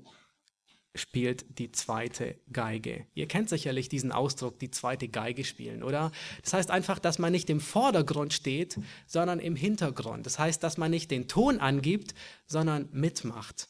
spielt 0.96 1.60
die 1.60 1.72
zweite 1.72 2.40
Geige. 2.52 3.06
Ihr 3.14 3.28
kennt 3.28 3.50
sicherlich 3.50 3.90
diesen 3.90 4.12
Ausdruck, 4.12 4.60
die 4.60 4.72
zweite 4.72 5.08
Geige 5.08 5.44
spielen, 5.44 5.84
oder? 5.84 6.12
Das 6.42 6.54
heißt 6.54 6.72
einfach, 6.72 7.00
dass 7.00 7.20
man 7.20 7.32
nicht 7.32 7.50
im 7.50 7.60
Vordergrund 7.60 8.34
steht, 8.34 8.80
sondern 9.06 9.40
im 9.40 9.56
Hintergrund. 9.56 10.26
Das 10.26 10.40
heißt, 10.40 10.64
dass 10.64 10.78
man 10.78 10.92
nicht 10.92 11.12
den 11.12 11.28
Ton 11.28 11.60
angibt, 11.60 12.16
sondern 12.48 12.88
mitmacht. 12.92 13.68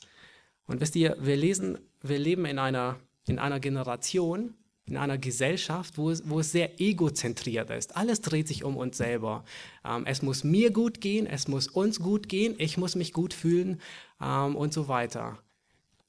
Und 0.68 0.82
wisst 0.82 0.96
ihr, 0.96 1.18
wir 1.20 1.36
lesen, 1.36 1.80
wir 2.02 2.20
leben 2.20 2.46
in 2.46 2.60
einer, 2.60 3.00
in 3.28 3.40
einer 3.40 3.60
Generation, 3.60 4.54
in 4.88 4.98
einer 4.98 5.18
Gesellschaft, 5.18 5.98
wo 5.98 6.12
es, 6.12 6.30
wo 6.30 6.40
es 6.40 6.52
sehr 6.52 6.80
egozentriert 6.80 7.72
ist. 7.72 7.96
Alles 7.96 8.22
dreht 8.22 8.48
sich 8.48 8.64
um 8.64 8.78
uns 8.78 8.98
selber. 8.98 9.44
Ähm, 9.84 10.06
es 10.06 10.22
muss 10.22 10.44
mir 10.44 10.72
gut 10.72 11.02
gehen, 11.02 11.26
es 11.26 11.48
muss 11.48 11.68
uns 11.68 12.00
gut 12.00 12.30
gehen, 12.30 12.56
ich 12.60 12.78
muss 12.78 12.96
mich 12.96 13.12
gut 13.12 13.34
fühlen 13.34 13.82
ähm, 14.22 14.56
und 14.56 14.74
so 14.74 14.88
weiter. 14.88 15.40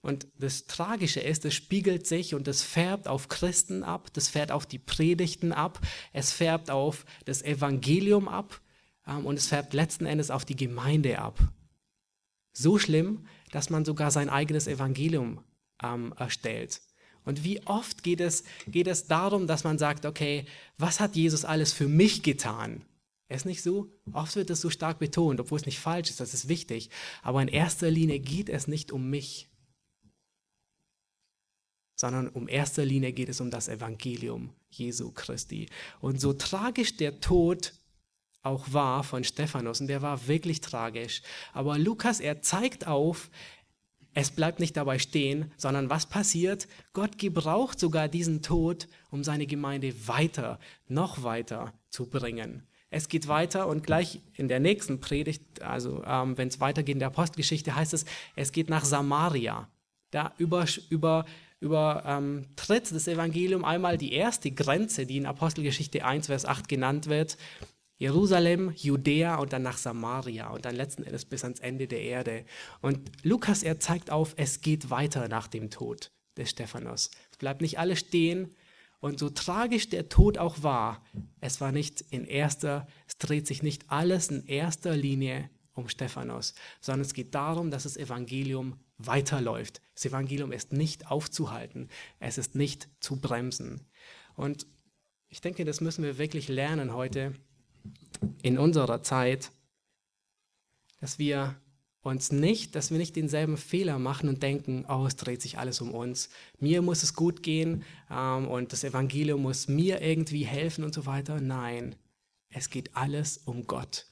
Und 0.02 0.28
das 0.38 0.66
Tragische 0.66 1.20
ist, 1.20 1.44
es 1.44 1.54
spiegelt 1.54 2.06
sich 2.06 2.34
und 2.34 2.46
es 2.46 2.62
färbt 2.62 3.08
auf 3.08 3.28
Christen 3.28 3.82
ab, 3.82 4.12
das 4.12 4.28
färbt 4.28 4.52
auf 4.52 4.66
die 4.66 4.78
Predigten 4.78 5.52
ab, 5.52 5.80
es 6.12 6.32
färbt 6.32 6.70
auf 6.70 7.06
das 7.24 7.42
Evangelium 7.42 8.28
ab 8.28 8.60
ähm, 9.06 9.24
und 9.24 9.38
es 9.38 9.48
färbt 9.48 9.72
letzten 9.72 10.06
Endes 10.06 10.30
auf 10.30 10.44
die 10.44 10.54
Gemeinde 10.54 11.18
ab. 11.18 11.38
So 12.52 12.78
schlimm, 12.78 13.26
dass 13.52 13.70
man 13.70 13.84
sogar 13.84 14.10
sein 14.10 14.28
eigenes 14.28 14.68
Evangelium 14.68 15.40
ähm, 15.82 16.14
erstellt. 16.16 16.80
Und 17.26 17.44
wie 17.44 17.60
oft 17.66 18.02
geht 18.02 18.20
es, 18.20 18.44
geht 18.66 18.86
es 18.86 19.08
darum, 19.08 19.46
dass 19.46 19.64
man 19.64 19.78
sagt, 19.78 20.06
okay, 20.06 20.46
was 20.78 21.00
hat 21.00 21.16
Jesus 21.16 21.44
alles 21.44 21.74
für 21.74 21.88
mich 21.88 22.22
getan? 22.22 22.82
Ist 23.28 23.44
nicht 23.44 23.62
so? 23.62 23.92
Oft 24.12 24.36
wird 24.36 24.48
das 24.50 24.60
so 24.60 24.70
stark 24.70 25.00
betont, 25.00 25.40
obwohl 25.40 25.58
es 25.58 25.66
nicht 25.66 25.80
falsch 25.80 26.10
ist, 26.10 26.20
das 26.20 26.32
ist 26.32 26.48
wichtig. 26.48 26.88
Aber 27.22 27.42
in 27.42 27.48
erster 27.48 27.90
Linie 27.90 28.20
geht 28.20 28.48
es 28.48 28.68
nicht 28.68 28.92
um 28.92 29.10
mich, 29.10 29.48
sondern 31.98 32.28
um 32.28 32.48
erster 32.48 32.84
Linie 32.84 33.12
geht 33.12 33.28
es 33.28 33.40
um 33.40 33.50
das 33.50 33.68
Evangelium 33.68 34.50
Jesu 34.70 35.10
Christi. 35.10 35.68
Und 36.00 36.20
so 36.20 36.32
tragisch 36.32 36.96
der 36.96 37.20
Tod 37.20 37.72
auch 38.42 38.72
war 38.72 39.02
von 39.02 39.24
Stephanus, 39.24 39.80
und 39.80 39.88
der 39.88 40.02
war 40.02 40.28
wirklich 40.28 40.60
tragisch, 40.60 41.22
aber 41.52 41.78
Lukas, 41.78 42.20
er 42.20 42.42
zeigt 42.42 42.86
auf, 42.86 43.28
es 44.16 44.30
bleibt 44.30 44.60
nicht 44.60 44.78
dabei 44.78 44.98
stehen, 44.98 45.52
sondern 45.58 45.90
was 45.90 46.06
passiert? 46.06 46.68
Gott 46.94 47.18
gebraucht 47.18 47.78
sogar 47.78 48.08
diesen 48.08 48.40
Tod, 48.40 48.88
um 49.10 49.22
seine 49.22 49.46
Gemeinde 49.46 49.92
weiter, 50.08 50.58
noch 50.88 51.22
weiter 51.22 51.74
zu 51.90 52.06
bringen. 52.06 52.62
Es 52.88 53.10
geht 53.10 53.28
weiter 53.28 53.66
und 53.66 53.82
gleich 53.84 54.22
in 54.32 54.48
der 54.48 54.58
nächsten 54.58 55.00
Predigt, 55.00 55.60
also 55.60 56.02
ähm, 56.06 56.38
wenn 56.38 56.48
es 56.48 56.60
weitergeht 56.60 56.94
in 56.94 56.98
der 56.98 57.08
Apostelgeschichte, 57.08 57.76
heißt 57.76 57.92
es, 57.92 58.06
es 58.36 58.52
geht 58.52 58.70
nach 58.70 58.86
Samaria. 58.86 59.68
Da 60.12 60.32
über, 60.38 60.64
über, 60.88 61.26
übertritt 61.60 62.86
ähm, 62.88 62.94
das 62.94 63.08
Evangelium 63.08 63.66
einmal 63.66 63.98
die 63.98 64.14
erste 64.14 64.50
Grenze, 64.50 65.04
die 65.04 65.18
in 65.18 65.26
Apostelgeschichte 65.26 66.06
1, 66.06 66.28
Vers 66.28 66.46
8 66.46 66.68
genannt 66.68 67.08
wird. 67.08 67.36
Jerusalem, 67.98 68.72
Judäa 68.76 69.36
und 69.36 69.52
dann 69.52 69.62
nach 69.62 69.78
Samaria 69.78 70.50
und 70.50 70.64
dann 70.64 70.74
letzten 70.74 71.02
Endes 71.02 71.24
bis 71.24 71.44
ans 71.44 71.60
Ende 71.60 71.88
der 71.88 72.02
Erde. 72.02 72.44
Und 72.82 73.10
Lukas, 73.22 73.62
er 73.62 73.80
zeigt 73.80 74.10
auf, 74.10 74.34
es 74.36 74.60
geht 74.60 74.90
weiter 74.90 75.28
nach 75.28 75.48
dem 75.48 75.70
Tod 75.70 76.12
des 76.36 76.50
Stephanus. 76.50 77.10
Es 77.30 77.38
bleibt 77.38 77.62
nicht 77.62 77.78
alles 77.78 78.00
stehen. 78.00 78.54
Und 79.00 79.18
so 79.18 79.30
tragisch 79.30 79.88
der 79.88 80.08
Tod 80.08 80.38
auch 80.38 80.62
war, 80.62 81.04
es 81.40 81.60
war 81.60 81.72
nicht 81.72 82.00
in 82.10 82.24
erster, 82.24 82.86
es 83.06 83.18
dreht 83.18 83.46
sich 83.46 83.62
nicht 83.62 83.90
alles 83.90 84.28
in 84.28 84.46
erster 84.46 84.96
Linie 84.96 85.50
um 85.74 85.88
Stephanus, 85.88 86.54
sondern 86.80 87.02
es 87.02 87.14
geht 87.14 87.34
darum, 87.34 87.70
dass 87.70 87.82
das 87.82 87.96
Evangelium 87.96 88.80
weiterläuft. 88.98 89.80
Das 89.94 90.06
Evangelium 90.06 90.52
ist 90.52 90.72
nicht 90.72 91.10
aufzuhalten, 91.10 91.88
es 92.18 92.38
ist 92.38 92.54
nicht 92.54 92.88
zu 93.00 93.20
bremsen. 93.20 93.86
Und 94.34 94.66
ich 95.28 95.40
denke, 95.40 95.64
das 95.64 95.80
müssen 95.80 96.02
wir 96.02 96.18
wirklich 96.18 96.48
lernen 96.48 96.94
heute 96.94 97.34
in 98.42 98.58
unserer 98.58 99.02
Zeit, 99.02 99.52
dass 101.00 101.18
wir 101.18 101.56
uns 102.06 102.30
nicht, 102.32 102.74
dass 102.74 102.90
wir 102.90 102.98
nicht 102.98 103.16
denselben 103.16 103.56
Fehler 103.56 103.98
machen 103.98 104.28
und 104.28 104.42
denken, 104.42 104.84
oh, 104.88 105.06
es 105.06 105.16
dreht 105.16 105.42
sich 105.42 105.58
alles 105.58 105.80
um 105.80 105.92
uns. 105.92 106.30
Mir 106.60 106.80
muss 106.80 107.02
es 107.02 107.14
gut 107.14 107.42
gehen 107.42 107.84
ähm, 108.10 108.46
und 108.46 108.72
das 108.72 108.84
Evangelium 108.84 109.42
muss 109.42 109.68
mir 109.68 110.00
irgendwie 110.00 110.44
helfen 110.44 110.84
und 110.84 110.94
so 110.94 111.06
weiter. 111.06 111.40
Nein, 111.40 111.96
es 112.48 112.70
geht 112.70 112.96
alles 112.96 113.38
um 113.38 113.66
Gott. 113.66 114.06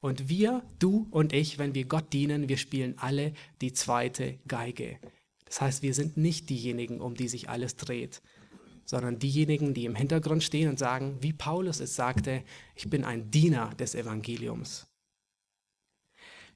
Und 0.00 0.28
wir, 0.28 0.62
du 0.78 1.08
und 1.10 1.32
ich, 1.32 1.58
wenn 1.58 1.74
wir 1.74 1.84
Gott 1.84 2.12
dienen, 2.12 2.48
wir 2.48 2.56
spielen 2.56 2.94
alle 2.98 3.32
die 3.60 3.72
zweite 3.72 4.38
Geige. 4.46 4.98
Das 5.44 5.60
heißt, 5.60 5.82
wir 5.82 5.94
sind 5.94 6.16
nicht 6.16 6.48
diejenigen, 6.48 7.00
um 7.00 7.14
die 7.14 7.28
sich 7.28 7.48
alles 7.48 7.76
dreht, 7.76 8.22
sondern 8.90 9.20
diejenigen, 9.20 9.72
die 9.72 9.84
im 9.84 9.94
Hintergrund 9.94 10.42
stehen 10.42 10.68
und 10.68 10.76
sagen, 10.76 11.16
wie 11.20 11.32
Paulus 11.32 11.78
es 11.78 11.94
sagte, 11.94 12.42
ich 12.74 12.90
bin 12.90 13.04
ein 13.04 13.30
Diener 13.30 13.70
des 13.78 13.94
Evangeliums. 13.94 14.88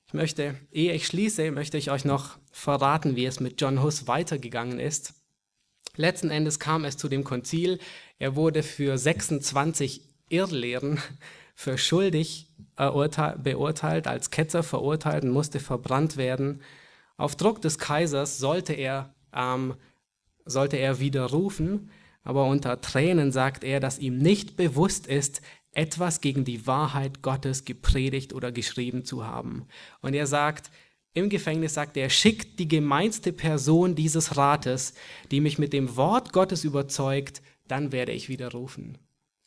Ich 0.08 0.14
möchte, 0.14 0.56
ehe 0.72 0.92
ich 0.94 1.06
schließe, 1.06 1.52
möchte 1.52 1.78
ich 1.78 1.92
euch 1.92 2.04
noch 2.04 2.36
verraten, 2.50 3.14
wie 3.14 3.24
es 3.24 3.38
mit 3.38 3.60
John 3.60 3.84
Huss 3.84 4.08
weitergegangen 4.08 4.80
ist. 4.80 5.14
Letzten 5.94 6.30
Endes 6.30 6.58
kam 6.58 6.84
es 6.84 6.96
zu 6.96 7.08
dem 7.08 7.22
Konzil. 7.22 7.78
Er 8.18 8.34
wurde 8.34 8.64
für 8.64 8.98
26 8.98 10.00
Irrlehren 10.28 10.98
für 11.54 11.78
schuldig 11.78 12.50
beurteilt, 12.74 14.08
als 14.08 14.32
Ketzer 14.32 14.64
verurteilt 14.64 15.22
und 15.22 15.30
musste 15.30 15.60
verbrannt 15.60 16.16
werden. 16.16 16.62
Auf 17.16 17.36
Druck 17.36 17.62
des 17.62 17.78
Kaisers 17.78 18.38
sollte 18.38 18.72
er, 18.72 19.14
ähm, 19.32 19.76
sollte 20.44 20.78
er 20.78 20.98
widerrufen, 20.98 21.92
aber 22.24 22.46
unter 22.46 22.80
Tränen 22.80 23.30
sagt 23.30 23.62
er, 23.62 23.80
dass 23.80 23.98
ihm 23.98 24.18
nicht 24.18 24.56
bewusst 24.56 25.06
ist, 25.06 25.42
etwas 25.72 26.20
gegen 26.20 26.44
die 26.44 26.66
Wahrheit 26.66 27.22
Gottes 27.22 27.64
gepredigt 27.64 28.32
oder 28.32 28.50
geschrieben 28.52 29.04
zu 29.04 29.26
haben. 29.26 29.66
Und 30.00 30.14
er 30.14 30.26
sagt, 30.26 30.70
im 31.12 31.28
Gefängnis 31.28 31.74
sagt 31.74 31.96
er, 31.96 32.10
schickt 32.10 32.58
die 32.58 32.68
gemeinste 32.68 33.32
Person 33.32 33.94
dieses 33.94 34.36
Rates, 34.36 34.94
die 35.30 35.40
mich 35.40 35.58
mit 35.58 35.72
dem 35.72 35.96
Wort 35.96 36.32
Gottes 36.32 36.64
überzeugt, 36.64 37.42
dann 37.68 37.92
werde 37.92 38.12
ich 38.12 38.28
widerrufen. 38.28 38.98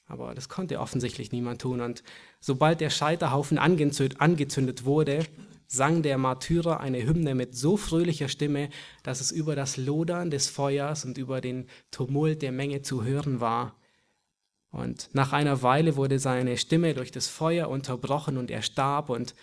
Aber 0.05 0.33
das 0.33 0.47
konnte 0.47 0.79
offensichtlich 0.79 1.31
niemand 1.33 1.61
tun. 1.61 1.81
Und 1.81 2.03
sobald 2.39 2.79
der 2.79 2.89
Scheiterhaufen 2.89 3.57
angezündet 3.57 4.85
wurde, 4.85 5.25
sang 5.67 6.01
der 6.01 6.17
Martyrer 6.17 6.79
eine 6.79 7.05
Hymne 7.05 7.35
mit 7.35 7.55
so 7.55 7.77
fröhlicher 7.77 8.29
Stimme, 8.29 8.69
dass 9.03 9.21
es 9.21 9.31
über 9.31 9.55
das 9.55 9.77
Lodern 9.77 10.31
des 10.31 10.47
Feuers 10.47 11.05
und 11.05 11.17
über 11.17 11.41
den 11.41 11.67
Tumult 11.91 12.41
der 12.41 12.53
Menge 12.53 12.81
zu 12.81 13.03
hören 13.03 13.41
war. 13.41 13.75
Und 14.71 15.09
nach 15.13 15.33
einer 15.33 15.61
Weile 15.61 15.95
wurde 15.95 16.19
seine 16.19 16.57
Stimme 16.57 16.93
durch 16.93 17.11
das 17.11 17.27
Feuer 17.27 17.69
unterbrochen 17.69 18.37
und 18.37 18.49
er 18.49 18.61
starb 18.61 19.09
und 19.09 19.35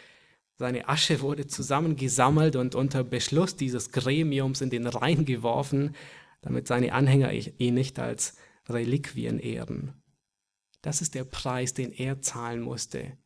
seine 0.57 0.89
Asche 0.89 1.21
wurde 1.21 1.47
zusammengesammelt 1.47 2.57
und 2.57 2.75
unter 2.75 3.03
Beschluss 3.03 3.57
dieses 3.57 3.91
Gremiums 3.91 4.61
in 4.61 4.71
den 4.71 4.87
Rhein 4.87 5.25
geworfen, 5.25 5.95
damit 6.43 6.69
seine 6.69 6.93
Anhänger 6.93 7.33
ihn 7.33 7.75
nicht 7.75 7.99
als 7.99 8.37
Reliquien 8.69 9.41
ehren. 9.41 9.95
Das 10.81 11.01
ist 11.01 11.15
der 11.15 11.25
Preis, 11.25 11.75
den 11.75 11.93
er 11.93 12.21
zahlen 12.21 12.61
musste 12.61 13.17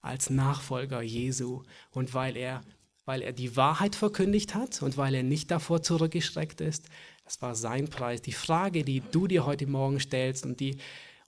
als 0.00 0.30
Nachfolger 0.30 1.02
Jesu 1.02 1.62
und 1.90 2.14
weil 2.14 2.36
er, 2.36 2.62
weil 3.04 3.22
er 3.22 3.32
die 3.32 3.56
Wahrheit 3.56 3.94
verkündigt 3.94 4.54
hat 4.54 4.82
und 4.82 4.96
weil 4.96 5.14
er 5.14 5.22
nicht 5.22 5.50
davor 5.50 5.82
zurückgeschreckt 5.82 6.60
ist. 6.60 6.88
Das 7.24 7.42
war 7.42 7.54
sein 7.54 7.88
Preis. 7.88 8.22
Die 8.22 8.32
Frage, 8.32 8.84
die 8.84 9.02
du 9.12 9.26
dir 9.26 9.44
heute 9.44 9.66
Morgen 9.66 10.00
stellst 10.00 10.46
und 10.46 10.60
die, 10.60 10.78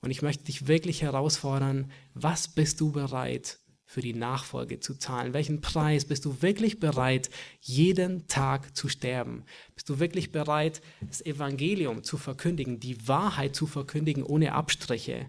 und 0.00 0.10
ich 0.10 0.22
möchte 0.22 0.44
dich 0.44 0.66
wirklich 0.66 1.02
herausfordern, 1.02 1.90
was 2.14 2.48
bist 2.48 2.80
du 2.80 2.92
bereit 2.92 3.58
für 3.90 4.00
die 4.00 4.14
Nachfolge 4.14 4.78
zu 4.78 4.94
zahlen? 4.94 5.34
Welchen 5.34 5.60
Preis 5.60 6.04
bist 6.04 6.24
du 6.24 6.42
wirklich 6.42 6.78
bereit, 6.78 7.28
jeden 7.60 8.28
Tag 8.28 8.76
zu 8.76 8.88
sterben? 8.88 9.44
Bist 9.74 9.88
du 9.88 9.98
wirklich 9.98 10.30
bereit, 10.30 10.80
das 11.06 11.26
Evangelium 11.26 12.04
zu 12.04 12.16
verkündigen, 12.16 12.78
die 12.78 13.08
Wahrheit 13.08 13.56
zu 13.56 13.66
verkündigen 13.66 14.22
ohne 14.22 14.52
Abstriche? 14.52 15.28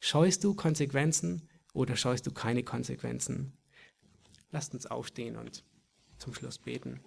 Scheust 0.00 0.42
du 0.42 0.54
Konsequenzen? 0.54 1.48
Oder 1.74 1.96
scheust 1.96 2.26
du 2.26 2.30
keine 2.30 2.62
Konsequenzen? 2.62 3.52
Lasst 4.50 4.72
uns 4.72 4.86
aufstehen 4.86 5.36
und 5.36 5.64
zum 6.16 6.32
Schluss 6.32 6.56
beten. 6.56 7.00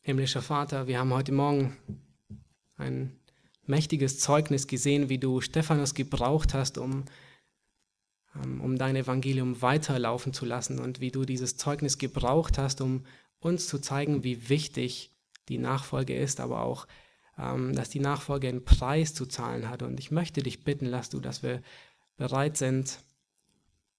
Himmlischer 0.00 0.42
Vater, 0.42 0.86
wir 0.86 0.98
haben 0.98 1.12
heute 1.12 1.32
Morgen 1.32 1.76
ein 2.76 3.18
mächtiges 3.66 4.20
Zeugnis 4.20 4.66
gesehen, 4.66 5.08
wie 5.08 5.18
du 5.18 5.40
Stephanus 5.40 5.94
gebraucht 5.94 6.52
hast, 6.52 6.76
um, 6.76 7.06
ähm, 8.36 8.60
um 8.60 8.76
dein 8.76 8.96
Evangelium 8.96 9.62
weiterlaufen 9.62 10.34
zu 10.34 10.44
lassen 10.44 10.78
und 10.78 11.00
wie 11.00 11.10
du 11.10 11.24
dieses 11.24 11.56
Zeugnis 11.56 11.96
gebraucht 11.96 12.58
hast, 12.58 12.82
um 12.82 13.06
uns 13.44 13.68
zu 13.68 13.78
zeigen, 13.78 14.24
wie 14.24 14.48
wichtig 14.48 15.10
die 15.48 15.58
Nachfolge 15.58 16.16
ist, 16.16 16.40
aber 16.40 16.62
auch, 16.62 16.86
ähm, 17.38 17.74
dass 17.74 17.90
die 17.90 18.00
Nachfolge 18.00 18.48
einen 18.48 18.64
Preis 18.64 19.14
zu 19.14 19.26
zahlen 19.26 19.68
hat. 19.68 19.82
Und 19.82 20.00
ich 20.00 20.10
möchte 20.10 20.42
dich 20.42 20.64
bitten, 20.64 20.86
lass 20.86 21.10
du, 21.10 21.20
dass 21.20 21.42
wir 21.42 21.62
bereit 22.16 22.56
sind, 22.56 23.00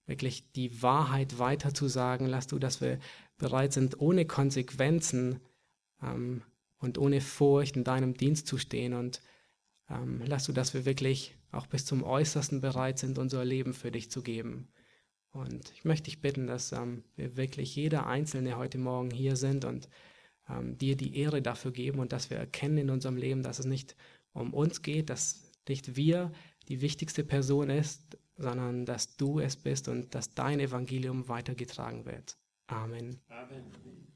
wirklich 0.08 0.52
die 0.54 0.82
Wahrheit 0.82 1.40
weiterzusagen. 1.40 2.28
Lass 2.28 2.48
du, 2.48 2.60
dass 2.60 2.82
wir 2.82 3.00
bereit 3.38 3.74
sind, 3.74 4.00
ohne 4.00 4.26
Konsequenzen 4.26 5.40
ähm, 6.02 6.42
und 6.80 6.98
ohne 6.98 7.22
Furcht 7.22 7.76
in 7.76 7.84
deinem 7.84 8.16
Dienst 8.16 8.48
zu 8.48 8.58
stehen. 8.58 8.94
Und 8.94 9.22
ähm, 9.90 10.22
lass 10.26 10.46
du, 10.46 10.54
dass 10.54 10.74
wir 10.74 10.86
wirklich 10.86 11.36
auch 11.52 11.68
bis 11.68 11.86
zum 11.86 12.04
Äußersten 12.04 12.62
bereit 12.62 13.00
sind, 13.00 13.18
unser 13.18 13.46
Leben 13.46 13.74
für 13.74 13.92
dich 13.92 14.10
zu 14.10 14.22
geben. 14.22 14.68
Und 15.36 15.70
ich 15.72 15.84
möchte 15.84 16.06
dich 16.06 16.22
bitten, 16.22 16.48
dass 16.48 16.72
ähm, 16.72 17.04
wir 17.18 17.36
wirklich 17.36 17.76
jeder 17.76 18.08
Einzelne 18.08 18.56
heute 18.56 18.78
Morgen 18.78 19.12
hier 19.12 19.36
sind 19.36 19.66
und 19.66 19.90
ähm, 20.50 20.78
dir 20.78 20.96
die 20.96 21.18
Ehre 21.18 21.42
dafür 21.42 21.72
geben 21.72 22.00
und 22.00 22.14
dass 22.14 22.30
wir 22.30 22.38
erkennen 22.38 22.78
in 22.78 22.90
unserem 22.90 23.18
Leben, 23.18 23.44
dass 23.44 23.60
es 23.60 23.66
nicht 23.66 23.98
um 24.32 24.54
uns 24.54 24.82
geht, 24.82 25.10
dass 25.10 25.52
nicht 25.68 25.98
wir 25.98 26.32
die 26.70 26.80
wichtigste 26.80 27.26
Person 27.26 27.70
ist, 27.70 28.18
sondern 28.38 28.86
dass 28.86 29.18
du 29.18 29.40
es 29.40 29.58
bist 29.58 29.90
und 29.90 30.16
dass 30.16 30.34
dein 30.34 30.62
Evangelium 30.62 31.28
weitergetragen 31.28 32.06
wird. 32.06 32.38
Amen. 32.68 33.20
Amen. 33.28 34.15